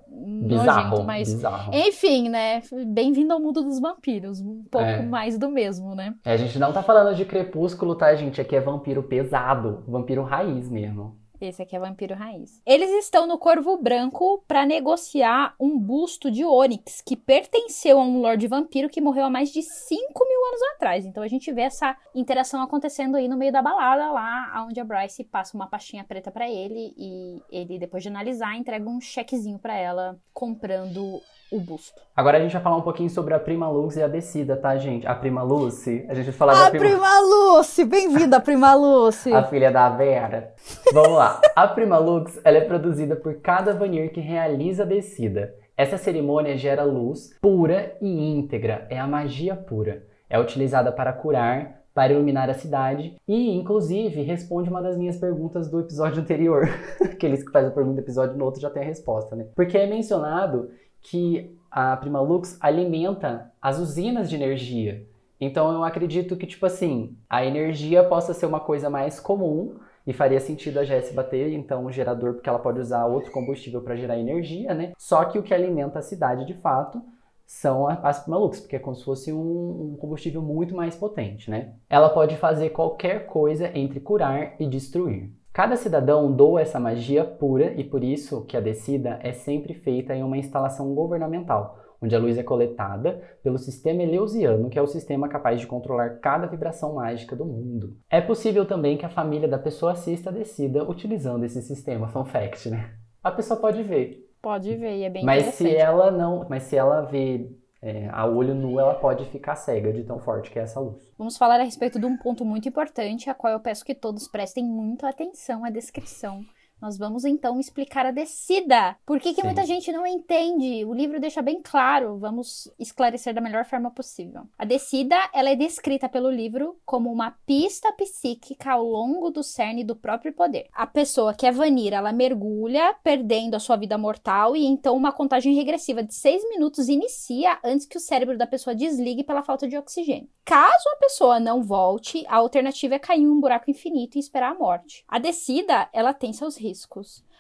Bizarro, 0.08 0.88
Nojento, 0.90 1.04
mas... 1.04 1.32
bizarro. 1.32 1.72
Enfim, 1.74 2.28
né? 2.28 2.62
Bem-vindo 2.88 3.32
ao 3.32 3.40
mundo 3.40 3.62
dos 3.62 3.78
vampiros. 3.80 4.40
Um 4.40 4.62
pouco 4.70 4.86
É. 4.86 5.02
mais 5.02 5.38
do 5.38 5.48
mesmo, 5.50 5.94
né? 5.94 6.14
É, 6.24 6.32
a 6.32 6.36
gente 6.36 6.58
não 6.58 6.72
tá 6.72 6.82
falando 6.82 7.14
de 7.14 7.24
crepúsculo, 7.24 7.94
tá, 7.94 8.14
gente? 8.14 8.40
Aqui 8.40 8.56
é 8.56 8.60
vampiro 8.60 9.02
pesado, 9.02 9.84
vampiro 9.86 10.22
raiz 10.22 10.68
mesmo. 10.70 11.19
Esse 11.40 11.62
aqui 11.62 11.74
é 11.74 11.80
vampiro 11.80 12.14
raiz. 12.14 12.60
Eles 12.66 12.90
estão 12.90 13.26
no 13.26 13.38
Corvo 13.38 13.76
Branco 13.78 14.44
para 14.46 14.66
negociar 14.66 15.54
um 15.58 15.78
busto 15.78 16.30
de 16.30 16.44
Onyx 16.44 17.00
que 17.00 17.16
pertenceu 17.16 17.98
a 17.98 18.04
um 18.04 18.20
Lorde 18.20 18.46
Vampiro 18.46 18.90
que 18.90 19.00
morreu 19.00 19.24
há 19.24 19.30
mais 19.30 19.50
de 19.50 19.62
5 19.62 20.00
mil 20.28 20.46
anos 20.48 20.62
atrás. 20.74 21.06
Então 21.06 21.22
a 21.22 21.28
gente 21.28 21.50
vê 21.50 21.62
essa 21.62 21.96
interação 22.14 22.62
acontecendo 22.62 23.16
aí 23.16 23.26
no 23.26 23.38
meio 23.38 23.52
da 23.52 23.62
balada, 23.62 24.12
lá 24.12 24.66
onde 24.66 24.80
a 24.80 24.84
Bryce 24.84 25.24
passa 25.24 25.56
uma 25.56 25.66
pastinha 25.66 26.04
preta 26.04 26.30
para 26.30 26.48
ele 26.48 26.92
e 26.96 27.42
ele, 27.50 27.78
depois 27.78 28.02
de 28.02 28.10
analisar, 28.10 28.56
entrega 28.56 28.88
um 28.88 29.00
chequezinho 29.00 29.58
para 29.58 29.74
ela 29.74 30.20
comprando 30.34 31.20
o 31.50 31.58
busto. 31.58 32.00
Agora 32.14 32.38
a 32.38 32.40
gente 32.40 32.52
vai 32.52 32.62
falar 32.62 32.76
um 32.76 32.82
pouquinho 32.82 33.10
sobre 33.10 33.34
a 33.34 33.38
Prima 33.38 33.68
Luz 33.68 33.96
e 33.96 34.02
a 34.02 34.08
Descida, 34.08 34.56
tá, 34.56 34.76
gente? 34.76 35.06
A 35.06 35.14
Prima 35.14 35.42
Lucy, 35.42 36.06
a 36.08 36.14
gente 36.14 36.26
vai 36.26 36.34
falar 36.34 36.54
da 36.54 36.70
Prima... 36.70 37.20
Lucy! 37.20 37.84
Bem-vinda, 37.84 38.40
Prima 38.40 38.74
Lucy! 38.74 39.32
A 39.34 39.42
filha 39.44 39.70
da 39.70 39.88
Vera. 39.88 40.54
Vamos 40.92 41.18
lá. 41.18 41.40
A 41.56 41.66
Prima 41.66 41.98
Lux, 41.98 42.40
ela 42.44 42.58
é 42.58 42.60
produzida 42.60 43.16
por 43.16 43.34
cada 43.40 43.74
Vanir 43.74 44.12
que 44.12 44.20
realiza 44.20 44.84
a 44.84 44.86
descida. 44.86 45.54
Essa 45.76 45.98
cerimônia 45.98 46.56
gera 46.56 46.84
luz 46.84 47.36
pura 47.40 47.96
e 48.00 48.32
íntegra. 48.32 48.86
É 48.88 48.98
a 48.98 49.06
magia 49.06 49.56
pura. 49.56 50.04
É 50.28 50.38
utilizada 50.38 50.92
para 50.92 51.12
curar, 51.12 51.80
para 51.94 52.12
iluminar 52.12 52.48
a 52.48 52.54
cidade 52.54 53.16
e, 53.26 53.56
inclusive, 53.56 54.22
responde 54.22 54.70
uma 54.70 54.82
das 54.82 54.96
minhas 54.96 55.16
perguntas 55.16 55.68
do 55.68 55.80
episódio 55.80 56.22
anterior. 56.22 56.68
Aqueles 57.02 57.42
que 57.42 57.50
fazem 57.50 57.70
a 57.70 57.72
pergunta 57.72 57.96
do 57.96 58.04
episódio 58.04 58.36
no 58.36 58.44
outro 58.44 58.60
já 58.60 58.70
tem 58.70 58.82
a 58.82 58.86
resposta, 58.86 59.34
né? 59.34 59.46
Porque 59.56 59.76
é 59.76 59.86
mencionado 59.86 60.70
que 61.02 61.56
a 61.70 61.96
Prima 61.96 62.20
Lux 62.20 62.58
alimenta 62.60 63.52
as 63.60 63.78
usinas 63.78 64.28
de 64.28 64.36
energia. 64.36 65.06
Então 65.40 65.72
eu 65.72 65.82
acredito 65.84 66.36
que, 66.36 66.46
tipo 66.46 66.66
assim, 66.66 67.16
a 67.28 67.44
energia 67.44 68.04
possa 68.04 68.34
ser 68.34 68.46
uma 68.46 68.60
coisa 68.60 68.90
mais 68.90 69.18
comum 69.18 69.76
e 70.06 70.12
faria 70.12 70.40
sentido 70.40 70.78
a 70.78 70.84
Jess 70.84 71.12
bater, 71.12 71.52
então, 71.52 71.86
um 71.86 71.92
gerador, 71.92 72.34
porque 72.34 72.48
ela 72.48 72.58
pode 72.58 72.80
usar 72.80 73.06
outro 73.06 73.30
combustível 73.30 73.80
para 73.80 73.96
gerar 73.96 74.18
energia, 74.18 74.74
né? 74.74 74.92
Só 74.98 75.24
que 75.24 75.38
o 75.38 75.42
que 75.42 75.54
alimenta 75.54 75.98
a 75.98 76.02
cidade, 76.02 76.46
de 76.46 76.54
fato, 76.54 77.02
são 77.46 77.88
as 77.88 78.20
Primalux, 78.20 78.60
porque 78.60 78.76
é 78.76 78.78
como 78.78 78.96
se 78.96 79.04
fosse 79.04 79.32
um, 79.32 79.92
um 79.92 79.96
combustível 79.98 80.40
muito 80.40 80.74
mais 80.74 80.94
potente, 80.94 81.50
né? 81.50 81.74
Ela 81.88 82.08
pode 82.08 82.36
fazer 82.36 82.70
qualquer 82.70 83.26
coisa 83.26 83.76
entre 83.76 84.00
curar 84.00 84.54
e 84.58 84.66
destruir. 84.66 85.30
Cada 85.52 85.76
cidadão 85.76 86.32
doa 86.32 86.60
essa 86.60 86.78
magia 86.78 87.24
pura 87.24 87.72
e 87.72 87.82
por 87.82 88.04
isso 88.04 88.44
que 88.46 88.56
a 88.56 88.60
descida 88.60 89.18
é 89.22 89.32
sempre 89.32 89.74
feita 89.74 90.14
em 90.14 90.22
uma 90.22 90.38
instalação 90.38 90.94
governamental, 90.94 91.78
onde 92.00 92.14
a 92.14 92.18
luz 92.18 92.38
é 92.38 92.42
coletada 92.42 93.20
pelo 93.42 93.58
sistema 93.58 94.02
eleusiano, 94.02 94.70
que 94.70 94.78
é 94.78 94.82
o 94.82 94.86
sistema 94.86 95.28
capaz 95.28 95.60
de 95.60 95.66
controlar 95.66 96.20
cada 96.20 96.46
vibração 96.46 96.94
mágica 96.94 97.34
do 97.34 97.44
mundo. 97.44 97.96
É 98.08 98.20
possível 98.20 98.64
também 98.64 98.96
que 98.96 99.04
a 99.04 99.10
família 99.10 99.48
da 99.48 99.58
pessoa 99.58 99.92
assista 99.92 100.30
a 100.30 100.32
descida 100.32 100.88
utilizando 100.88 101.44
esse 101.44 101.60
sistema, 101.62 102.08
fun 102.08 102.24
fact, 102.24 102.70
né? 102.70 102.94
A 103.22 103.32
pessoa 103.32 103.60
pode 103.60 103.82
ver, 103.82 104.30
Pode 104.42 104.74
ver, 104.74 104.96
e 104.96 105.04
é 105.04 105.10
bem 105.10 105.22
mas 105.22 105.54
se 105.54 105.76
ela 105.76 106.10
não, 106.10 106.46
mas 106.48 106.62
se 106.62 106.74
ela 106.74 107.02
vê 107.02 107.50
é, 107.82 108.08
a 108.12 108.26
olho 108.26 108.54
nu, 108.54 108.78
ela 108.78 108.94
pode 108.94 109.24
ficar 109.30 109.56
cega 109.56 109.92
de 109.92 110.04
tão 110.04 110.18
forte 110.18 110.50
que 110.50 110.58
é 110.58 110.62
essa 110.62 110.78
luz. 110.78 111.12
Vamos 111.16 111.38
falar 111.38 111.60
a 111.60 111.64
respeito 111.64 111.98
de 111.98 112.06
um 112.06 112.16
ponto 112.16 112.44
muito 112.44 112.68
importante, 112.68 113.30
a 113.30 113.34
qual 113.34 113.52
eu 113.52 113.60
peço 113.60 113.84
que 113.84 113.94
todos 113.94 114.28
prestem 114.28 114.64
muita 114.64 115.08
atenção 115.08 115.64
à 115.64 115.70
descrição. 115.70 116.44
Nós 116.80 116.96
vamos 116.96 117.24
então 117.24 117.60
explicar 117.60 118.06
a 118.06 118.10
descida. 118.10 118.96
Por 119.04 119.20
que, 119.20 119.34
que 119.34 119.42
Sim. 119.42 119.46
muita 119.46 119.66
gente 119.66 119.92
não 119.92 120.06
entende? 120.06 120.84
O 120.84 120.94
livro 120.94 121.20
deixa 121.20 121.42
bem 121.42 121.60
claro. 121.62 122.16
Vamos 122.18 122.72
esclarecer 122.78 123.34
da 123.34 123.40
melhor 123.40 123.66
forma 123.66 123.90
possível. 123.90 124.42
A 124.56 124.64
descida, 124.64 125.16
ela 125.34 125.50
é 125.50 125.56
descrita 125.56 126.08
pelo 126.08 126.30
livro 126.30 126.78
como 126.86 127.12
uma 127.12 127.32
pista 127.46 127.92
psíquica 127.92 128.72
ao 128.72 128.84
longo 128.84 129.30
do 129.30 129.42
cerne 129.42 129.84
do 129.84 129.94
próprio 129.94 130.32
poder. 130.32 130.68
A 130.72 130.86
pessoa 130.86 131.34
que 131.34 131.46
é 131.46 131.52
Vanira, 131.52 131.96
ela 131.96 132.12
mergulha, 132.12 132.94
perdendo 133.02 133.54
a 133.54 133.60
sua 133.60 133.76
vida 133.76 133.98
mortal, 133.98 134.56
e 134.56 134.64
então 134.64 134.96
uma 134.96 135.12
contagem 135.12 135.54
regressiva 135.54 136.02
de 136.02 136.14
seis 136.14 136.42
minutos 136.48 136.88
inicia 136.88 137.58
antes 137.62 137.86
que 137.86 137.98
o 137.98 138.00
cérebro 138.00 138.38
da 138.38 138.46
pessoa 138.46 138.74
desligue 138.74 139.22
pela 139.22 139.42
falta 139.42 139.68
de 139.68 139.76
oxigênio. 139.76 140.28
Caso 140.44 140.88
a 140.94 140.96
pessoa 140.96 141.38
não 141.38 141.62
volte, 141.62 142.24
a 142.26 142.36
alternativa 142.36 142.94
é 142.94 142.98
cair 142.98 143.22
em 143.22 143.28
um 143.28 143.40
buraco 143.40 143.70
infinito 143.70 144.16
e 144.16 144.18
esperar 144.18 144.52
a 144.52 144.58
morte. 144.58 145.04
A 145.06 145.18
descida, 145.18 145.88
ela 145.92 146.12
tem 146.12 146.32
seus 146.32 146.56
riscos. 146.56 146.69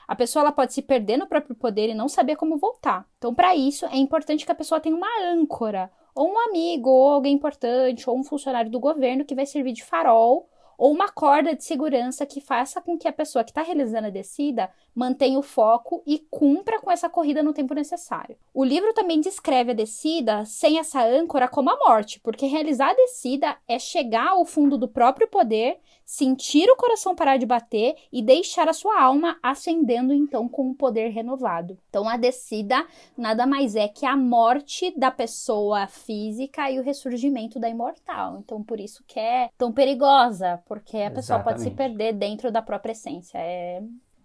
A 0.06 0.16
pessoa 0.16 0.42
ela 0.42 0.52
pode 0.52 0.72
se 0.72 0.82
perder 0.82 1.16
no 1.16 1.26
próprio 1.26 1.54
poder 1.54 1.88
e 1.88 1.94
não 1.94 2.08
saber 2.08 2.36
como 2.36 2.58
voltar. 2.58 3.06
Então, 3.18 3.34
para 3.34 3.54
isso, 3.54 3.86
é 3.86 3.96
importante 3.96 4.44
que 4.44 4.52
a 4.52 4.54
pessoa 4.54 4.80
tenha 4.80 4.96
uma 4.96 5.06
âncora, 5.32 5.90
ou 6.14 6.32
um 6.32 6.38
amigo, 6.48 6.90
ou 6.90 7.12
alguém 7.12 7.34
importante, 7.34 8.08
ou 8.08 8.18
um 8.18 8.24
funcionário 8.24 8.70
do 8.70 8.80
governo 8.80 9.24
que 9.24 9.34
vai 9.34 9.46
servir 9.46 9.72
de 9.72 9.84
farol, 9.84 10.48
ou 10.76 10.92
uma 10.92 11.10
corda 11.10 11.54
de 11.54 11.62
segurança 11.62 12.24
que 12.24 12.40
faça 12.40 12.80
com 12.80 12.96
que 12.96 13.06
a 13.06 13.12
pessoa 13.12 13.44
que 13.44 13.50
está 13.50 13.62
realizando 13.62 14.06
a 14.06 14.10
descida 14.10 14.70
mantenha 14.94 15.38
o 15.38 15.42
foco 15.42 16.02
e 16.06 16.18
cumpra 16.30 16.80
com 16.80 16.90
essa 16.90 17.08
corrida 17.08 17.42
no 17.42 17.52
tempo 17.52 17.74
necessário. 17.74 18.36
O 18.52 18.64
livro 18.64 18.92
também 18.92 19.20
descreve 19.20 19.70
a 19.70 19.74
descida 19.74 20.44
sem 20.44 20.78
essa 20.78 21.02
âncora 21.02 21.48
como 21.48 21.70
a 21.70 21.76
morte, 21.76 22.20
porque 22.20 22.46
realizar 22.46 22.90
a 22.90 22.94
descida 22.94 23.56
é 23.68 23.78
chegar 23.78 24.30
ao 24.30 24.44
fundo 24.44 24.76
do 24.76 24.88
próprio 24.88 25.28
poder, 25.28 25.78
sentir 26.04 26.68
o 26.68 26.76
coração 26.76 27.14
parar 27.14 27.36
de 27.36 27.46
bater 27.46 27.94
e 28.12 28.20
deixar 28.20 28.68
a 28.68 28.72
sua 28.72 29.00
alma 29.00 29.38
ascendendo 29.42 30.12
então 30.12 30.48
com 30.48 30.68
um 30.70 30.74
poder 30.74 31.10
renovado. 31.10 31.78
Então 31.88 32.08
a 32.08 32.16
descida 32.16 32.84
nada 33.16 33.46
mais 33.46 33.76
é 33.76 33.86
que 33.86 34.04
a 34.04 34.16
morte 34.16 34.92
da 34.98 35.10
pessoa 35.10 35.86
física 35.86 36.70
e 36.70 36.80
o 36.80 36.82
ressurgimento 36.82 37.60
da 37.60 37.68
imortal. 37.68 38.38
Então 38.40 38.62
por 38.62 38.80
isso 38.80 39.04
que 39.06 39.20
é 39.20 39.50
tão 39.56 39.72
perigosa, 39.72 40.60
porque 40.66 40.98
a 40.98 41.10
pessoa 41.10 41.38
pode 41.38 41.60
se 41.60 41.68
Exatamente. 41.68 41.96
perder 41.96 42.12
dentro 42.12 42.50
da 42.50 42.60
própria 42.60 42.92
essência. 42.92 43.38
É 43.38 43.80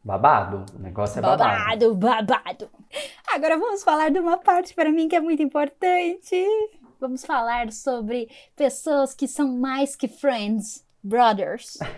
Babado, 0.06 0.66
o 0.76 0.80
negócio 0.80 1.18
é 1.18 1.22
babado. 1.24 1.96
babado, 1.96 1.96
babado. 1.96 2.70
Agora 3.34 3.58
vamos 3.58 3.84
falar 3.84 4.12
de 4.12 4.20
uma 4.20 4.38
parte 4.38 4.72
para 4.76 4.92
mim 4.92 5.08
que 5.08 5.16
é 5.16 5.20
muito 5.20 5.42
importante. 5.42 6.46
Vamos 7.00 7.26
falar 7.26 7.72
sobre 7.72 8.30
pessoas 8.56 9.16
que 9.16 9.28
são 9.28 9.58
mais 9.58 9.96
que 9.96 10.08
friends, 10.08 10.86
brothers. 11.04 11.80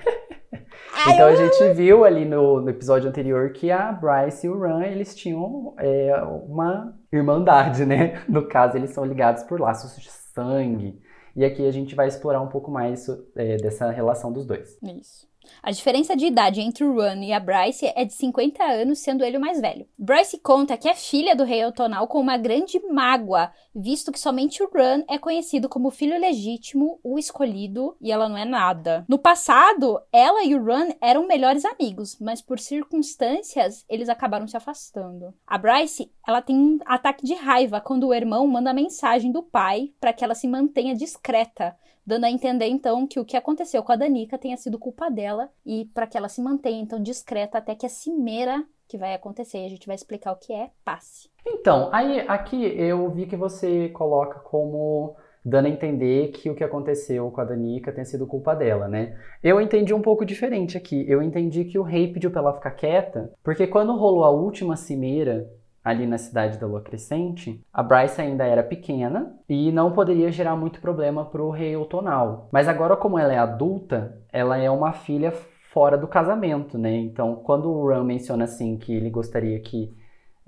Então 1.09 1.27
a 1.27 1.35
gente 1.35 1.73
viu 1.73 2.05
ali 2.05 2.23
no, 2.23 2.61
no 2.61 2.69
episódio 2.69 3.09
anterior 3.09 3.51
que 3.51 3.71
a 3.71 3.91
Bryce 3.91 4.47
e 4.47 4.49
o 4.49 4.59
Ran, 4.59 4.83
eles 4.83 5.15
tinham 5.15 5.75
é, 5.77 6.15
uma 6.47 6.97
irmandade, 7.11 7.85
né? 7.85 8.23
No 8.29 8.47
caso, 8.47 8.77
eles 8.77 8.91
são 8.91 9.03
ligados 9.03 9.43
por 9.43 9.59
laços 9.59 9.99
de 9.99 10.09
sangue. 10.09 10.99
E 11.35 11.43
aqui 11.43 11.67
a 11.67 11.71
gente 11.71 11.93
vai 11.93 12.07
explorar 12.07 12.41
um 12.41 12.47
pouco 12.47 12.71
mais 12.71 13.07
é, 13.35 13.57
dessa 13.57 13.91
relação 13.91 14.31
dos 14.31 14.45
dois. 14.45 14.77
Isso. 14.81 15.27
A 15.61 15.71
diferença 15.71 16.15
de 16.15 16.25
idade 16.25 16.61
entre 16.61 16.83
o 16.83 16.93
Ron 16.95 17.21
e 17.21 17.33
a 17.33 17.39
Bryce 17.39 17.91
é 17.95 18.05
de 18.05 18.13
50 18.13 18.63
anos, 18.63 18.99
sendo 18.99 19.23
ele 19.23 19.37
o 19.37 19.41
mais 19.41 19.59
velho. 19.59 19.87
Bryce 19.97 20.37
conta 20.39 20.77
que 20.77 20.87
é 20.87 20.93
filha 20.93 21.35
do 21.35 21.43
rei 21.43 21.63
Autonal 21.63 22.07
com 22.07 22.19
uma 22.19 22.37
grande 22.37 22.79
mágoa, 22.89 23.51
visto 23.75 24.11
que 24.11 24.19
somente 24.19 24.61
o 24.63 24.69
Ron 24.69 25.03
é 25.09 25.17
conhecido 25.17 25.69
como 25.69 25.91
filho 25.91 26.19
legítimo, 26.19 26.99
o 27.03 27.17
escolhido, 27.17 27.95
e 28.01 28.11
ela 28.11 28.29
não 28.29 28.37
é 28.37 28.45
nada. 28.45 29.05
No 29.07 29.19
passado, 29.19 29.99
ela 30.11 30.43
e 30.43 30.55
o 30.55 30.63
Ron 30.63 30.95
eram 31.01 31.27
melhores 31.27 31.65
amigos, 31.65 32.17
mas 32.19 32.41
por 32.41 32.59
circunstâncias, 32.59 33.85
eles 33.89 34.09
acabaram 34.09 34.47
se 34.47 34.57
afastando. 34.57 35.33
A 35.45 35.57
Bryce, 35.57 36.11
ela 36.27 36.41
tem 36.41 36.57
um 36.57 36.79
ataque 36.85 37.25
de 37.25 37.33
raiva 37.33 37.81
quando 37.81 38.07
o 38.07 38.13
irmão 38.13 38.47
manda 38.47 38.73
mensagem 38.73 39.31
do 39.31 39.43
pai 39.43 39.91
para 39.99 40.13
que 40.13 40.23
ela 40.23 40.35
se 40.35 40.47
mantenha 40.47 40.95
discreta, 40.95 41.75
dando 42.07 42.23
a 42.23 42.31
entender 42.31 42.67
então 42.67 43.05
que 43.05 43.19
o 43.19 43.25
que 43.25 43.35
aconteceu 43.35 43.83
com 43.83 43.91
a 43.91 43.97
Danica 43.97 44.37
tenha 44.37 44.55
sido 44.55 44.79
culpa 44.79 45.11
dela 45.11 45.49
e 45.65 45.83
para 45.93 46.07
que 46.07 46.17
ela 46.17 46.29
se 46.29 46.41
mantenha 46.41 46.81
então 46.81 47.03
discreta 47.03 47.57
até 47.57 47.75
que 47.75 47.85
a 47.85 47.89
cimeira 47.89 48.65
que 48.87 48.97
vai 48.97 49.13
acontecer, 49.13 49.57
a 49.57 49.69
gente 49.69 49.85
vai 49.85 49.95
explicar 49.95 50.31
o 50.31 50.37
que 50.37 50.53
é, 50.53 50.71
passe. 50.85 51.29
Então, 51.45 51.89
aí 51.91 52.21
aqui 52.21 52.63
eu 52.63 53.11
vi 53.11 53.25
que 53.25 53.35
você 53.35 53.89
coloca 53.89 54.39
como 54.39 55.17
dando 55.43 55.65
a 55.65 55.69
entender 55.69 56.29
que 56.29 56.49
o 56.49 56.55
que 56.55 56.63
aconteceu 56.63 57.29
com 57.29 57.41
a 57.41 57.43
Danica 57.43 57.91
tem 57.91 58.05
sido 58.05 58.25
culpa 58.25 58.53
dela, 58.53 58.87
né? 58.87 59.17
Eu 59.43 59.59
entendi 59.59 59.93
um 59.93 60.01
pouco 60.01 60.25
diferente 60.25 60.77
aqui. 60.77 61.05
Eu 61.07 61.21
entendi 61.21 61.65
que 61.65 61.77
o 61.77 61.83
rei 61.83 62.11
pediu 62.11 62.31
pra 62.31 62.41
ela 62.41 62.53
ficar 62.53 62.71
quieta, 62.71 63.31
porque 63.43 63.67
quando 63.67 63.95
rolou 63.97 64.23
a 64.23 64.29
última 64.29 64.77
cimeira 64.77 65.49
ali 65.87 66.05
na 66.05 66.17
cidade 66.17 66.57
da 66.57 66.67
Lua 66.67 66.81
Crescente, 66.81 67.63
a 67.71 67.81
Bryce 67.81 68.19
ainda 68.19 68.45
era 68.45 68.61
pequena 68.61 69.33
e 69.47 69.71
não 69.71 69.93
poderia 69.93 70.29
gerar 70.29 70.57
muito 70.57 70.81
problema 70.81 71.23
pro 71.23 71.49
rei 71.49 71.77
Otonal. 71.77 72.49
Mas 72.51 72.67
agora, 72.67 72.97
como 72.97 73.17
ela 73.17 73.31
é 73.31 73.37
adulta, 73.37 74.21
ela 74.29 74.57
é 74.57 74.69
uma 74.69 74.91
filha 74.91 75.31
fora 75.71 75.97
do 75.97 76.05
casamento, 76.05 76.77
né? 76.77 76.93
Então, 76.93 77.37
quando 77.37 77.71
o 77.71 77.87
Ram 77.87 78.03
menciona 78.03 78.43
assim 78.43 78.77
que 78.77 78.93
ele 78.93 79.09
gostaria 79.09 79.57
que 79.61 79.95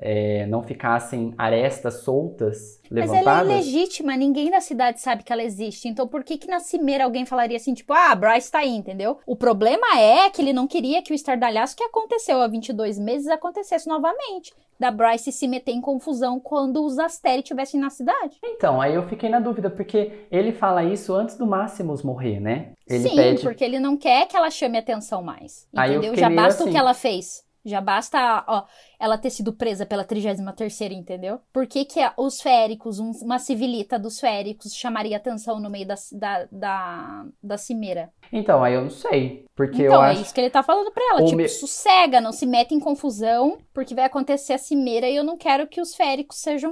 é, 0.02 0.46
não 0.48 0.64
ficassem 0.64 1.34
arestas 1.38 2.02
soltas 2.04 2.82
Mas 2.90 3.10
levantadas. 3.10 3.28
ela 3.28 3.42
é 3.42 3.56
ilegítima, 3.56 4.16
ninguém 4.16 4.50
da 4.50 4.62
cidade 4.62 5.02
sabe 5.02 5.24
que 5.24 5.32
ela 5.32 5.44
existe. 5.44 5.88
Então 5.88 6.08
por 6.08 6.24
que 6.24 6.38
que 6.38 6.48
na 6.48 6.60
cimeira 6.60 7.04
alguém 7.04 7.26
falaria 7.26 7.58
assim, 7.58 7.74
tipo, 7.74 7.94
ah, 7.94 8.16
Bryce 8.16 8.52
tá 8.52 8.60
aí, 8.60 8.70
entendeu? 8.76 9.18
O 9.26 9.36
problema 9.36 10.00
é 10.00 10.30
que 10.30 10.42
ele 10.42 10.54
não 10.54 10.68
queria 10.68 11.02
que 11.02 11.12
o 11.12 11.16
estardalhaço 11.16 11.76
que 11.76 11.84
aconteceu 11.84 12.42
há 12.42 12.48
22 12.48 12.98
meses 12.98 13.28
acontecesse 13.28 13.88
novamente. 13.88 14.54
Da 14.80 14.92
Bryce 14.92 15.34
se 15.34 15.46
meter 15.46 15.74
em 15.74 15.82
confusão 15.82 16.40
quando 16.40 16.86
os 16.86 16.98
Asteri 16.98 17.40
estivessem 17.40 17.78
na 17.78 17.90
cidade. 17.90 18.38
Então, 18.42 18.80
aí 18.80 18.96
eu 18.96 19.06
fiquei 19.10 19.28
na 19.30 19.42
dúvida, 19.42 19.70
porque 19.70 20.26
ele 20.32 20.54
fala 20.54 20.86
isso 20.86 21.14
antes 21.14 21.36
do 21.36 21.46
Máximos 21.46 22.02
morrer, 22.02 22.40
né? 22.40 22.72
Ele 22.88 23.10
Sim, 23.10 23.16
pede. 23.18 23.44
porque 23.44 23.62
ele 23.62 23.78
não 23.78 23.98
quer 23.98 24.26
que 24.26 24.38
ela 24.38 24.50
chame 24.50 24.78
atenção 24.78 25.22
mais. 25.22 25.68
Entendeu? 25.74 26.16
Já 26.16 26.30
basta 26.30 26.62
o 26.62 26.64
assim. 26.64 26.72
que 26.72 26.78
ela 26.78 26.94
fez. 26.94 27.44
Já 27.70 27.80
basta, 27.82 28.44
ó, 28.48 28.64
ela 29.00 29.18
ter 29.18 29.30
sido 29.30 29.54
presa 29.54 29.86
pela 29.86 30.04
33ª, 30.04 30.92
entendeu? 30.94 31.40
Por 31.54 31.68
que 31.68 31.86
que 31.86 32.00
a- 32.02 32.14
os 32.18 32.42
féricos, 32.42 33.00
um- 33.00 33.12
uma 33.22 33.40
civilita 33.40 33.98
dos 34.00 34.20
féricos 34.20 34.74
chamaria 34.74 35.16
atenção 35.18 35.60
no 35.60 35.70
meio 35.70 35.88
da, 35.88 35.96
da, 36.12 36.48
da, 36.52 37.26
da 37.42 37.58
cimeira? 37.58 38.12
Então, 38.32 38.64
aí 38.64 38.74
eu 38.74 38.82
não 38.82 38.90
sei. 38.90 39.46
Porque 39.56 39.84
então, 39.84 39.96
eu 39.96 40.04
é 40.04 40.12
acho. 40.12 40.22
isso 40.22 40.34
que 40.34 40.40
ele 40.42 40.50
tá 40.50 40.62
falando 40.64 40.92
pra 40.92 41.04
ela. 41.12 41.22
O 41.22 41.26
Tipo, 41.26 41.38
me- 41.38 41.48
sossega, 41.50 42.20
não 42.22 42.32
se 42.32 42.46
mete 42.46 42.74
em 42.74 42.80
confusão, 42.80 43.58
porque 43.74 43.96
vai 43.96 44.06
acontecer 44.06 44.54
a 44.54 44.58
cimeira 44.58 45.08
e 45.10 45.16
eu 45.16 45.24
não 45.24 45.38
quero 45.38 45.68
que 45.68 45.82
os 45.82 45.96
féricos 45.96 46.38
sejam... 46.38 46.72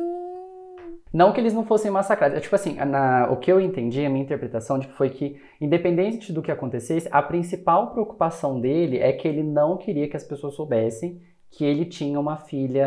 Não 1.14 1.32
que 1.34 1.39
eles 1.39 1.53
não 1.53 1.66
fossem 1.66 1.89
massacrados. 1.91 2.38
É, 2.38 2.41
Tipo 2.41 2.55
assim, 2.55 2.74
na- 2.76 3.30
o 3.32 3.38
que 3.38 3.51
eu 3.51 3.60
entendi, 3.62 4.05
a 4.05 4.10
minha 4.10 4.24
interpretação 4.24 4.80
tipo, 4.80 4.93
foi 4.93 5.10
que, 5.10 5.39
independente 5.62 6.32
do 6.34 6.41
que 6.41 6.51
acontecesse, 6.51 7.08
a 7.12 7.22
principal 7.22 7.91
preocupação 7.91 8.60
dele 8.60 8.97
é 8.99 9.12
que 9.14 9.28
ele 9.28 9.43
não 9.43 9.78
queria 9.78 10.08
que 10.10 10.18
as 10.18 10.24
pessoas 10.24 10.55
soubessem 10.55 11.22
que 11.50 11.64
ele 11.66 11.86
tinha 11.86 12.20
uma 12.20 12.38
filha 12.38 12.86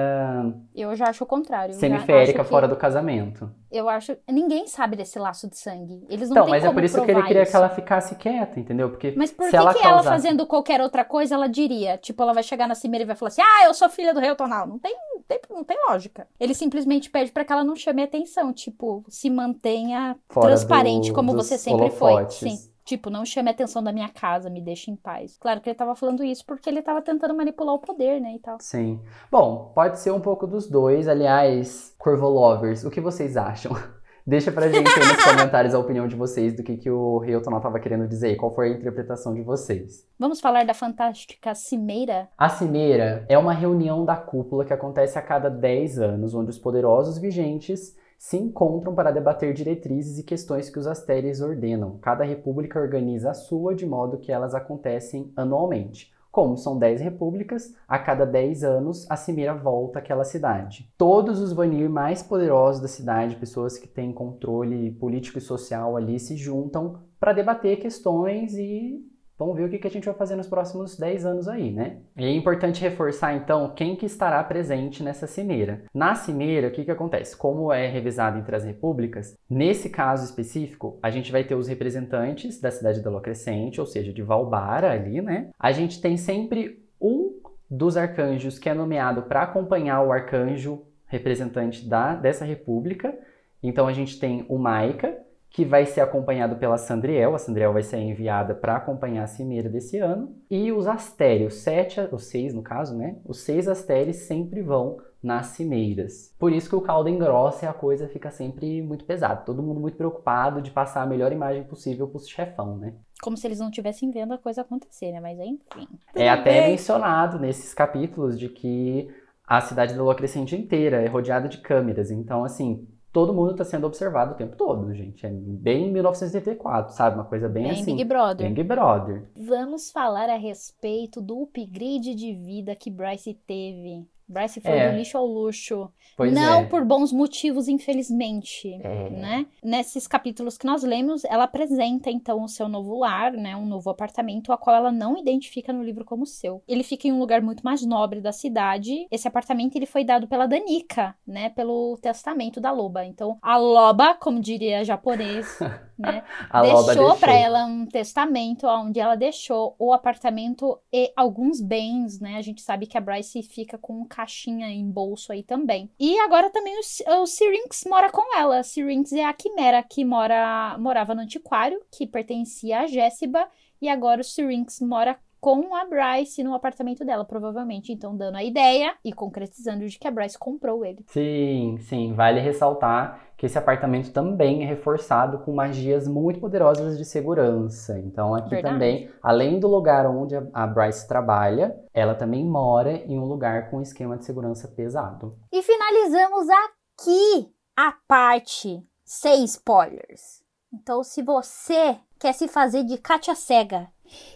Eu 0.75 0.95
já 0.95 1.07
acho 1.09 1.25
o 1.25 1.27
contrário. 1.27 1.75
semiférica 1.75 2.41
acho 2.41 2.49
que- 2.49 2.55
fora 2.55 2.69
do 2.69 2.77
casamento. 2.77 3.51
Eu 3.71 3.89
acho... 3.89 4.17
Ninguém 4.29 4.67
sabe 4.67 4.97
desse 4.97 5.19
laço 5.19 5.49
de 5.49 5.57
sangue. 5.59 6.05
Eles 6.09 6.29
não 6.29 6.37
Então, 6.37 6.49
mas 6.49 6.65
é 6.65 6.73
por 6.73 6.83
isso 6.85 7.03
que 7.05 7.11
ele 7.11 7.23
queria 7.23 7.43
isso. 7.43 7.51
que 7.51 7.57
ela 7.57 7.69
ficasse 7.69 8.15
quieta, 8.17 8.61
entendeu? 8.61 8.91
Porque 8.91 9.13
Mas 9.17 9.31
por 9.33 9.45
se 9.45 9.51
que, 9.51 9.57
ela 9.57 9.73
que 9.75 9.85
ela 9.85 10.03
fazendo 10.03 10.47
qualquer 10.47 10.81
outra 10.81 11.05
coisa, 11.05 11.35
ela 11.35 11.49
diria? 11.49 11.97
Tipo, 11.99 12.23
ela 12.23 12.33
vai 12.33 12.43
chegar 12.43 12.67
na 12.69 12.75
cimeira 12.75 13.05
e 13.05 13.07
vai 13.07 13.15
falar 13.17 13.29
assim: 13.29 13.43
Ah, 13.43 13.65
eu 13.67 13.75
sou 13.75 13.89
filha 13.89 14.13
do 14.13 14.19
rei 14.21 14.31
Otonal. 14.31 14.67
Não 14.67 14.79
tem, 14.79 14.93
não 15.15 15.23
tem, 15.23 15.41
não 15.51 15.65
tem 15.65 15.77
lógica. 15.89 16.27
Ele 16.39 16.53
simplesmente 16.55 17.09
pede 17.11 17.31
pra 17.33 17.45
que 17.45 17.53
ela 17.53 17.63
não 17.65 17.77
chame 17.77 18.03
atenção. 18.03 18.53
Tipo, 18.53 19.05
se 19.09 19.31
mantenha 19.31 20.17
Fora 20.29 20.49
transparente 20.49 21.09
do- 21.11 21.15
como 21.15 21.33
você 21.33 21.57
sempre 21.57 21.83
holofotes. 21.83 22.39
foi. 22.39 22.51
Sim. 22.51 22.70
Tipo, 22.91 23.09
não 23.09 23.25
chame 23.25 23.49
a 23.49 23.53
atenção 23.53 23.85
da 23.85 23.93
minha 23.93 24.09
casa, 24.09 24.51
me 24.51 24.61
deixe 24.61 24.91
em 24.91 24.97
paz. 24.97 25.39
Claro 25.39 25.61
que 25.61 25.71
ele 25.71 25.77
tava 25.77 25.95
falando 25.95 26.25
isso 26.25 26.45
porque 26.45 26.69
ele 26.69 26.83
tava 26.83 27.01
tentando 27.01 27.33
manipular 27.37 27.73
o 27.73 27.79
poder, 27.79 28.21
né? 28.21 28.35
E 28.35 28.41
tal. 28.41 28.57
Sim. 28.59 29.01
Bom, 29.31 29.71
pode 29.73 30.01
ser 30.01 30.11
um 30.11 30.19
pouco 30.19 30.45
dos 30.45 30.69
dois. 30.69 31.07
Aliás, 31.07 31.95
Corvo 31.97 32.29
Lovers, 32.29 32.83
o 32.85 32.91
que 32.91 33.01
vocês 33.01 33.37
acham? 33.37 33.71
Deixa 34.27 34.51
pra 34.51 34.69
gente 34.69 34.89
aí 34.89 35.07
nos 35.07 35.23
comentários 35.25 35.73
a 35.73 35.79
opinião 35.79 36.09
de 36.09 36.17
vocês 36.17 36.57
do 36.57 36.65
que, 36.65 36.77
que 36.77 36.91
o 36.91 37.19
Rei 37.19 37.37
Otonal 37.37 37.61
tava 37.61 37.79
querendo 37.79 38.09
dizer. 38.09 38.35
Qual 38.35 38.53
foi 38.53 38.73
a 38.73 38.77
interpretação 38.77 39.35
de 39.35 39.43
vocês? 39.43 40.05
Vamos 40.19 40.41
falar 40.41 40.67
da 40.67 40.75
fantástica 40.75 41.55
cimeira? 41.55 42.29
A 42.37 42.49
Cimeira 42.49 43.25
é 43.29 43.39
uma 43.39 43.53
reunião 43.53 44.05
da 44.05 44.17
cúpula 44.17 44.65
que 44.65 44.73
acontece 44.73 45.17
a 45.17 45.23
cada 45.23 45.49
10 45.49 46.01
anos, 46.01 46.35
onde 46.35 46.51
os 46.51 46.59
poderosos 46.59 47.19
vigentes 47.19 47.95
se 48.21 48.37
encontram 48.37 48.95
para 48.95 49.11
debater 49.11 49.55
diretrizes 49.55 50.19
e 50.19 50.23
questões 50.23 50.69
que 50.69 50.79
os 50.79 50.87
Astéries 50.87 51.41
ordenam. 51.41 51.97
Cada 52.03 52.23
república 52.23 52.79
organiza 52.79 53.31
a 53.31 53.35
sua 53.35 53.75
de 53.75 53.87
modo 53.87 54.19
que 54.19 54.31
elas 54.31 54.55
acontecem 54.55 55.33
anualmente. 55.35 56.13
Como 56.31 56.55
são 56.55 56.79
10 56.79 57.01
repúblicas, 57.01 57.75
a 57.89 57.99
cada 57.99 58.27
10 58.27 58.63
anos 58.63 59.11
a 59.11 59.17
Cimeira 59.17 59.55
volta 59.55 60.01
àquela 60.01 60.23
cidade. 60.23 60.93
Todos 60.99 61.41
os 61.41 61.55
Vanir 61.55 61.89
mais 61.89 62.23
poderosos 62.23 62.83
da 62.83 62.89
cidade, 62.89 63.37
pessoas 63.37 63.79
que 63.79 63.89
têm 63.89 64.13
controle 64.13 64.91
político 64.93 65.39
e 65.39 65.41
social 65.41 65.97
ali, 65.97 66.21
se 66.21 66.37
juntam 66.37 67.01
para 67.19 67.33
debater 67.33 67.79
questões 67.79 68.53
e 68.53 69.03
Vamos 69.41 69.57
ver 69.57 69.65
o 69.65 69.71
que 69.71 69.87
a 69.87 69.91
gente 69.91 70.05
vai 70.05 70.13
fazer 70.13 70.37
nos 70.37 70.47
próximos 70.47 70.99
10 70.99 71.25
anos 71.25 71.49
aí, 71.49 71.73
né? 71.73 71.97
E 72.15 72.27
é 72.27 72.31
importante 72.31 72.83
reforçar, 72.83 73.35
então, 73.35 73.73
quem 73.75 73.97
que 73.97 74.05
estará 74.05 74.45
presente 74.45 75.03
nessa 75.03 75.27
cimeira. 75.27 75.85
Na 75.95 76.15
cimeira, 76.15 76.69
o 76.69 76.71
que 76.71 76.85
que 76.85 76.91
acontece? 76.91 77.35
Como 77.35 77.73
é 77.73 77.89
revisado 77.89 78.39
entre 78.39 78.55
as 78.55 78.65
repúblicas, 78.65 79.35
nesse 79.49 79.89
caso 79.89 80.27
específico, 80.27 80.99
a 81.03 81.09
gente 81.09 81.33
vai 81.33 81.43
ter 81.43 81.55
os 81.55 81.69
representantes 81.69 82.61
da 82.61 82.71
cidade 82.71 83.01
da 83.01 83.09
Lua 83.09 83.23
Crescente, 83.23 83.81
ou 83.81 83.87
seja, 83.87 84.13
de 84.13 84.21
Valbara 84.21 84.93
ali, 84.93 85.23
né? 85.23 85.49
A 85.59 85.73
gente 85.73 86.03
tem 86.03 86.19
sempre 86.19 86.85
um 87.01 87.41
dos 87.71 87.97
arcanjos 87.97 88.59
que 88.59 88.69
é 88.69 88.75
nomeado 88.75 89.23
para 89.23 89.41
acompanhar 89.41 90.03
o 90.03 90.13
arcanjo 90.13 90.83
representante 91.07 91.89
da, 91.89 92.15
dessa 92.15 92.45
república. 92.45 93.19
Então 93.63 93.87
a 93.87 93.93
gente 93.95 94.21
tem 94.21 94.45
o 94.51 94.59
Maika, 94.59 95.17
que 95.51 95.65
vai 95.65 95.85
ser 95.85 96.01
acompanhado 96.01 96.57
pela 96.57 96.79
Sandriel. 96.79 97.35
A 97.35 97.39
Sandriel 97.39 97.73
vai 97.73 97.83
ser 97.83 97.99
enviada 97.99 98.55
para 98.55 98.77
acompanhar 98.77 99.25
a 99.25 99.27
cimeira 99.27 99.69
desse 99.69 99.99
ano. 99.99 100.35
E 100.49 100.71
os 100.71 100.87
astérios, 100.87 101.55
sete, 101.55 102.01
os 102.13 102.27
seis 102.27 102.55
no 102.55 102.63
caso, 102.63 102.97
né? 102.97 103.17
Os 103.27 103.41
seis 103.41 103.67
astérios 103.67 104.17
sempre 104.17 104.63
vão 104.63 104.99
nas 105.21 105.47
cimeiras. 105.47 106.35
Por 106.39 106.53
isso 106.53 106.69
que 106.69 106.77
o 106.77 106.81
caldo 106.81 107.09
engrossa 107.09 107.67
e 107.67 107.69
a 107.69 107.75
coisa 107.75 108.09
fica 108.09 108.31
sempre 108.31 108.81
muito 108.81 109.05
pesada. 109.05 109.43
Todo 109.43 109.63
mundo 109.63 109.81
muito 109.81 109.97
preocupado 109.97 110.63
de 110.63 110.71
passar 110.71 111.03
a 111.03 111.07
melhor 111.07 111.33
imagem 111.33 111.65
possível 111.65 112.07
pro 112.07 112.21
chefão, 112.21 112.79
né? 112.79 112.95
Como 113.21 113.37
se 113.37 113.47
eles 113.47 113.59
não 113.59 113.69
estivessem 113.69 114.11
vendo 114.11 114.33
a 114.33 114.39
coisa 114.39 114.63
acontecer, 114.63 115.13
né? 115.13 115.21
Mas 115.21 115.39
enfim. 115.39 115.89
É 116.15 116.29
até 116.29 116.69
mencionado 116.69 117.39
nesses 117.39 117.75
capítulos 117.75 118.39
de 118.39 118.49
que 118.49 119.11
a 119.47 119.61
cidade 119.61 119.95
da 119.95 120.03
Lua 120.03 120.15
Crescente 120.15 120.57
inteira 120.57 121.03
é 121.03 121.09
rodeada 121.09 121.49
de 121.49 121.59
câmeras. 121.59 122.11
Então, 122.11 122.45
assim, 122.45 122.87
todo 123.13 123.35
mundo 123.35 123.53
está 123.53 123.65
sendo 123.65 123.87
observado 123.87 124.33
o 124.33 124.37
tempo 124.37 124.57
todo, 124.57 124.93
gente. 124.95 125.27
É 125.27 125.31
bem 125.31 125.91
1984, 125.93 126.95
sabe? 126.95 127.17
Uma 127.17 127.25
coisa 127.25 127.49
bem, 127.49 127.65
Bem 127.65 127.73
assim. 127.73 127.97
Big 127.97 128.05
Brother. 128.05 128.49
Big 128.49 128.63
Brother. 128.63 129.29
Vamos 129.37 129.91
falar 129.91 130.29
a 130.29 130.37
respeito 130.37 131.21
do 131.21 131.43
upgrade 131.43 132.15
de 132.15 132.33
vida 132.35 132.75
que 132.77 132.91
Bryce 132.91 133.35
teve. 133.47 134.07
Bryce 134.31 134.61
foi 134.61 134.71
É. 134.71 134.91
do 134.91 134.97
lixo 134.97 135.19
ao 135.19 135.27
luxo. 135.27 135.91
Pois 136.17 136.33
não 136.33 136.61
é. 136.61 136.65
por 136.67 136.85
bons 136.85 137.13
motivos, 137.13 137.67
infelizmente. 137.67 138.79
É. 138.83 139.11
Né? 139.11 139.47
Nesses 139.63 140.07
capítulos 140.07 140.59
que 140.59 140.67
nós 140.67 140.83
lemos, 140.83 141.25
ela 141.25 141.45
apresenta 141.45 142.11
então 142.11 142.43
o 142.45 142.49
seu 142.49 142.69
novo 142.69 142.99
lar, 142.99 143.33
né, 143.33 143.57
um 143.57 143.67
novo 143.67 143.89
apartamento, 143.91 144.53
a 144.53 144.59
qual 144.59 144.77
ela 144.77 144.93
não 144.93 145.17
identifica 145.17 145.73
no 145.73 145.83
livro 145.83 146.05
como 146.05 146.27
seu. 146.27 146.63
Ele 146.69 146.83
fica 146.83 147.09
em 147.09 147.13
um 147.13 147.19
lugar 147.19 147.41
muito 147.41 147.63
mais 147.65 147.85
nobre 147.85 148.21
da 148.21 148.33
cidade. 148.33 149.07
Esse 149.11 149.27
apartamento 149.27 149.77
ele 149.77 149.87
foi 149.87 150.05
dado 150.05 150.29
pela 150.29 150.47
Danica, 150.47 151.15
né, 151.27 151.49
pelo 151.51 151.99
testamento 152.03 152.61
da 152.61 152.71
Loba. 152.71 153.05
Então, 153.05 153.39
a 153.41 153.57
Loba, 153.57 154.15
como 154.15 154.41
diria 154.41 154.85
japonês, 154.85 155.59
né, 155.99 156.23
deixou 156.63 157.17
para 157.17 157.33
ela 157.33 157.65
um 157.65 157.87
testamento 157.87 158.67
onde 158.67 159.01
ela 159.01 159.15
deixou 159.15 159.75
o 159.79 159.93
apartamento 159.93 160.79
e 160.93 161.13
alguns 161.17 161.61
bens, 161.61 162.21
né? 162.21 162.37
A 162.37 162.43
gente 162.43 162.63
sabe 162.63 162.87
que 162.87 162.99
a 162.99 163.01
Bryce 163.01 163.43
fica 163.43 163.79
com 163.79 164.05
caixinha 164.21 164.69
em 164.69 164.91
bolso 164.91 165.33
aí 165.33 165.43
também. 165.43 165.91
E 165.99 166.19
agora 166.21 166.51
também 166.51 166.75
o, 166.77 167.23
o 167.23 167.27
Syrinx 167.27 167.85
mora 167.89 168.11
com 168.11 168.37
ela. 168.37 168.63
Syrinx 168.63 169.13
é 169.13 169.25
a 169.25 169.33
quimera 169.33 169.83
que 169.83 170.05
mora, 170.05 170.77
morava 170.79 171.15
no 171.15 171.23
antiquário, 171.23 171.81
que 171.91 172.07
pertencia 172.07 172.81
a 172.81 172.87
Jéssiba, 172.87 173.49
e 173.81 173.89
agora 173.89 174.21
o 174.21 174.25
Syrinx 174.25 174.81
mora 174.81 175.19
com 175.41 175.75
a 175.75 175.87
Bryce 175.87 176.43
no 176.43 176.55
apartamento 176.55 177.03
dela, 177.03 177.25
provavelmente. 177.25 177.93
Então, 177.93 178.15
dando 178.15 178.37
a 178.37 178.45
ideia 178.45 178.95
e 179.03 179.11
concretizando 179.11 179.89
de 179.89 179.99
que 179.99 180.07
a 180.07 180.11
Bryce 180.11 180.39
comprou 180.39 180.85
ele. 180.85 181.03
Sim, 181.07 181.79
sim. 181.81 182.13
Vale 182.13 182.41
ressaltar 182.41 183.30
que 183.41 183.47
esse 183.47 183.57
apartamento 183.57 184.13
também 184.13 184.63
é 184.63 184.67
reforçado 184.67 185.39
com 185.39 185.55
magias 185.55 186.07
muito 186.07 186.39
poderosas 186.39 186.99
de 186.99 187.07
segurança. 187.07 187.99
Então, 187.99 188.35
aqui 188.35 188.51
Verdade. 188.51 188.75
também, 188.75 189.11
além 189.23 189.59
do 189.59 189.67
lugar 189.67 190.05
onde 190.05 190.35
a- 190.53 190.67
Bryce 190.67 191.09
trabalha, 191.09 191.75
ela 191.95 192.15
também 192.15 192.45
mora 192.45 192.93
em 192.93 193.19
um 193.19 193.25
lugar 193.25 193.71
com 193.71 193.79
um 193.79 193.81
esquema 193.83 194.19
de 194.19 194.27
segurança 194.27 194.69
pesado. 194.69 195.39
E 195.51 195.63
finalizamos 195.63 196.49
aqui 196.51 197.51
a 197.75 197.95
parte 198.07 198.87
sem 199.07 199.43
spoilers. 199.45 200.43
Então, 200.71 201.03
se 201.03 201.23
você 201.23 201.97
quer 202.19 202.35
se 202.35 202.47
fazer 202.47 202.85
de 202.85 202.99
Katia 202.99 203.35
cega 203.35 203.89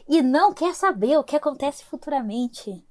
e 0.08 0.22
não 0.22 0.54
quer 0.54 0.74
saber 0.74 1.18
o 1.18 1.24
que 1.24 1.36
acontece 1.36 1.84
futuramente, 1.84 2.82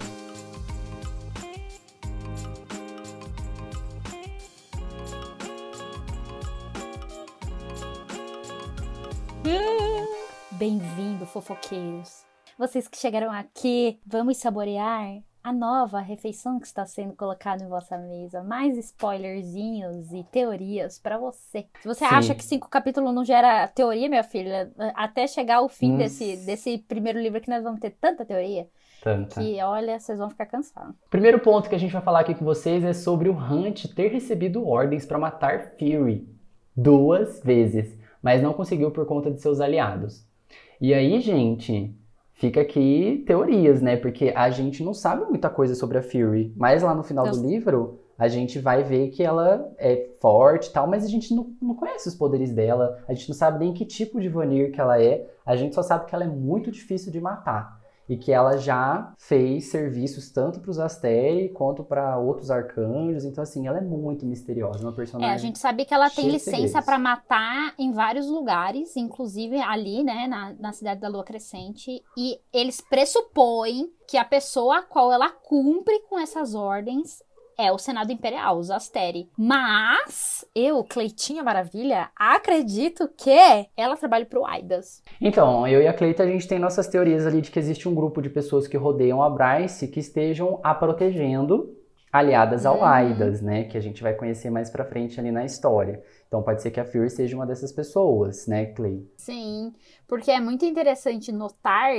Fofoqueiros. 11.41 12.23
Vocês 12.57 12.87
que 12.87 12.97
chegaram 12.97 13.29
aqui, 13.29 13.99
vamos 14.05 14.37
saborear 14.37 15.17
a 15.43 15.51
nova 15.51 15.99
refeição 15.99 16.59
que 16.59 16.65
está 16.65 16.85
sendo 16.85 17.13
colocada 17.13 17.61
em 17.63 17.67
vossa 17.67 17.97
mesa. 17.97 18.41
Mais 18.41 18.77
spoilerzinhos 18.77 20.11
e 20.13 20.23
teorias 20.31 20.97
pra 20.97 21.17
você. 21.17 21.67
Se 21.81 21.87
você 21.87 22.07
Sim. 22.07 22.15
acha 22.15 22.33
que 22.35 22.43
cinco 22.43 22.69
capítulos 22.69 23.13
não 23.13 23.25
gera 23.25 23.67
teoria, 23.67 24.07
minha 24.07 24.23
filha, 24.23 24.71
até 24.95 25.27
chegar 25.27 25.57
ao 25.57 25.67
fim 25.67 25.91
Hum. 25.93 25.97
desse, 25.97 26.37
desse 26.45 26.77
primeiro 26.77 27.19
livro 27.19 27.41
que 27.41 27.49
nós 27.49 27.63
vamos 27.63 27.79
ter 27.81 27.91
tanta 27.91 28.25
teoria 28.25 28.67
Tanta. 29.03 29.39
que, 29.41 29.61
olha, 29.61 29.99
vocês 29.99 30.17
vão 30.17 30.29
ficar 30.29 30.45
cansados. 30.45 30.95
Primeiro 31.09 31.39
ponto 31.39 31.67
que 31.69 31.75
a 31.75 31.79
gente 31.79 31.91
vai 31.91 32.01
falar 32.01 32.21
aqui 32.21 32.33
com 32.33 32.45
vocês 32.45 32.83
é 32.85 32.93
sobre 32.93 33.27
o 33.29 33.33
Hunt 33.37 33.93
ter 33.93 34.07
recebido 34.07 34.65
ordens 34.65 35.05
para 35.05 35.19
matar 35.19 35.73
Fury 35.77 36.27
duas 36.75 37.41
vezes, 37.43 37.95
mas 38.23 38.41
não 38.41 38.53
conseguiu 38.53 38.89
por 38.89 39.05
conta 39.05 39.29
de 39.29 39.41
seus 39.41 39.59
aliados. 39.59 40.25
E 40.79 40.93
aí, 40.93 41.19
gente, 41.19 41.95
fica 42.33 42.61
aqui 42.61 43.23
teorias, 43.25 43.81
né? 43.81 43.95
Porque 43.97 44.33
a 44.35 44.49
gente 44.49 44.83
não 44.83 44.93
sabe 44.93 45.25
muita 45.25 45.49
coisa 45.49 45.75
sobre 45.75 45.97
a 45.97 46.03
Fury, 46.03 46.53
mas 46.55 46.83
lá 46.83 46.93
no 46.93 47.03
final 47.03 47.29
do 47.29 47.45
livro 47.45 47.99
a 48.17 48.27
gente 48.29 48.59
vai 48.59 48.81
ver 48.81 49.09
que 49.09 49.23
ela 49.23 49.69
é 49.77 50.09
forte 50.21 50.69
e 50.69 50.71
tal, 50.71 50.87
mas 50.87 51.03
a 51.03 51.07
gente 51.07 51.35
não, 51.35 51.53
não 51.61 51.75
conhece 51.75 52.07
os 52.07 52.15
poderes 52.15 52.53
dela, 52.53 53.03
a 53.07 53.13
gente 53.13 53.27
não 53.27 53.35
sabe 53.35 53.59
nem 53.59 53.73
que 53.73 53.85
tipo 53.85 54.21
de 54.21 54.29
Vanir 54.29 54.71
que 54.71 54.79
ela 54.79 55.01
é, 55.01 55.29
a 55.45 55.55
gente 55.55 55.75
só 55.75 55.83
sabe 55.83 56.05
que 56.05 56.15
ela 56.15 56.23
é 56.23 56.27
muito 56.27 56.71
difícil 56.71 57.11
de 57.11 57.19
matar 57.19 57.83
e 58.07 58.17
que 58.17 58.31
ela 58.31 58.57
já 58.57 59.13
fez 59.17 59.65
serviços 59.71 60.29
tanto 60.31 60.59
para 60.59 60.71
os 60.71 60.79
Asteri 60.79 61.49
quanto 61.49 61.83
para 61.83 62.17
outros 62.17 62.51
arcanjos. 62.51 63.25
Então, 63.25 63.41
assim, 63.41 63.67
ela 63.67 63.79
é 63.79 63.81
muito 63.81 64.25
misteriosa, 64.25 64.83
uma 64.83 64.91
É, 64.91 64.95
personagem. 64.95 65.33
a 65.33 65.37
gente 65.37 65.57
sabe 65.59 65.85
que 65.85 65.93
ela 65.93 66.09
tem 66.09 66.29
licença 66.29 66.81
pra 66.81 66.99
matar 66.99 67.73
em 67.79 67.91
vários 67.91 68.27
lugares, 68.27 68.95
inclusive 68.95 69.59
ali, 69.59 70.03
né, 70.03 70.27
na, 70.27 70.53
na 70.59 70.71
cidade 70.71 71.01
da 71.01 71.07
Lua 71.07 71.23
Crescente. 71.23 72.03
E 72.17 72.39
eles 72.53 72.79
pressupõem 72.81 73.91
que 74.07 74.17
a 74.17 74.25
pessoa 74.25 74.79
a 74.79 74.83
qual 74.83 75.11
ela 75.11 75.29
cumpre 75.29 75.99
com 76.09 76.19
essas 76.19 76.53
ordens 76.53 77.23
é 77.57 77.71
o 77.71 77.77
Senado 77.77 78.11
Imperial, 78.11 78.57
os 78.57 78.69
Asteri. 78.71 79.29
Mas 79.37 80.45
eu, 80.53 80.83
Cleitinha 80.83 81.43
Maravilha, 81.43 82.09
acredito 82.15 83.09
que 83.17 83.67
ela 83.75 83.95
trabalha 83.97 84.25
pro 84.25 84.45
Aidas. 84.45 85.01
Então, 85.19 85.67
eu 85.67 85.81
e 85.81 85.87
a 85.87 85.93
Cleita, 85.93 86.23
a 86.23 86.27
gente 86.27 86.47
tem 86.47 86.59
nossas 86.59 86.87
teorias 86.87 87.25
ali 87.25 87.41
de 87.41 87.51
que 87.51 87.59
existe 87.59 87.87
um 87.87 87.95
grupo 87.95 88.21
de 88.21 88.29
pessoas 88.29 88.67
que 88.67 88.77
rodeiam 88.77 89.21
a 89.23 89.29
Bryce 89.29 89.87
que 89.87 89.99
estejam 89.99 90.59
a 90.63 90.73
protegendo, 90.73 91.75
aliadas 92.11 92.65
ao 92.65 92.77
Uhum. 92.77 92.85
Aidas, 92.85 93.41
né? 93.41 93.65
Que 93.65 93.77
a 93.77 93.81
gente 93.81 94.01
vai 94.01 94.13
conhecer 94.13 94.49
mais 94.49 94.69
pra 94.69 94.85
frente 94.85 95.19
ali 95.19 95.31
na 95.31 95.43
história. 95.45 96.01
Então 96.27 96.41
pode 96.41 96.61
ser 96.61 96.71
que 96.71 96.79
a 96.79 96.85
Fury 96.85 97.09
seja 97.09 97.35
uma 97.35 97.45
dessas 97.45 97.71
pessoas, 97.71 98.47
né, 98.47 98.67
Clay? 98.67 99.05
Sim, 99.17 99.73
porque 100.07 100.31
é 100.31 100.39
muito 100.39 100.65
interessante 100.65 101.31
notar, 101.31 101.91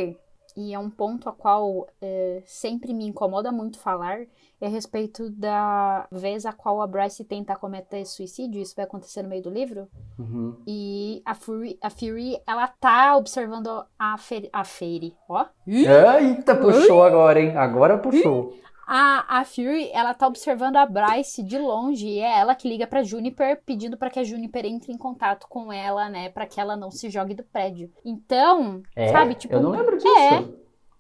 e 0.57 0.73
é 0.75 0.79
um 0.79 0.89
ponto 0.91 1.29
a 1.29 1.33
qual 1.33 1.87
é, 2.01 2.43
sempre 2.47 2.95
me 2.95 3.05
incomoda 3.07 3.53
muito 3.53 3.79
falar, 3.79 4.21
é 4.61 4.67
a 4.67 4.71
respeito 4.71 5.29
da 5.31 6.07
vez 6.11 6.47
a 6.47 6.53
qual 6.53 6.81
a 6.81 6.87
Bryce 6.87 7.23
tenta 7.25 7.55
cometer 7.57 8.05
suicídio, 8.07 8.61
isso 8.63 8.75
vai 8.75 8.85
acontecer 8.87 9.23
no 9.23 9.29
meio 9.29 9.43
do 9.43 9.51
livro, 9.51 9.87
Uhum. 10.19 10.57
e 10.67 11.21
a 11.27 11.35
Fury, 11.35 11.79
a 11.83 11.91
Fury 11.91 12.41
ela 12.47 12.67
tá 12.69 13.17
observando 13.17 13.85
a, 13.99 14.17
Fer, 14.17 14.49
a 14.53 14.65
Fairy, 14.65 15.15
ó. 15.29 15.45
Eita, 15.67 16.55
puxou 16.57 17.03
agora, 17.03 17.39
hein? 17.41 17.57
Agora 17.57 17.99
puxou. 17.99 18.55
A, 18.89 19.41
a 19.41 19.45
Fury, 19.45 19.91
ela 19.93 20.15
tá 20.15 20.29
observando 20.29 20.77
a 20.77 20.87
Bryce 20.87 21.43
de 21.43 21.59
longe 21.59 22.07
e 22.07 22.21
é 22.21 22.39
ela 22.39 22.55
que 22.55 22.69
liga 22.69 22.87
pra 22.87 23.03
Juniper 23.03 23.61
pedindo 23.67 23.97
pra 23.97 24.09
que 24.11 24.21
a 24.21 24.25
Juniper 24.25 24.65
entre 24.65 24.93
em 24.93 24.97
contato 24.99 25.49
com 25.49 25.73
ela, 25.73 26.09
né, 26.09 26.29
Pra 26.31 26.47
que 26.47 26.61
ela 26.61 26.77
não 26.77 26.91
se 26.91 27.11
jogue 27.11 27.35
do 27.35 27.43
prédio. 27.43 27.93
Então, 28.05 28.83
É? 28.95 29.09
sabe, 29.11 29.35
tipo, 29.35 29.53
eu 29.55 29.61
não 29.61 29.71
lembro 29.71 29.97
disso. 29.99 30.09
é, 30.09 30.39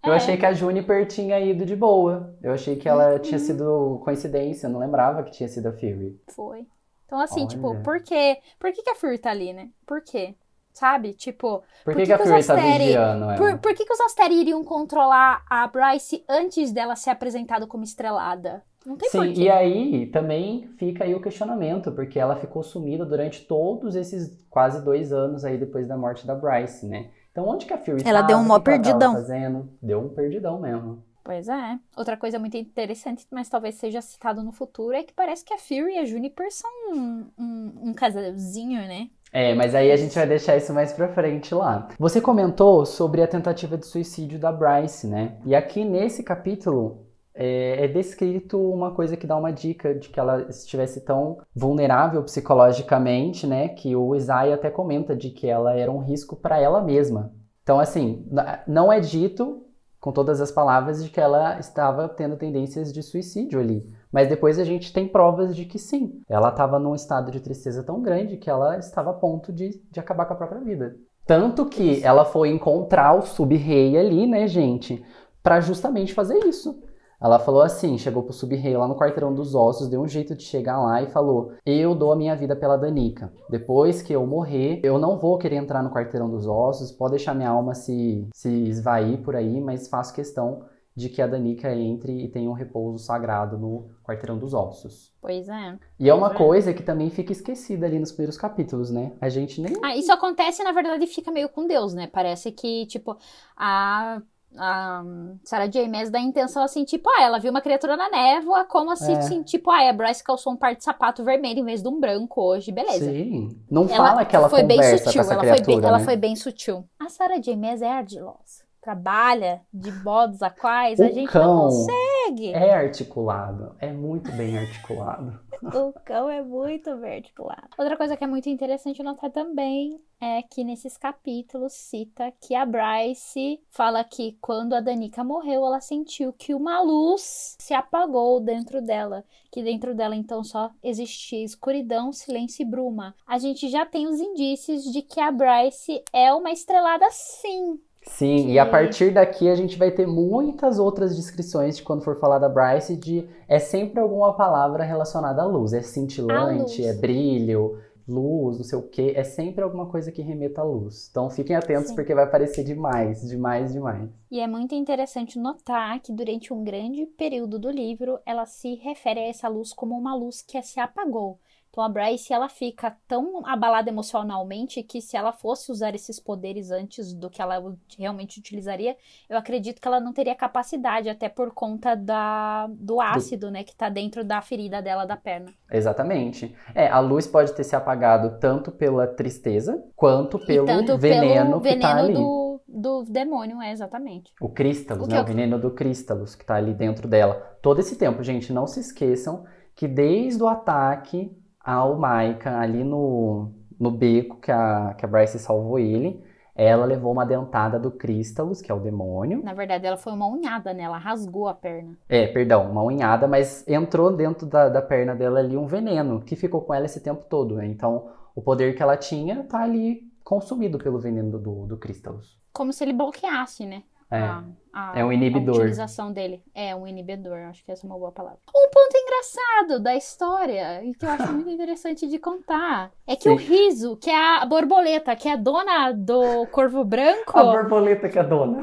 Eu 0.05 0.13
é. 0.13 0.17
achei 0.17 0.37
que 0.37 0.47
a 0.47 0.53
Juniper 0.53 1.07
tinha 1.07 1.39
ido 1.41 1.65
de 1.65 1.77
boa. 1.77 2.37
Eu 2.43 2.53
achei 2.53 2.77
que 2.77 2.89
ela 2.89 3.15
Uhum. 3.15 3.19
tinha 3.21 3.39
sido 3.39 4.01
coincidência, 4.05 4.67
eu 4.67 4.71
não 4.71 4.81
lembrava 4.81 5.23
que 5.23 5.31
tinha 5.31 5.49
sido 5.49 5.69
a 5.69 5.73
Fury. 5.73 6.21
Foi. 6.29 6.67
Então, 7.05 7.21
assim, 7.21 7.47
tipo, 7.47 7.69
Olha. 7.69 7.81
por 7.83 8.03
quê? 8.03 8.41
Por 8.59 8.73
que, 8.73 8.83
que 8.83 8.91
a 8.91 8.95
Fury 8.97 9.19
tá 9.19 9.31
ali, 9.31 9.53
né? 9.53 9.71
Por 9.87 10.03
quê? 10.03 10.35
Sabe? 10.77 11.15
Tipo, 11.15 11.63
Por 11.85 11.95
Por 11.95 11.95
que, 11.95 12.01
que 12.03 12.07
que 12.09 12.13
a 12.13 12.17
que 12.19 12.23
os 12.25 12.29
Fury 12.29 12.45
tá 12.45 12.55
Asteri- 12.55 12.85
vigiando 12.85 13.25
ela? 13.25 13.35
por, 13.37 13.59
por 13.61 13.75
que, 13.75 13.85
que 13.87 13.93
os 13.95 14.01
Asteri 14.03 14.35
iriam 14.35 14.63
controlar 14.63 15.43
a 15.49 15.67
Bryce 15.67 16.23
antes 16.29 16.71
dela 16.71 16.95
ser 16.95 17.09
apresentada 17.09 17.67
como 17.67 17.83
estrelada? 17.83 18.63
Não 18.85 18.95
tem 18.95 19.09
Sim, 19.09 19.19
porquê. 19.19 19.41
e 19.45 19.49
aí 19.51 20.07
também 20.09 20.69
fica 20.79 21.05
aí 21.05 21.15
o 21.15 21.21
questionamento, 21.23 21.91
porque 21.93 22.19
ela 22.19 22.37
ficou 22.37 22.63
sumida 22.63 23.07
durante 23.07 23.47
todos 23.47 23.97
esses 23.97 24.47
quase 24.51 24.85
dois 24.85 25.15
anos 25.15 25.47
aí 25.47 25.57
depois 25.57 25.89
da 25.89 25.97
morte 25.97 26.27
da 26.27 26.35
Bryce, 26.35 26.87
né? 26.87 27.11
Então 27.33 27.49
onde 27.49 27.65
que 27.65 27.73
a 27.73 27.79
Fury 27.79 28.03
Ela 28.05 28.21
tava? 28.21 28.29
deu 28.29 28.37
um 28.39 28.45
mó 28.45 28.59
perdidão. 28.61 29.15
fazendo? 29.15 29.71
Deu 29.83 29.99
um 30.01 30.11
perdidão 30.11 30.61
mesmo. 30.61 31.03
Pois 31.25 31.49
é. 31.49 31.79
Outra 31.97 32.17
coisa 32.17 32.39
muito 32.39 32.57
interessante, 32.57 33.27
mas 33.33 33.49
talvez 33.49 33.75
seja 33.75 34.01
citado 34.01 34.45
no 34.45 34.53
futuro, 34.53 34.95
é 34.95 35.03
que 35.03 35.13
parece 35.13 35.45
que 35.45 35.53
a 35.53 35.59
Fury 35.59 35.95
e 35.95 35.99
a 35.99 36.05
Juniper 36.05 36.53
são 36.53 36.71
um, 36.93 37.27
um, 37.37 37.73
um 37.89 37.93
casalzinho, 37.95 38.81
né? 38.83 39.09
É, 39.39 39.55
mas 39.55 39.75
aí 39.75 39.93
a 39.93 39.97
gente 39.97 40.15
vai 40.15 40.27
deixar 40.27 40.57
isso 40.57 40.73
mais 40.73 40.95
pra 40.95 41.09
frente 41.09 41.55
lá. 41.55 41.89
Você 41.99 42.23
comentou 42.23 42.87
sobre 42.87 43.21
a 43.21 43.29
tentativa 43.29 43.77
de 43.77 43.85
suicídio 43.85 44.39
da 44.39 44.51
Bryce, 44.51 45.07
né? 45.07 45.37
E 45.45 45.55
aqui 45.55 45.85
nesse 45.85 46.23
capítulo 46.23 47.05
é, 47.35 47.85
é, 47.85 47.87
descrito 47.87 48.59
uma 48.59 48.93
coisa 48.93 49.15
que 49.15 49.27
dá 49.27 49.37
uma 49.37 49.53
dica 49.53 49.95
de 49.95 50.09
que 50.09 50.19
ela 50.19 50.47
estivesse 50.49 51.03
tão 51.03 51.37
vulnerável 51.55 52.23
psicologicamente, 52.23 53.47
né? 53.47 53.69
Que 53.69 53.95
o 53.95 54.15
Isaiah 54.15 54.55
até 54.55 54.71
comenta 54.71 55.15
de 55.15 55.29
que 55.29 55.47
ela 55.47 55.75
era 55.75 55.93
um 55.93 55.99
risco 55.99 56.35
para 56.35 56.59
ela 56.59 56.81
mesma. 56.81 57.31
Então, 57.63 57.79
assim, 57.79 58.27
não 58.67 58.91
é 58.91 59.01
dito 59.01 59.67
com 60.01 60.13
todas 60.13 60.41
as 60.41 60.51
palavras 60.51 61.05
de 61.05 61.11
que 61.11 61.21
ela 61.21 61.59
estava 61.59 62.09
tendo 62.09 62.39
tendências 62.39 62.91
de 62.91 63.03
suicídio 63.03 63.61
ali. 63.61 63.87
Mas 64.17 64.31
depois 64.31 64.59
a 64.59 64.65
gente 64.65 64.95
tem 64.95 65.07
provas 65.07 65.55
de 65.55 65.67
que 65.67 65.79
sim, 65.79 66.23
ela 66.27 66.49
estava 66.49 66.79
num 66.79 66.95
estado 66.95 67.31
de 67.31 67.39
tristeza 67.39 67.83
tão 67.83 68.01
grande 68.01 68.39
que 68.39 68.49
ela 68.49 68.79
estava 68.79 69.11
a 69.11 69.13
ponto 69.13 69.53
de, 69.53 69.79
de 69.93 70.01
acabar 70.01 70.25
com 70.25 70.33
a 70.33 70.37
própria 70.37 70.63
vida. 70.63 70.97
Tanto 71.27 71.67
que 71.67 72.03
ela 72.03 72.25
foi 72.25 72.49
encontrar 72.49 73.13
o 73.13 73.21
sub-rei 73.21 73.95
ali, 73.95 74.27
né, 74.27 74.49
gente, 74.49 75.05
para 75.43 75.61
justamente 75.61 76.15
fazer 76.15 76.39
isso. 76.47 76.83
Ela 77.21 77.39
falou 77.39 77.61
assim, 77.61 77.99
chegou 77.99 78.23
pro 78.23 78.33
sub-rei 78.33 78.75
lá 78.75 78.89
no 78.89 78.97
quarteirão 78.97 79.35
dos 79.35 79.55
ossos, 79.55 79.87
deu 79.87 80.01
um 80.01 80.09
jeito 80.09 80.35
de 80.35 80.45
chegar 80.45 80.83
lá 80.83 81.03
e 81.03 81.09
falou: 81.09 81.53
"Eu 81.67 81.95
dou 81.95 82.11
a 82.11 82.17
minha 82.17 82.35
vida 82.35 82.57
pela 82.57 82.79
Danica. 82.79 83.31
Depois 83.51 84.01
que 84.01 84.15
eu 84.15 84.27
morrer, 84.27 84.81
eu 84.83 84.99
não 84.99 85.19
vou 85.19 85.37
querer 85.37 85.57
entrar 85.57 85.83
no 85.83 85.91
quarteirão 85.91 86.31
dos 86.31 86.47
ossos, 86.47 86.91
pode 86.91 87.11
deixar 87.11 87.35
minha 87.35 87.51
alma 87.51 87.75
se 87.75 88.27
se 88.33 88.49
esvair 88.49 89.19
por 89.23 89.37
aí, 89.37 89.61
mas 89.61 89.89
faço 89.89 90.15
questão 90.15 90.63
de 90.97 91.11
que 91.11 91.21
a 91.21 91.27
Danica 91.27 91.71
entre 91.75 92.25
e 92.25 92.29
tenha 92.29 92.49
um 92.49 92.55
repouso 92.55 93.05
sagrado 93.05 93.59
no 93.59 93.91
quarteirão 94.03 94.39
dos 94.39 94.55
ossos. 94.55 95.13
Pois 95.21 95.47
é. 95.47 95.79
E 96.01 96.09
é 96.09 96.15
uma 96.15 96.31
é. 96.31 96.35
coisa 96.35 96.73
que 96.73 96.83
também 96.83 97.11
fica 97.11 97.33
esquecida 97.33 97.85
ali 97.85 97.99
nos 97.99 98.13
primeiros 98.13 98.39
capítulos, 98.39 98.91
né? 98.91 99.13
A 99.21 99.29
gente 99.29 99.61
nem. 99.61 99.75
Ah, 99.85 99.95
isso 99.95 100.11
acontece, 100.11 100.65
na 100.65 100.73
verdade, 100.73 101.07
fica 101.07 101.31
meio 101.31 101.51
com 101.51 101.67
Deus, 101.67 101.93
né? 101.93 102.07
Parece 102.07 102.51
que, 102.51 102.87
tipo, 102.87 103.15
a 103.55 104.23
a 104.59 105.05
Sarah 105.45 105.67
J. 105.67 105.87
Maas 105.87 106.09
dá 106.09 106.19
a 106.19 106.23
intenção 106.23 106.63
assim, 106.63 106.83
tipo, 106.83 107.11
ah, 107.11 107.23
ela 107.23 107.39
viu 107.39 107.51
uma 107.51 107.61
criatura 107.61 107.95
na 107.95 108.09
névoa, 108.09 108.65
como 108.65 108.91
assim, 108.91 109.13
é. 109.13 109.19
assim 109.19 109.43
tipo, 109.43 109.71
ah, 109.71 109.91
a 109.91 109.93
Bryce 109.93 110.25
calçou 110.25 110.51
um 110.51 110.57
par 110.57 110.75
de 110.75 110.83
sapato 110.83 111.23
vermelho 111.23 111.59
em 111.59 111.65
vez 111.65 111.83
de 111.83 111.89
um 111.89 112.01
branco 112.01 112.41
hoje, 112.41 112.73
beleza. 112.73 113.05
Sim, 113.05 113.61
não 113.71 113.83
ela 113.83 113.97
fala 113.97 114.25
que 114.25 114.35
ela 114.35 114.49
foi 114.49 114.63
bem 114.63 114.83
sutil, 114.83 115.21
ela 115.21 115.45
foi 115.45 115.61
bem, 115.61 115.79
né? 115.79 115.89
ela 115.89 115.99
foi 116.01 116.17
bem 116.17 116.35
sutil. 116.37 116.89
A 116.99 117.11
Sarah 117.11 117.39
J. 117.39 117.55
Maas 117.55 117.83
é 117.83 117.91
ardilosa 117.91 118.66
trabalha 118.87 119.63
de 119.75 119.91
modos 120.05 120.41
a 120.43 120.49
quais 120.49 121.01
o 121.01 121.03
a 121.03 121.09
gente 121.09 121.35
não 121.35 121.63
consegue. 121.63 122.53
É 122.53 122.73
articulado, 122.73 123.75
é 123.81 123.93
muito 123.93 124.31
bem 124.31 124.57
articulado. 124.57 125.41
o 125.75 125.93
cão 126.05 126.31
é 126.31 126.41
muito 126.41 126.97
bem 126.97 127.17
articulado. 127.17 127.69
Outra 127.77 127.97
coisa 127.97 128.17
que 128.17 128.23
é 128.23 128.27
muito 128.29 128.49
interessante 128.49 129.03
notar 129.03 129.31
também 129.33 130.01
é 130.21 130.41
que 130.43 130.65
nesses 130.65 130.97
capítulos 130.97 131.73
cita 131.73 132.33
que 132.41 132.55
a 132.55 132.65
Bryce 132.65 133.61
fala 133.71 134.05
que 134.05 134.39
quando 134.41 134.75
a 134.75 134.81
Danica 134.81 135.23
morreu, 135.25 135.67
ela 135.67 135.81
sentiu 135.81 136.33
que 136.33 136.55
uma 136.55 136.81
luz 136.81 137.57
se 137.61 137.75
apagou 137.75 138.41
dentro 138.41 138.81
dela, 138.81 139.25
que 139.51 139.63
dentro 139.63 139.95
dela 139.95 140.17
então 140.17 140.43
só 140.43 140.71
existia 140.83 141.45
escuridão, 141.45 142.13
silêncio 142.13 142.63
e 142.63 142.67
bruma. 142.67 143.15
A 143.27 143.39
gente 143.39 143.69
já 143.69 143.85
tem 143.85 144.07
os 144.07 144.21
indícios 144.21 144.85
de 144.85 145.03
que 145.03 145.21
a 145.21 145.31
Bryce 145.31 146.03
é 146.13 146.33
uma 146.33 146.51
estrelada 146.51 147.07
sim, 147.11 147.79
Sim, 148.07 148.51
e 148.51 148.59
a 148.59 148.65
partir 148.65 149.13
daqui 149.13 149.49
a 149.49 149.55
gente 149.55 149.77
vai 149.77 149.91
ter 149.91 150.07
muitas 150.07 150.79
outras 150.79 151.17
descrições 151.17 151.77
de 151.77 151.83
quando 151.83 152.03
for 152.03 152.19
falar 152.19 152.39
da 152.39 152.49
Bryce 152.49 152.97
de 152.97 153.29
é 153.47 153.59
sempre 153.59 154.01
alguma 154.01 154.33
palavra 154.33 154.85
relacionada 154.85 155.43
à 155.43 155.45
luz, 155.45 155.73
é 155.73 155.83
cintilante, 155.83 156.85
é 156.85 156.95
brilho, 156.95 157.79
luz, 158.09 158.57
não 158.59 158.65
sei 158.65 158.79
o 158.79 158.83
que, 158.83 159.11
é 159.11 159.25
sempre 159.25 159.63
alguma 159.63 159.87
coisa 159.87 160.13
que 160.13 160.23
remeta 160.23 160.61
à 160.61 160.65
luz. 160.65 161.09
Então 161.11 161.29
fiquem 161.29 161.57
atentos 161.57 161.89
Sim. 161.89 161.95
porque 161.95 162.15
vai 162.15 162.25
aparecer 162.25 162.65
demais, 162.65 163.23
demais, 163.23 163.73
demais. 163.73 164.09
E 164.31 164.41
é 164.41 164.47
muito 164.47 164.75
interessante 164.75 165.39
notar 165.39 166.01
que 166.01 166.13
durante 166.13 166.53
um 166.53 166.63
grande 166.63 167.07
período 167.07 167.59
do 167.59 167.71
livro 167.71 168.19
ela 168.25 168.47
se 168.47 168.75
refere 168.77 169.21
a 169.21 169.29
essa 169.29 169.49
luz 169.49 169.73
como 169.73 169.97
uma 169.97 170.15
luz 170.15 170.41
que 170.41 170.61
se 170.63 170.79
apagou. 170.79 171.39
Então 171.77 171.85
a 171.85 171.91
Bryce 171.91 172.33
ela 172.33 172.49
fica 172.49 172.97
tão 173.07 173.47
abalada 173.47 173.91
emocionalmente 173.91 174.83
que 174.83 175.03
se 175.03 175.15
ela 175.15 175.31
fosse 175.31 175.71
usar 175.71 175.95
esses 175.95 176.19
poderes 176.19 176.71
antes 176.71 177.13
do 177.13 177.29
que 177.29 177.43
ela 177.43 177.63
realmente 177.99 178.41
utilizaria, 178.41 178.97
eu 179.29 179.37
acredito 179.37 179.79
que 179.79 179.87
ela 179.87 180.01
não 180.01 180.11
teria 180.11 180.35
capacidade, 180.35 181.11
até 181.11 181.29
por 181.29 181.51
conta 181.51 181.95
da, 181.95 182.67
do 182.71 182.99
ácido, 182.99 183.49
do... 183.49 183.53
né, 183.53 183.63
que 183.63 183.73
está 183.73 183.91
dentro 183.91 184.25
da 184.25 184.41
ferida 184.41 184.81
dela 184.81 185.05
da 185.05 185.19
perna. 185.19 185.53
Exatamente. 185.71 186.57
É, 186.75 186.89
a 186.89 186.99
luz 186.99 187.27
pode 187.27 187.53
ter 187.53 187.63
se 187.63 187.77
apagado 187.77 188.41
tanto 188.41 188.73
pela 188.73 189.07
tristeza 189.07 189.85
quanto 189.95 190.39
pelo 190.39 190.65
tanto 190.65 190.97
veneno, 190.97 191.61
pelo 191.61 191.75
que 191.75 191.79
tá 191.79 191.95
veneno 191.95 191.99
tá 191.99 191.99
ali. 191.99 192.15
Do, 192.15 192.61
do 192.67 193.05
demônio, 193.05 193.61
é 193.61 193.71
exatamente. 193.71 194.33
O 194.41 194.49
crístalos, 194.49 195.09
o 195.09 195.11
né? 195.11 195.19
Eu... 195.19 195.23
O 195.23 195.27
veneno 195.27 195.59
do 195.59 195.71
crístalos 195.73 196.35
que 196.35 196.47
tá 196.47 196.55
ali 196.55 196.73
dentro 196.73 197.07
dela. 197.07 197.35
Todo 197.61 197.81
esse 197.81 197.97
tempo, 197.97 198.23
gente, 198.23 198.51
não 198.51 198.67
se 198.67 198.81
esqueçam 198.81 199.45
que 199.75 199.87
desde 199.87 200.43
o 200.43 200.49
ataque 200.49 201.37
ao 201.67 201.99
Maika 201.99 202.61
ali 202.61 202.85
no, 202.85 203.51
no 203.79 203.91
beco 203.91 204.37
que 204.37 204.53
a, 204.53 204.95
que 204.97 205.05
a 205.05 205.09
Bryce 205.09 205.41
salvou 205.41 205.81
ele. 205.81 206.25
Ela 206.55 206.87
levou 206.87 207.13
uma 207.13 207.27
dentada 207.27 207.79
do 207.79 207.91
Crístalos, 207.91 208.63
que 208.63 208.73
é 208.73 208.75
o 208.75 208.81
demônio. 208.81 209.43
Na 209.43 209.53
verdade, 209.53 209.85
ela 209.85 209.99
foi 209.99 210.15
uma 210.15 210.27
unhada, 210.27 210.73
né? 210.73 210.85
Ela 210.85 210.97
rasgou 210.97 211.49
a 211.49 211.53
perna. 211.53 211.99
É, 212.09 212.27
perdão, 212.29 212.71
uma 212.71 212.83
unhada, 212.83 213.27
mas 213.27 213.67
entrou 213.69 214.11
dentro 214.11 214.47
da, 214.47 214.71
da 214.71 214.81
perna 214.81 215.15
dela 215.15 215.41
ali 215.41 215.55
um 215.55 215.67
veneno, 215.67 216.23
que 216.23 216.35
ficou 216.35 216.63
com 216.63 216.73
ela 216.73 216.87
esse 216.87 217.03
tempo 217.03 217.27
todo, 217.29 217.57
né? 217.57 217.67
Então, 217.67 218.09
o 218.35 218.41
poder 218.41 218.75
que 218.75 218.83
ela 218.83 218.97
tinha 218.97 219.45
tá 219.45 219.61
ali 219.61 220.01
consumido 220.25 220.79
pelo 220.79 220.99
veneno 220.99 221.39
do, 221.39 221.67
do 221.67 221.77
Crístalos. 221.77 222.39
Como 222.55 222.73
se 222.73 222.85
ele 222.85 222.95
bloqueasse, 222.95 223.67
né? 223.67 223.83
É. 224.11 224.19
A, 224.19 224.45
a, 224.73 224.99
é 224.99 225.05
um 225.05 225.13
inibidor. 225.13 225.57
A 225.57 225.59
utilização 225.59 226.13
dele. 226.13 226.43
É 226.55 226.75
um 226.75 226.87
inibidor, 226.87 227.39
acho 227.49 227.65
que 227.65 227.73
essa 227.73 227.87
é 227.87 227.89
uma 227.89 227.99
boa 227.99 228.13
palavra. 228.13 228.39
Um 228.55 228.71
ponto 228.71 228.97
engraçado 228.97 229.81
da 229.83 229.97
história, 229.97 230.85
e 230.85 230.95
que 230.95 231.05
eu 231.05 231.11
acho 231.11 231.33
muito 231.33 231.51
interessante 231.51 232.07
de 232.07 232.19
contar, 232.19 232.93
é 233.07 233.17
que 233.17 233.25
Sim. 233.25 233.31
o 233.31 233.37
riso, 233.37 233.97
que 233.97 234.11
é 234.11 234.39
a 234.41 234.45
borboleta, 234.47 235.17
que 235.17 235.29
é 235.29 235.33
a 235.33 235.37
dona 235.37 235.93
do 235.93 236.47
corvo 236.53 236.85
branco. 236.85 237.39
A 237.39 237.45
borboleta 237.45 238.09
que 238.09 238.19
é 238.19 238.23
a 238.23 238.25
dona. 238.25 238.59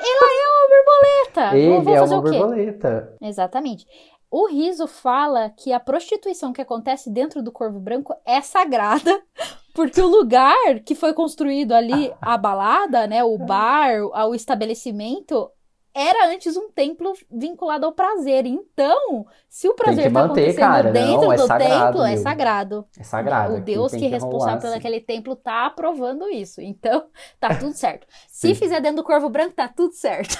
Ela 0.00 0.28
é 0.32 0.48
uma 0.48 0.68
borboleta. 0.76 1.56
Ele 1.56 1.90
é 1.90 2.02
uma 2.02 2.22
borboleta. 2.22 3.16
Exatamente. 3.20 3.86
O 4.30 4.46
riso 4.46 4.86
fala 4.86 5.48
que 5.50 5.72
a 5.72 5.80
prostituição 5.80 6.52
que 6.52 6.60
acontece 6.60 7.10
dentro 7.10 7.42
do 7.42 7.50
corvo 7.50 7.80
branco 7.80 8.14
é 8.26 8.42
sagrada, 8.42 9.22
porque 9.78 10.00
o 10.00 10.08
lugar 10.08 10.80
que 10.84 10.96
foi 10.96 11.14
construído 11.14 11.70
ali, 11.70 12.12
a 12.20 12.36
balada, 12.36 13.06
né, 13.06 13.22
o 13.22 13.38
bar, 13.46 14.02
o 14.28 14.34
estabelecimento, 14.34 15.48
era 15.94 16.32
antes 16.34 16.56
um 16.56 16.68
templo 16.68 17.12
vinculado 17.30 17.86
ao 17.86 17.92
prazer. 17.92 18.44
Então, 18.44 19.24
se 19.48 19.68
o 19.68 19.74
prazer 19.74 20.08
está 20.08 20.24
acontecendo 20.24 20.58
cara, 20.58 20.90
dentro 20.90 21.26
não, 21.26 21.32
é 21.32 21.36
do 21.36 21.46
sagrado, 21.46 21.92
templo, 21.92 22.02
é 22.02 22.16
sagrado. 22.16 22.86
É 22.98 23.02
sagrado. 23.04 23.54
O 23.54 23.60
Deus 23.60 23.92
que, 23.92 23.98
que 24.00 24.06
é 24.06 24.08
responsável 24.08 24.68
por 24.68 24.76
aquele 24.76 25.00
templo 25.00 25.36
tá 25.36 25.66
aprovando 25.66 26.28
isso. 26.28 26.60
Então, 26.60 27.06
tá 27.38 27.54
tudo 27.54 27.72
certo. 27.72 28.04
se 28.26 28.56
fizer 28.56 28.80
dentro 28.80 28.96
do 28.96 29.04
corvo 29.04 29.28
branco, 29.28 29.54
tá 29.54 29.68
tudo 29.68 29.94
certo. 29.94 30.36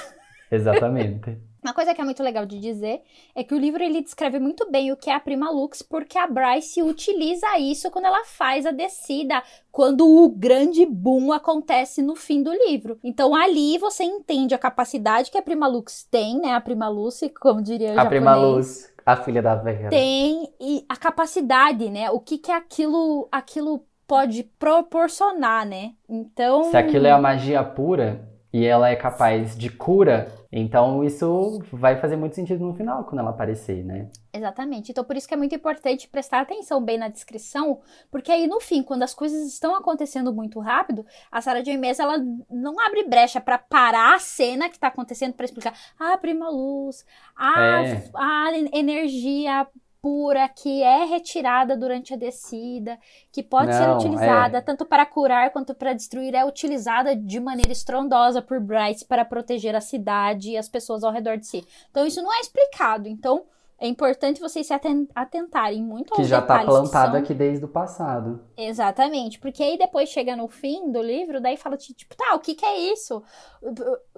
Exatamente. 0.51 1.39
Uma 1.63 1.73
coisa 1.73 1.93
que 1.93 1.99
é 1.99 2.03
muito 2.03 2.23
legal 2.23 2.45
de 2.45 2.59
dizer 2.59 3.01
é 3.35 3.43
que 3.43 3.53
o 3.53 3.57
livro 3.57 3.83
ele 3.83 4.01
descreve 4.01 4.39
muito 4.39 4.69
bem 4.71 4.91
o 4.91 4.97
que 4.97 5.09
é 5.09 5.15
a 5.15 5.19
Prima 5.19 5.51
Lux, 5.51 5.81
porque 5.81 6.17
a 6.17 6.25
Bryce 6.25 6.81
utiliza 6.81 7.57
isso 7.59 7.91
quando 7.91 8.05
ela 8.05 8.23
faz 8.25 8.65
a 8.65 8.71
descida, 8.71 9.43
quando 9.71 10.07
o 10.07 10.29
grande 10.29 10.85
boom 10.85 11.33
acontece 11.33 12.01
no 12.01 12.15
fim 12.15 12.41
do 12.41 12.51
livro. 12.51 12.97
Então 13.03 13.35
ali 13.35 13.77
você 13.77 14.03
entende 14.03 14.55
a 14.55 14.59
capacidade 14.59 15.29
que 15.29 15.37
a 15.37 15.41
Prima 15.41 15.67
Lux 15.67 16.07
tem, 16.09 16.39
né? 16.39 16.53
A 16.53 16.61
Prima 16.61 16.87
Lucy, 16.87 17.29
como 17.29 17.61
diria 17.61 17.93
o 17.93 17.99
A 17.99 18.05
Prima 18.05 18.35
Luz, 18.35 18.91
a 19.05 19.17
filha 19.17 19.41
da 19.41 19.55
Vera. 19.55 19.89
Tem 19.89 20.53
e 20.59 20.85
a 20.87 20.95
capacidade, 20.95 21.89
né? 21.89 22.09
O 22.09 22.19
que 22.19 22.37
que 22.37 22.51
aquilo 22.51 23.27
aquilo 23.31 23.83
pode 24.07 24.43
proporcionar, 24.57 25.67
né? 25.67 25.91
Então, 26.07 26.63
se 26.63 26.77
aquilo 26.77 27.05
é 27.05 27.11
a 27.11 27.21
magia 27.21 27.63
pura, 27.63 28.27
e 28.51 28.65
ela 28.65 28.89
é 28.89 28.95
capaz 28.95 29.55
de 29.55 29.69
cura, 29.69 30.31
então 30.51 31.03
isso 31.03 31.59
vai 31.71 31.99
fazer 31.99 32.15
muito 32.15 32.35
sentido 32.35 32.65
no 32.65 32.73
final, 32.73 33.03
quando 33.03 33.19
ela 33.19 33.29
aparecer, 33.29 33.83
né? 33.83 34.09
Exatamente. 34.33 34.91
Então 34.91 35.03
por 35.03 35.15
isso 35.15 35.27
que 35.27 35.33
é 35.33 35.37
muito 35.37 35.53
importante 35.53 36.07
prestar 36.07 36.41
atenção 36.41 36.83
bem 36.83 36.97
na 36.97 37.07
descrição, 37.07 37.81
porque 38.09 38.31
aí 38.31 38.47
no 38.47 38.59
fim, 38.59 38.81
quando 38.81 39.03
as 39.03 39.13
coisas 39.13 39.47
estão 39.47 39.75
acontecendo 39.75 40.33
muito 40.33 40.59
rápido, 40.59 41.05
a 41.31 41.39
Sarah 41.39 41.61
J. 41.61 41.77
Maas, 41.77 41.99
ela 41.99 42.17
não 42.49 42.79
abre 42.79 43.03
brecha 43.03 43.39
para 43.39 43.59
parar 43.59 44.15
a 44.15 44.19
cena 44.19 44.69
que 44.69 44.75
está 44.75 44.87
acontecendo 44.87 45.33
para 45.33 45.45
explicar, 45.45 45.73
ah, 45.99 46.17
prima 46.17 46.49
luz, 46.49 47.05
ah, 47.35 47.83
é. 47.83 48.09
a 48.15 48.51
energia 48.77 49.67
pura 50.01 50.47
que 50.47 50.81
é 50.81 51.05
retirada 51.05 51.75
durante 51.75 52.13
a 52.13 52.17
descida, 52.17 52.97
que 53.31 53.43
pode 53.43 53.71
Não, 53.71 53.77
ser 53.77 53.89
utilizada 54.07 54.59
é... 54.59 54.61
tanto 54.61 54.85
para 54.85 55.05
curar 55.05 55.51
quanto 55.51 55.73
para 55.73 55.93
destruir, 55.93 56.33
é 56.33 56.45
utilizada 56.45 57.15
de 57.15 57.39
maneira 57.39 57.71
estrondosa 57.71 58.41
por 58.41 58.59
Bryce 58.59 59.05
para 59.05 59.25
proteger 59.25 59.75
a 59.75 59.81
cidade 59.81 60.51
e 60.51 60.57
as 60.57 60.69
pessoas 60.69 61.03
ao 61.03 61.11
redor 61.11 61.37
de 61.37 61.47
si. 61.47 61.65
Então 61.89 62.05
isso 62.05 62.21
não 62.21 62.33
é 62.33 62.39
explicado. 62.39 63.07
Então 63.07 63.43
É 63.79 63.87
importante 63.87 64.41
vocês 64.41 64.67
se 64.67 64.73
aten- 64.73 65.07
atentarem 65.15 65.81
muito 65.81 66.13
Que 66.13 66.21
aos 66.21 66.27
já 66.29 66.41
tá 66.41 66.59
que 66.59 66.65
plantado 66.65 67.11
são- 67.13 67.19
aqui 67.21 67.33
desde 67.33 67.63
o 67.63 67.67
passado. 67.67 68.41
Exatamente, 68.57 69.39
porque 69.39 69.63
aí 69.63 69.77
depois 69.77 70.09
chega 70.09 70.35
no 70.35 70.47
fim 70.49 70.91
do 70.91 71.01
livro, 71.01 71.39
daí 71.39 71.55
fala 71.55 71.77
tipo, 71.77 72.15
tá, 72.15 72.35
o 72.35 72.39
que 72.39 72.55
que 72.55 72.65
é 72.65 72.91
isso? 72.91 73.23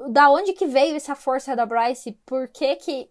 Da 0.09 0.31
onde 0.31 0.53
que 0.53 0.65
veio 0.65 0.95
essa 0.95 1.13
força 1.15 1.55
da 1.55 1.65
Bryce? 1.65 2.17
Por 2.25 2.47
que 2.47 2.75
que... 2.77 3.07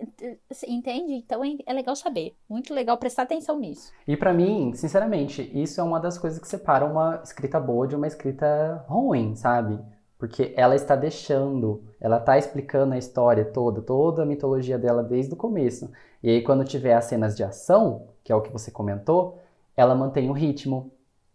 Entende? 0.66 1.14
Então 1.14 1.44
é 1.44 1.51
é 1.66 1.72
legal 1.72 1.94
saber. 1.94 2.34
Muito 2.48 2.74
legal 2.74 2.96
prestar 2.98 3.22
atenção 3.22 3.59
nisso. 3.59 3.92
E 4.07 4.16
pra 4.16 4.32
mim, 4.32 4.72
sinceramente, 4.74 5.51
isso 5.55 5.80
é 5.80 5.84
uma 5.84 6.01
das 6.01 6.18
coisas 6.18 6.38
que 6.40 6.48
separa 6.48 6.84
uma 6.84 7.20
escrita 7.22 7.61
boa 7.61 7.86
de 7.86 7.94
uma 7.94 8.07
escrita 8.07 8.84
ruim, 8.88 9.34
sabe? 9.36 9.78
Porque 10.20 10.52
ela 10.54 10.76
está 10.76 10.94
deixando, 10.94 11.82
ela 11.98 12.18
está 12.18 12.36
explicando 12.36 12.92
a 12.92 12.98
história 12.98 13.42
toda, 13.42 13.80
toda 13.80 14.22
a 14.22 14.26
mitologia 14.26 14.78
dela 14.78 15.02
desde 15.02 15.32
o 15.32 15.36
começo. 15.36 15.90
E 16.22 16.28
aí, 16.28 16.42
quando 16.42 16.62
tiver 16.62 16.92
as 16.92 17.06
cenas 17.06 17.34
de 17.34 17.42
ação, 17.42 18.08
que 18.22 18.30
é 18.30 18.36
o 18.36 18.42
que 18.42 18.52
você 18.52 18.70
comentou, 18.70 19.38
ela 19.74 19.94
mantém 19.94 20.28
o 20.28 20.34
ritmo, 20.34 20.92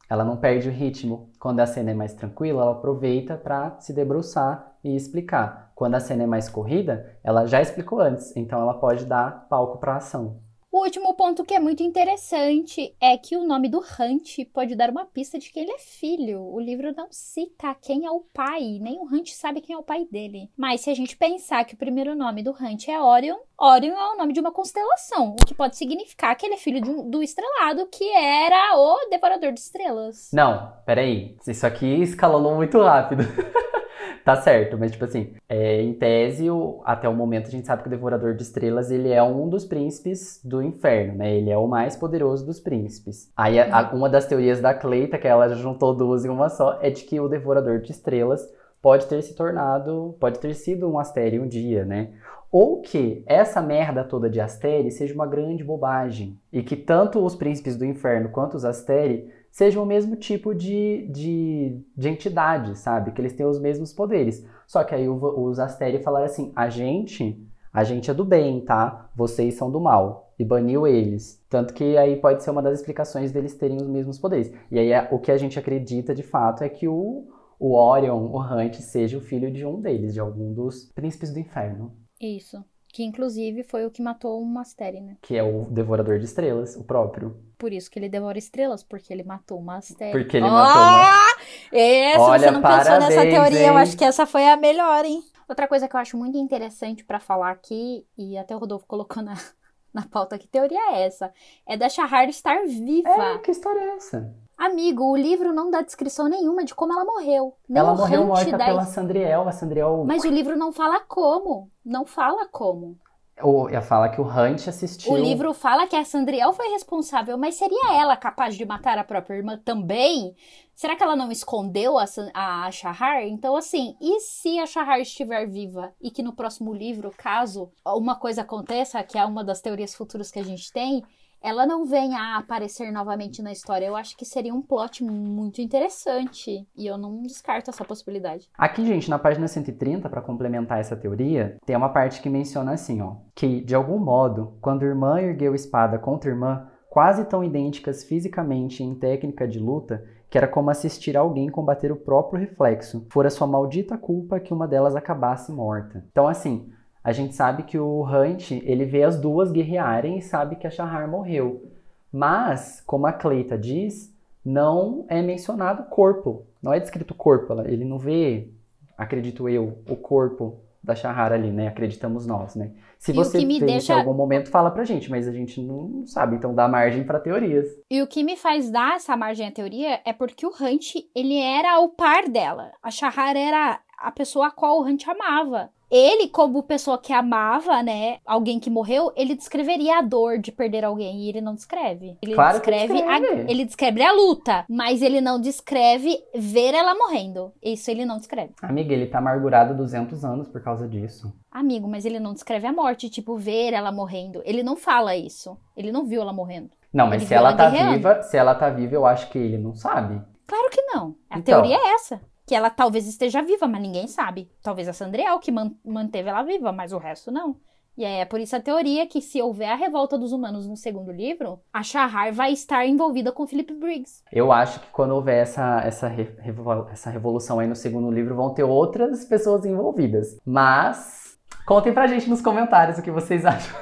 ela 0.07 0.23
não 0.23 0.37
perde 0.37 0.69
o 0.69 0.71
ritmo. 0.71 1.31
Quando 1.39 1.61
a 1.61 1.65
cena 1.65 1.89
é 1.89 1.93
mais 1.95 2.13
tranquila, 2.13 2.61
ela 2.61 2.71
aproveita 2.73 3.35
para 3.35 3.75
se 3.79 3.91
debruçar 3.91 4.77
e 4.83 4.95
explicar. 4.95 5.71
Quando 5.73 5.95
a 5.95 5.99
cena 5.99 6.21
é 6.21 6.27
mais 6.27 6.47
corrida, 6.47 7.17
ela 7.23 7.47
já 7.47 7.59
explicou 7.59 7.99
antes, 7.99 8.37
então 8.37 8.61
ela 8.61 8.75
pode 8.75 9.05
dar 9.05 9.47
palco 9.49 9.79
para 9.79 9.95
ação. 9.95 10.44
O 10.75 10.83
último 10.83 11.13
ponto 11.13 11.45
que 11.45 11.53
é 11.53 11.59
muito 11.59 11.81
interessante 11.81 12.93
é 12.99 13.17
que 13.17 13.37
o 13.37 13.47
nome 13.47 13.69
do 13.69 13.79
Hunt 13.79 14.39
pode 14.53 14.75
dar 14.75 14.89
uma 14.89 15.05
pista 15.05 15.39
de 15.39 15.49
que 15.49 15.57
ele 15.57 15.71
é 15.71 15.77
filho. 15.77 16.41
O 16.41 16.59
livro 16.59 16.93
não 16.93 17.07
cita 17.09 17.73
quem 17.75 18.05
é 18.05 18.11
o 18.11 18.19
pai, 18.19 18.77
nem 18.81 18.99
o 18.99 19.05
Hunt 19.05 19.29
sabe 19.29 19.61
quem 19.61 19.73
é 19.73 19.77
o 19.77 19.83
pai 19.83 20.03
dele. 20.03 20.51
Mas 20.57 20.81
se 20.81 20.89
a 20.89 20.93
gente 20.93 21.15
pensar 21.15 21.63
que 21.63 21.75
o 21.75 21.77
primeiro 21.77 22.13
nome 22.13 22.43
do 22.43 22.51
Hunt 22.51 22.89
é 22.89 23.01
Orion, 23.01 23.37
Orion 23.59 23.95
é 23.95 24.13
o 24.13 24.17
nome 24.17 24.33
de 24.33 24.39
uma 24.39 24.51
constelação, 24.51 25.29
o 25.39 25.45
que 25.45 25.53
pode 25.53 25.77
significar 25.77 26.35
que 26.35 26.45
ele 26.45 26.55
é 26.55 26.57
filho 26.57 26.81
de 26.81 26.89
um- 26.89 27.09
do 27.09 27.23
estrelado, 27.23 27.87
que 27.87 28.03
era 28.13 28.75
o 28.77 29.09
Devorador 29.09 29.51
de 29.53 29.59
Estrelas. 29.59 30.29
Não, 30.33 30.73
peraí. 30.85 31.37
Isso 31.47 31.65
aqui 31.65 32.01
escalonou 32.01 32.55
muito 32.55 32.81
rápido. 32.81 33.23
tá 34.25 34.35
certo, 34.35 34.77
mas 34.77 34.91
tipo 34.91 35.05
assim, 35.05 35.33
é, 35.47 35.81
em 35.81 35.93
tese, 35.93 36.49
o- 36.49 36.81
até 36.83 37.07
o 37.07 37.13
momento 37.13 37.47
a 37.47 37.51
gente 37.51 37.65
sabe 37.65 37.81
que 37.83 37.87
o 37.87 37.91
Devorador 37.91 38.33
de 38.35 38.43
Estrelas 38.43 38.91
ele 38.91 39.11
é 39.11 39.23
um 39.23 39.47
dos 39.47 39.63
príncipes 39.63 40.41
do 40.43 40.61
inferno, 40.61 41.15
né? 41.19 41.33
Ele 41.35 41.49
é 41.49 41.57
o 41.57 41.67
mais 41.67 41.95
poderoso 41.95 42.45
dos 42.45 42.59
príncipes. 42.59 43.31
Aí 43.37 43.57
a- 43.59 43.69
a- 43.89 43.95
uma 43.95 44.09
das 44.09 44.25
teorias 44.25 44.59
da 44.59 44.73
Cleita, 44.73 45.17
que 45.17 45.27
ela 45.27 45.47
juntou 45.55 45.93
duas 45.95 46.25
em 46.25 46.29
uma 46.29 46.49
só, 46.49 46.77
é 46.81 46.89
de 46.89 47.03
que 47.03 47.19
o 47.21 47.29
Devorador 47.29 47.79
de 47.79 47.91
Estrelas 47.91 48.41
pode 48.81 49.07
ter 49.07 49.21
se 49.23 49.33
tornado, 49.35 50.15
pode 50.19 50.37
ter 50.39 50.53
sido 50.53 50.87
um 50.91 50.99
Astério 50.99 51.41
um 51.41 51.47
dia, 51.47 51.83
né? 51.85 52.09
Ou 52.57 52.79
que 52.79 53.21
essa 53.25 53.61
merda 53.61 54.01
toda 54.01 54.29
de 54.29 54.39
Astério 54.39 54.89
seja 54.89 55.13
uma 55.13 55.27
grande 55.27 55.61
bobagem. 55.61 56.39
E 56.53 56.63
que 56.63 56.77
tanto 56.77 57.19
os 57.19 57.35
príncipes 57.35 57.75
do 57.75 57.83
inferno 57.83 58.29
quanto 58.29 58.55
os 58.55 58.63
Astério 58.63 59.27
sejam 59.51 59.83
o 59.83 59.85
mesmo 59.85 60.15
tipo 60.15 60.55
de, 60.55 61.05
de, 61.11 61.81
de 61.97 62.07
entidade, 62.07 62.77
sabe? 62.77 63.11
Que 63.11 63.19
eles 63.19 63.33
têm 63.33 63.45
os 63.45 63.59
mesmos 63.59 63.91
poderes. 63.91 64.47
Só 64.65 64.85
que 64.85 64.95
aí 64.95 65.05
os 65.09 65.59
Astério 65.59 66.01
falaram 66.01 66.27
assim: 66.27 66.53
a 66.55 66.69
gente, 66.69 67.45
a 67.73 67.83
gente 67.83 68.09
é 68.09 68.13
do 68.13 68.23
bem, 68.23 68.61
tá? 68.61 69.09
Vocês 69.13 69.55
são 69.55 69.69
do 69.69 69.81
mal. 69.81 70.33
E 70.39 70.45
baniu 70.45 70.87
eles. 70.87 71.43
Tanto 71.49 71.73
que 71.73 71.97
aí 71.97 72.15
pode 72.15 72.41
ser 72.41 72.51
uma 72.51 72.61
das 72.61 72.79
explicações 72.79 73.33
deles 73.33 73.53
terem 73.53 73.75
os 73.75 73.89
mesmos 73.89 74.17
poderes. 74.17 74.49
E 74.71 74.79
aí 74.79 74.93
é- 74.93 75.09
o 75.11 75.19
que 75.19 75.29
a 75.33 75.37
gente 75.37 75.59
acredita 75.59 76.15
de 76.15 76.23
fato 76.23 76.63
é 76.63 76.69
que 76.69 76.87
o, 76.87 77.27
o 77.59 77.75
Orion, 77.75 78.31
o 78.31 78.39
Hunt, 78.41 78.75
seja 78.75 79.17
o 79.17 79.21
filho 79.21 79.51
de 79.51 79.65
um 79.65 79.81
deles, 79.81 80.13
de 80.13 80.21
algum 80.21 80.53
dos 80.53 80.89
príncipes 80.95 81.33
do 81.33 81.39
inferno. 81.39 82.04
Isso. 82.19 82.63
Que 82.87 83.03
inclusive 83.03 83.61
foi 83.63 83.85
o 83.85 83.91
que 83.91 84.01
matou 84.01 84.41
o 84.41 84.45
Mastério, 84.45 85.01
né? 85.01 85.17
Que 85.21 85.35
é 85.35 85.43
o 85.43 85.65
Devorador 85.65 86.17
de 86.17 86.23
Estrelas, 86.25 86.77
o 86.77 86.83
próprio. 86.85 87.43
Por 87.57 87.73
isso 87.73 87.91
que 87.91 87.99
ele 87.99 88.07
devora 88.07 88.37
estrelas, 88.37 88.83
porque 88.83 89.11
ele 89.11 89.23
matou 89.23 89.59
o 89.59 89.63
Mastério. 89.63 90.13
Porque 90.13 90.37
ele 90.37 90.49
matou 90.49 90.81
uma- 90.81 91.25
É, 91.73 92.13
se 92.13 92.19
Olha, 92.19 92.39
você 92.47 92.51
não 92.51 92.61
pensou 92.61 92.77
nessa 92.77 92.91
parabéns, 92.99 93.33
teoria, 93.33 93.67
eu 93.67 93.73
hein? 93.73 93.79
acho 93.79 93.97
que 93.97 94.03
essa 94.05 94.25
foi 94.25 94.47
a 94.47 94.55
melhor, 94.55 95.03
hein? 95.03 95.21
Outra 95.47 95.67
coisa 95.67 95.87
que 95.89 95.95
eu 95.95 95.99
acho 95.99 96.17
muito 96.17 96.37
interessante 96.37 97.03
pra 97.03 97.19
falar 97.19 97.51
aqui, 97.51 98.05
e 98.17 98.37
até 98.37 98.55
o 98.55 98.59
Rodolfo 98.59 98.85
colocou 98.87 99.21
na, 99.21 99.33
na 99.93 100.07
pauta 100.07 100.37
que 100.37 100.47
teoria 100.47 100.79
é 100.95 101.03
essa, 101.05 101.33
é 101.67 101.75
da 101.75 101.89
Shahar 101.89 102.29
estar 102.29 102.63
viva. 102.65 103.09
É, 103.09 103.37
que 103.39 103.51
história 103.51 103.79
é 103.79 103.95
essa? 103.97 104.33
Amigo, 104.57 105.03
o 105.11 105.15
livro 105.17 105.51
não 105.53 105.69
dá 105.69 105.81
descrição 105.81 106.27
nenhuma 106.27 106.63
de 106.63 106.73
como 106.73 106.93
ela 106.93 107.03
morreu. 107.03 107.55
Nem 107.67 107.79
Ela 107.79 107.91
o 107.93 107.97
morreu 107.97 108.25
morta 108.25 108.57
dá- 108.57 108.65
pela 108.65 108.85
Sandriel. 108.85 109.47
A 109.47 109.51
Sandriel 109.51 110.03
Mas 110.05 110.23
o 110.23 110.29
livro 110.29 110.55
não 110.57 110.71
fala 110.71 110.99
como. 111.01 111.69
Não 111.83 112.05
fala 112.05 112.47
como. 112.47 112.97
ou, 113.41 113.69
ia 113.69 113.81
falar 113.81 114.09
que 114.09 114.21
o 114.21 114.23
Hunt 114.23 114.67
assistiu. 114.69 115.11
O 115.11 115.17
livro 115.17 115.53
fala 115.53 115.87
que 115.87 115.95
a 115.95 116.05
Sandriel 116.05 116.53
foi 116.53 116.69
responsável, 116.69 117.37
mas 117.37 117.55
seria 117.55 117.93
ela 117.93 118.15
capaz 118.15 118.55
de 118.55 118.65
matar 118.65 118.97
a 118.97 119.03
própria 119.03 119.35
irmã 119.35 119.57
também? 119.63 120.33
Será 120.73 120.95
que 120.95 121.03
ela 121.03 121.15
não 121.17 121.29
escondeu 121.31 121.97
a, 121.97 122.05
a 122.33 122.71
Shahar? 122.71 123.23
Então, 123.23 123.55
assim, 123.57 123.95
e 124.01 124.21
se 124.21 124.57
a 124.59 124.65
Shahar 124.65 124.99
estiver 125.01 125.45
viva 125.47 125.93
e 126.01 126.09
que 126.11 126.23
no 126.23 126.33
próximo 126.33 126.73
livro, 126.73 127.13
caso 127.17 127.71
uma 127.85 128.15
coisa 128.15 128.41
aconteça, 128.41 129.03
que 129.03 129.17
é 129.17 129.25
uma 129.25 129.43
das 129.43 129.59
teorias 129.61 129.93
futuras 129.93 130.31
que 130.31 130.39
a 130.39 130.43
gente 130.43 130.71
tem, 130.71 131.03
ela 131.41 131.65
não 131.65 131.85
venha 131.85 132.19
a 132.19 132.37
aparecer 132.37 132.91
novamente 132.91 133.41
na 133.41 133.51
história? 133.51 133.85
Eu 133.85 133.95
acho 133.95 134.17
que 134.17 134.25
seria 134.25 134.53
um 134.53 134.61
plot 134.61 135.03
muito 135.03 135.61
interessante. 135.61 136.67
E 136.75 136.87
eu 136.87 136.97
não 136.97 137.21
descarto 137.21 137.69
essa 137.69 137.85
possibilidade. 137.85 138.49
Aqui, 138.57 138.85
gente, 138.85 139.09
na 139.09 139.19
página 139.19 139.47
130, 139.47 140.09
para 140.09 140.21
complementar 140.21 140.79
essa 140.79 140.95
teoria, 140.95 141.57
tem 141.65 141.75
uma 141.75 141.89
parte 141.89 142.21
que 142.21 142.29
menciona 142.29 142.71
assim, 142.71 143.01
ó, 143.01 143.15
que 143.33 143.61
de 143.61 143.75
algum 143.75 143.99
modo, 143.99 144.57
quando 144.61 144.85
irmã 144.85 145.19
ergueu 145.19 145.53
espada 145.53 145.99
contra 145.99 146.29
irmã, 146.29 146.67
quase 146.89 147.25
tão 147.25 147.43
idênticas 147.43 148.03
fisicamente 148.03 148.81
em 148.81 148.95
técnica 148.95 149.47
de 149.47 149.59
luta, 149.59 150.03
que 150.29 150.37
era 150.37 150.47
como 150.47 150.69
assistir 150.69 151.15
alguém 151.15 151.49
combater 151.49 151.91
o 151.91 151.95
próprio 151.95 152.39
reflexo, 152.39 153.05
fora 153.09 153.29
sua 153.29 153.45
maldita 153.45 153.97
culpa 153.97 154.39
que 154.39 154.53
uma 154.53 154.67
delas 154.67 154.95
acabasse 154.95 155.51
morta. 155.51 156.05
Então, 156.11 156.27
assim, 156.27 156.69
a 157.05 157.11
gente 157.13 157.35
sabe 157.35 157.63
que 157.63 157.77
o 157.77 158.01
Hunt, 158.03 158.51
ele 158.51 158.83
vê 158.83 159.03
as 159.03 159.17
duas 159.19 159.51
guerrearem 159.51 160.17
e 160.17 160.21
sabe 160.21 160.55
que 160.55 160.65
a 160.67 160.71
Shahar 160.71 161.07
morreu. 161.09 161.63
Mas, 162.11 162.81
como 162.85 163.05
a 163.07 163.13
Cleita 163.13 163.57
diz, 163.57 164.13
não 164.43 165.05
é 165.07 165.21
mencionado 165.21 165.83
o 165.83 165.85
corpo. 165.85 166.45
Não 166.61 166.73
é 166.73 166.79
descrito 166.79 167.13
o 167.13 167.17
corpo. 167.17 167.53
Ele 167.61 167.85
não 167.85 167.97
vê, 167.99 168.49
acredito 168.97 169.47
eu, 169.47 169.77
o 169.89 169.95
corpo 169.95 170.59
da 170.83 170.95
Shahar 170.95 171.31
ali, 171.33 171.51
né? 171.51 171.67
Acreditamos 171.67 172.25
nós, 172.27 172.55
né? 172.55 172.71
Se 172.99 173.11
E 173.11 173.15
você 173.15 173.43
me 173.43 173.59
vê 173.59 173.65
deixa- 173.65 173.93
em 173.93 173.97
algum 173.99 174.13
momento, 174.13 174.49
fala 174.49 174.69
pra 174.71 174.83
gente, 174.83 175.09
mas 175.09 175.27
a 175.27 175.31
gente 175.31 175.59
não 175.61 176.05
sabe, 176.07 176.35
então 176.37 176.53
dá 176.55 176.67
margem 176.67 177.03
pra 177.03 177.19
teorias. 177.19 177.67
E 177.91 178.01
o 178.01 178.07
que 178.07 178.23
me 178.23 178.35
faz 178.37 178.69
dar 178.71 178.95
essa 178.95 179.15
margem 179.17 179.47
à 179.47 179.51
teoria 179.51 179.99
é 180.05 180.13
porque 180.13 180.45
o 180.45 180.49
Hunt, 180.49 180.95
ele 181.15 181.37
era 181.39 181.79
o 181.79 181.89
par 181.89 182.29
dela. 182.29 182.71
A 182.81 182.89
Shahar 182.91 183.35
era 183.35 183.79
a 183.97 184.11
pessoa 184.11 184.47
a 184.47 184.51
qual 184.51 184.79
o 184.79 184.83
Hunt 184.85 185.07
amava. 185.07 185.69
Ele, 185.89 186.27
como 186.29 186.63
pessoa 186.63 186.97
que 186.97 187.13
amava, 187.13 187.81
né, 187.83 188.17
alguém 188.25 188.59
que 188.59 188.69
morreu, 188.69 189.11
ele 189.15 189.35
descreveria 189.35 189.99
a 189.99 190.01
dor 190.01 190.39
de 190.39 190.51
perder 190.51 190.83
alguém 190.83 191.21
e 191.21 191.29
ele 191.29 191.41
não 191.41 191.53
descreve. 191.53 192.17
Ele 192.21 192.33
Claro 192.33 192.59
que 192.61 192.71
descreve, 192.71 193.01
a, 193.03 193.19
descreve. 193.19 193.51
ele 193.51 193.65
descreve 193.65 194.03
a 194.03 194.11
luta, 194.11 194.65
mas 194.69 195.01
ele 195.01 195.21
não 195.21 195.39
descreve 195.39 196.17
ver 196.33 196.73
ela 196.73 196.95
morrendo. 196.95 197.51
Isso 197.63 197.89
ele 197.91 198.03
não 198.05 198.17
descreve. 198.17 198.53
Amiga, 198.61 198.93
ele 198.93 199.07
tá 199.07 199.19
amargurado 199.19 199.75
200 199.75 200.25
anos 200.25 200.47
por 200.49 200.61
causa 200.63 200.87
disso. 200.87 201.31
Amigo, 201.51 201.87
mas 201.87 202.05
ele 202.05 202.19
não 202.19 202.33
descreve 202.33 202.67
a 202.67 202.73
morte, 202.73 203.09
tipo 203.09 203.37
ver 203.37 203.73
ela 203.73 203.91
morrendo. 203.91 204.41
Ele 204.43 204.63
não 204.63 204.75
fala 204.75 205.15
isso. 205.15 205.57
Ele 205.77 205.91
não 205.91 206.05
viu 206.05 206.21
ela 206.21 206.33
morrendo. 206.33 206.71
Não, 206.93 207.05
mas 207.07 207.21
Ele 207.21 207.25
se 207.27 207.33
ela 207.33 207.49
ela 207.49 207.57
tá 207.57 207.69
guerreando. 207.69 207.93
viva, 207.97 208.23
se 208.23 208.37
ela 208.37 208.55
tá 208.55 208.69
viva, 208.69 208.95
eu 208.95 209.05
acho 209.05 209.29
que 209.29 209.37
ele 209.37 209.57
não 209.57 209.75
sabe. 209.75 210.21
Claro 210.47 210.69
que 210.71 210.81
não. 210.83 211.15
A 211.29 211.39
Então. 211.39 211.61
teoria 211.61 211.75
é 211.77 211.93
essa. 211.93 212.21
Que 212.47 212.53
ela 212.55 212.69
talvez 212.69 213.07
esteja 213.07 213.41
viva, 213.41 213.67
mas 213.67 213.81
ninguém 213.81 214.07
sabe. 214.07 214.49
Talvez 214.61 214.87
a 214.87 214.93
Sandriel 214.93 215.39
que 215.39 215.51
man- 215.51 215.75
manteve 215.83 216.29
ela 216.29 216.43
viva, 216.43 216.71
mas 216.71 216.93
o 216.93 216.97
resto 216.97 217.31
não. 217.31 217.55
E 217.97 218.03
é 218.03 218.25
por 218.25 218.41
isso 218.41 218.53
a 218.55 218.59
teoria 218.59 219.07
que 219.07 219.21
se 219.21 219.41
houver 219.41 219.69
a 219.69 219.75
revolta 219.75 220.17
dos 220.17 220.33
humanos 220.33 220.67
no 220.67 220.75
segundo 220.75 221.13
livro, 221.13 221.61
a 221.73 221.81
Shahar 221.81 222.33
vai 222.33 222.51
estar 222.51 222.85
envolvida 222.85 223.31
com 223.31 223.47
Philip 223.47 223.73
Briggs. 223.73 224.21
Eu 224.31 224.51
acho 224.51 224.81
que 224.81 224.87
quando 224.91 225.11
houver 225.15 225.41
essa, 225.41 225.79
essa, 225.81 226.07
re- 226.09 226.35
revo- 226.39 226.89
essa 226.91 227.09
revolução 227.09 227.57
aí 227.57 227.67
no 227.67 227.75
segundo 227.75 228.11
livro, 228.11 228.35
vão 228.35 228.53
ter 228.53 228.63
outras 228.63 229.23
pessoas 229.23 229.63
envolvidas. 229.65 230.37
Mas, 230.45 231.37
contem 231.65 231.93
pra 231.93 232.05
gente 232.05 232.29
nos 232.29 232.41
comentários 232.41 232.97
o 232.97 233.01
que 233.01 233.09
vocês 233.11 233.45
acham. 233.47 233.73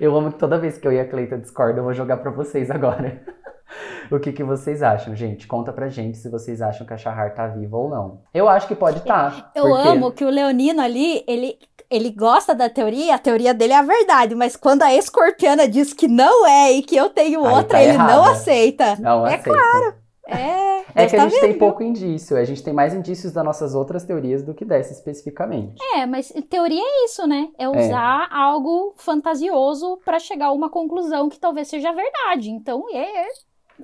eu 0.00 0.14
amo 0.16 0.32
que 0.32 0.38
toda 0.38 0.58
vez 0.58 0.76
que 0.76 0.88
eu 0.88 0.92
e 0.92 0.98
a 0.98 1.08
Cleita 1.08 1.38
discordam, 1.38 1.78
eu 1.78 1.84
vou 1.84 1.94
jogar 1.94 2.16
pra 2.16 2.32
vocês 2.32 2.68
agora. 2.68 3.24
o 4.10 4.18
que, 4.18 4.32
que 4.32 4.42
vocês 4.44 4.82
acham, 4.82 5.14
gente? 5.14 5.46
Conta 5.46 5.72
pra 5.72 5.88
gente 5.88 6.18
se 6.18 6.28
vocês 6.28 6.60
acham 6.60 6.86
que 6.86 6.92
a 6.92 6.96
Shahar 6.98 7.34
tá 7.34 7.46
viva 7.46 7.76
ou 7.76 7.88
não. 7.88 8.20
Eu 8.32 8.48
acho 8.48 8.66
que 8.68 8.74
pode 8.74 8.98
estar. 8.98 9.50
Eu 9.54 9.74
amo 9.74 10.12
que 10.12 10.24
o 10.24 10.30
Leonino 10.30 10.80
ali, 10.80 11.24
ele, 11.26 11.58
ele 11.90 12.10
gosta 12.10 12.54
da 12.54 12.68
teoria, 12.68 13.14
a 13.14 13.18
teoria 13.18 13.54
dele 13.54 13.72
é 13.72 13.78
a 13.78 13.82
verdade, 13.82 14.34
mas 14.34 14.56
quando 14.56 14.82
a 14.82 14.94
escorpiana 14.94 15.68
diz 15.68 15.92
que 15.92 16.08
não 16.08 16.46
é 16.46 16.72
e 16.72 16.82
que 16.82 16.96
eu 16.96 17.10
tenho 17.10 17.44
Aí 17.44 17.54
outra, 17.54 17.78
tá 17.78 17.82
ele 17.82 17.98
não 17.98 18.04
errada. 18.24 18.30
aceita. 18.32 18.96
Não, 18.96 19.26
é 19.26 19.34
aceita. 19.34 19.50
claro. 19.50 20.00
É, 20.32 20.84
É 20.94 21.06
que 21.06 21.16
a 21.16 21.22
tá 21.22 21.28
gente 21.28 21.40
tem 21.40 21.58
pouco 21.58 21.82
indício, 21.82 22.36
a 22.36 22.44
gente 22.44 22.62
tem 22.62 22.72
mais 22.72 22.94
indícios 22.94 23.32
das 23.32 23.44
nossas 23.44 23.74
outras 23.74 24.04
teorias 24.04 24.44
do 24.44 24.54
que 24.54 24.64
dessa 24.64 24.92
especificamente. 24.92 25.74
É, 25.96 26.06
mas 26.06 26.32
teoria 26.48 26.80
é 26.80 27.04
isso, 27.04 27.26
né? 27.26 27.48
É 27.58 27.68
usar 27.68 28.28
algo 28.30 28.94
fantasioso 28.96 29.98
pra 30.04 30.20
chegar 30.20 30.46
a 30.46 30.52
uma 30.52 30.70
conclusão 30.70 31.28
que 31.28 31.40
talvez 31.40 31.66
seja 31.66 31.92
verdade. 31.92 32.48
Então, 32.50 32.84
é, 32.94 33.26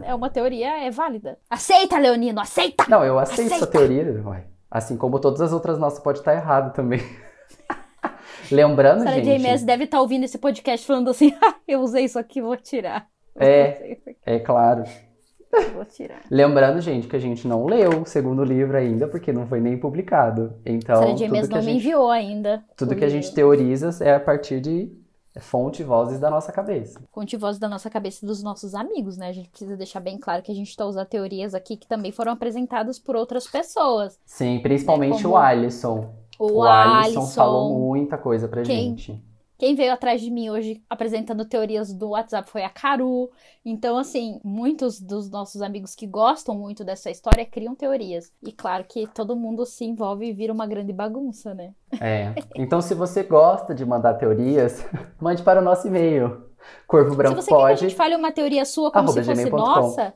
é 0.02 0.14
uma 0.14 0.30
teoria, 0.30 0.86
é 0.86 0.90
válida. 0.90 1.38
Aceita, 1.48 1.98
Leonino, 1.98 2.40
aceita! 2.40 2.84
Não, 2.88 3.04
eu 3.04 3.18
aceito 3.18 3.52
essa 3.52 3.64
Aceita. 3.64 3.78
teoria, 3.78 4.22
ué. 4.24 4.44
assim 4.70 4.96
como 4.96 5.18
todas 5.18 5.40
as 5.40 5.52
outras 5.52 5.78
nossas 5.78 6.00
pode 6.00 6.18
estar 6.18 6.34
errado 6.34 6.72
também. 6.74 7.00
Lembrando, 8.50 9.02
Sarah 9.02 9.16
gente, 9.16 9.24
J. 9.24 9.38
Maas 9.38 9.62
deve 9.62 9.84
estar 9.84 10.00
ouvindo 10.00 10.24
esse 10.24 10.38
podcast 10.38 10.86
falando 10.86 11.10
assim, 11.10 11.34
ah, 11.42 11.54
eu 11.66 11.80
usei 11.80 12.04
isso 12.04 12.18
aqui, 12.18 12.40
vou 12.40 12.56
tirar. 12.56 13.08
É. 13.34 13.68
Eu 13.68 13.92
aqui, 13.92 14.16
é 14.24 14.38
claro. 14.38 14.84
vou 15.74 15.84
tirar. 15.84 16.20
Lembrando, 16.30 16.80
gente, 16.80 17.08
que 17.08 17.16
a 17.16 17.20
gente 17.20 17.46
não 17.46 17.66
leu 17.66 18.02
o 18.02 18.06
segundo 18.06 18.44
livro 18.44 18.76
ainda, 18.76 19.08
porque 19.08 19.32
não 19.32 19.46
foi 19.46 19.60
nem 19.60 19.78
publicado. 19.78 20.54
Então, 20.64 20.96
Sarah 20.96 21.14
J. 21.14 21.28
Maas 21.28 21.48
não 21.48 21.58
a, 21.58 21.60
me 21.60 21.66
gente, 21.66 21.76
enviou 21.76 22.10
ainda. 22.10 22.64
tudo 22.76 22.94
que 22.94 23.04
a 23.04 23.08
gente 23.08 23.24
livro. 23.24 23.36
teoriza 23.36 24.04
é 24.04 24.14
a 24.14 24.20
partir 24.20 24.60
de 24.60 24.92
fonte 25.40 25.82
e 25.82 25.84
vozes 25.84 26.18
da 26.18 26.30
nossa 26.30 26.50
cabeça. 26.52 27.00
Fonte 27.12 27.36
voz 27.36 27.58
da 27.58 27.68
nossa 27.68 27.88
cabeça 27.90 28.24
e 28.24 28.28
dos 28.28 28.42
nossos 28.42 28.74
amigos, 28.74 29.16
né? 29.16 29.28
A 29.28 29.32
gente 29.32 29.48
precisa 29.48 29.76
deixar 29.76 30.00
bem 30.00 30.18
claro 30.18 30.42
que 30.42 30.50
a 30.52 30.54
gente 30.54 30.68
está 30.68 30.84
usando 30.86 31.06
teorias 31.06 31.54
aqui 31.54 31.76
que 31.76 31.86
também 31.86 32.12
foram 32.12 32.32
apresentadas 32.32 32.98
por 32.98 33.16
outras 33.16 33.46
pessoas. 33.46 34.18
Sim, 34.24 34.58
principalmente 34.60 35.18
É 35.20 35.22
como- 35.22 35.34
o 35.34 35.36
Alisson. 35.36 36.14
O, 36.38 36.62
Alisson, 36.62 37.20
Alisson, 37.20 37.26
falou 37.34 37.78
muita 37.78 38.18
coisa 38.18 38.46
pra 38.48 38.62
Quem? 38.62 38.90
gente. 38.96 39.22
Quem 39.58 39.74
veio 39.74 39.92
atrás 39.92 40.20
de 40.20 40.30
mim 40.30 40.50
hoje 40.50 40.82
apresentando 40.88 41.44
teorias 41.44 41.92
do 41.92 42.10
WhatsApp 42.10 42.48
foi 42.50 42.62
a 42.62 42.68
Caru. 42.68 43.30
Então, 43.64 43.96
assim, 43.96 44.38
muitos 44.44 45.00
dos 45.00 45.30
nossos 45.30 45.62
amigos 45.62 45.94
que 45.94 46.06
gostam 46.06 46.54
muito 46.54 46.84
dessa 46.84 47.10
história 47.10 47.44
criam 47.46 47.74
teorias. 47.74 48.30
E 48.42 48.52
claro 48.52 48.84
que 48.84 49.06
todo 49.06 49.34
mundo 49.34 49.64
se 49.64 49.84
envolve 49.84 50.26
e 50.26 50.32
vira 50.32 50.52
uma 50.52 50.66
grande 50.66 50.92
bagunça, 50.92 51.54
né? 51.54 51.72
É. 52.00 52.34
Então, 52.54 52.82
se 52.82 52.94
você 52.94 53.22
gosta 53.22 53.74
de 53.74 53.84
mandar 53.84 54.14
teorias, 54.14 54.84
mande 55.18 55.42
para 55.42 55.60
o 55.60 55.64
nosso 55.64 55.86
e-mail. 55.86 56.44
Corvo 56.86 57.10
Se 57.10 57.16
Branco 57.16 57.42
você 57.42 57.48
quer 57.48 57.56
que 57.56 57.62
a 57.62 57.66
pode. 57.66 57.80
gente 57.80 57.94
fale 57.94 58.16
uma 58.16 58.32
teoria 58.32 58.64
sua 58.64 58.90
como 58.90 59.08
se 59.08 59.22
fosse 59.22 59.50
nossa, 59.50 60.14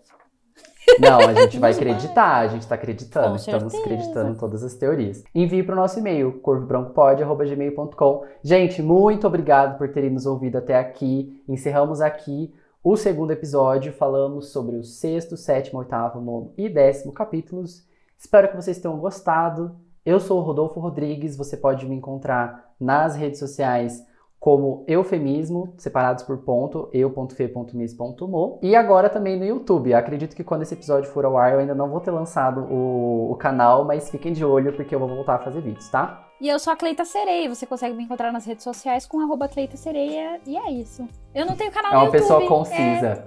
Não, 0.98 1.20
a 1.20 1.34
gente 1.42 1.58
vai 1.58 1.72
acreditar, 1.72 2.36
a 2.36 2.48
gente 2.48 2.66
tá 2.66 2.74
acreditando, 2.74 3.30
Com 3.30 3.36
estamos 3.36 3.72
certeza. 3.72 3.94
acreditando 3.94 4.30
em 4.30 4.34
todas 4.34 4.62
as 4.62 4.74
teorias. 4.74 5.22
Envie 5.34 5.62
para 5.62 5.74
o 5.74 5.76
nosso 5.76 5.98
e-mail, 5.98 6.40
corvobrancopod.gmail.com. 6.40 8.24
Gente, 8.42 8.82
muito 8.82 9.26
obrigado 9.26 9.78
por 9.78 9.88
terem 9.92 10.10
nos 10.10 10.26
ouvido 10.26 10.58
até 10.58 10.78
aqui. 10.78 11.42
Encerramos 11.48 12.00
aqui 12.00 12.52
o 12.82 12.96
segundo 12.96 13.30
episódio, 13.30 13.92
falamos 13.92 14.48
sobre 14.48 14.76
o 14.76 14.82
sexto, 14.82 15.36
sétimo, 15.36 15.80
oitavo, 15.80 16.20
nono 16.20 16.52
e 16.56 16.68
décimo 16.68 17.12
capítulos. 17.12 17.86
Espero 18.18 18.48
que 18.48 18.56
vocês 18.56 18.78
tenham 18.78 18.98
gostado. 18.98 19.76
Eu 20.04 20.18
sou 20.18 20.38
o 20.38 20.42
Rodolfo 20.42 20.80
Rodrigues, 20.80 21.36
você 21.36 21.58
pode 21.58 21.86
me 21.86 21.94
encontrar 21.94 22.72
nas 22.80 23.14
redes 23.14 23.38
sociais 23.38 24.02
como 24.40 24.84
eufemismo, 24.88 25.74
separados 25.76 26.24
por 26.24 26.38
ponto, 26.38 26.88
eu.fe.mis.mo. 26.94 28.58
E 28.62 28.74
agora 28.74 29.10
também 29.10 29.38
no 29.38 29.44
YouTube. 29.44 29.92
Acredito 29.92 30.34
que 30.34 30.42
quando 30.42 30.62
esse 30.62 30.72
episódio 30.72 31.10
for 31.10 31.26
ao 31.26 31.36
ar, 31.36 31.52
eu 31.52 31.58
ainda 31.60 31.74
não 31.74 31.90
vou 31.90 32.00
ter 32.00 32.10
lançado 32.10 32.62
o, 32.62 33.30
o 33.30 33.36
canal, 33.36 33.84
mas 33.84 34.08
fiquem 34.10 34.32
de 34.32 34.42
olho 34.42 34.72
porque 34.72 34.94
eu 34.94 34.98
vou 34.98 35.08
voltar 35.08 35.34
a 35.34 35.38
fazer 35.40 35.60
vídeos, 35.60 35.88
tá? 35.90 36.26
E 36.40 36.48
eu 36.48 36.58
sou 36.58 36.72
a 36.72 36.76
Cleita 36.76 37.04
Sereia. 37.04 37.54
Você 37.54 37.66
consegue 37.66 37.94
me 37.94 38.02
encontrar 38.04 38.32
nas 38.32 38.46
redes 38.46 38.64
sociais 38.64 39.04
com 39.04 39.20
arroba 39.20 39.46
Cleita 39.46 39.76
Sereia. 39.76 40.40
E 40.46 40.56
é 40.56 40.72
isso. 40.72 41.06
Eu 41.34 41.44
não 41.44 41.54
tenho 41.54 41.70
canal 41.70 41.92
É 41.92 41.96
uma 41.96 42.00
no 42.00 42.06
YouTube. 42.06 42.22
pessoa 42.22 42.48
concisa. 42.48 43.26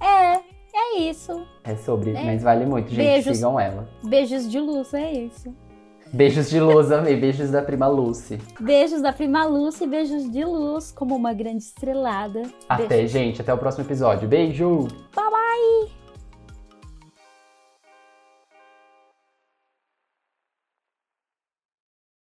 É, 0.00 0.34
é, 0.34 0.40
é 0.74 0.98
isso. 0.98 1.40
É, 1.62 1.76
sobre, 1.76 2.10
É. 2.16 2.24
mas 2.24 2.42
vale 2.42 2.66
muito, 2.66 2.88
gente. 2.88 2.98
Beijos. 3.06 3.36
Sigam 3.36 3.60
ela. 3.60 3.88
Beijos 4.02 4.50
de 4.50 4.58
luz, 4.58 4.92
é 4.92 5.12
isso. 5.12 5.54
Beijos 6.12 6.48
de 6.48 6.60
luz, 6.60 6.90
amei. 6.90 7.16
Beijos 7.16 7.50
da 7.50 7.62
prima 7.62 7.86
Lucy. 7.86 8.38
Beijos 8.60 9.02
da 9.02 9.12
prima 9.12 9.44
Lucy, 9.44 9.86
beijos 9.86 10.30
de 10.30 10.44
luz, 10.44 10.90
como 10.90 11.14
uma 11.14 11.32
grande 11.32 11.64
estrelada. 11.64 12.42
Até, 12.68 12.86
Beijos. 12.86 13.12
gente. 13.12 13.40
Até 13.40 13.52
o 13.52 13.58
próximo 13.58 13.84
episódio. 13.84 14.26
Beijo! 14.28 14.88
Bye 15.14 15.30
bye! 15.30 15.97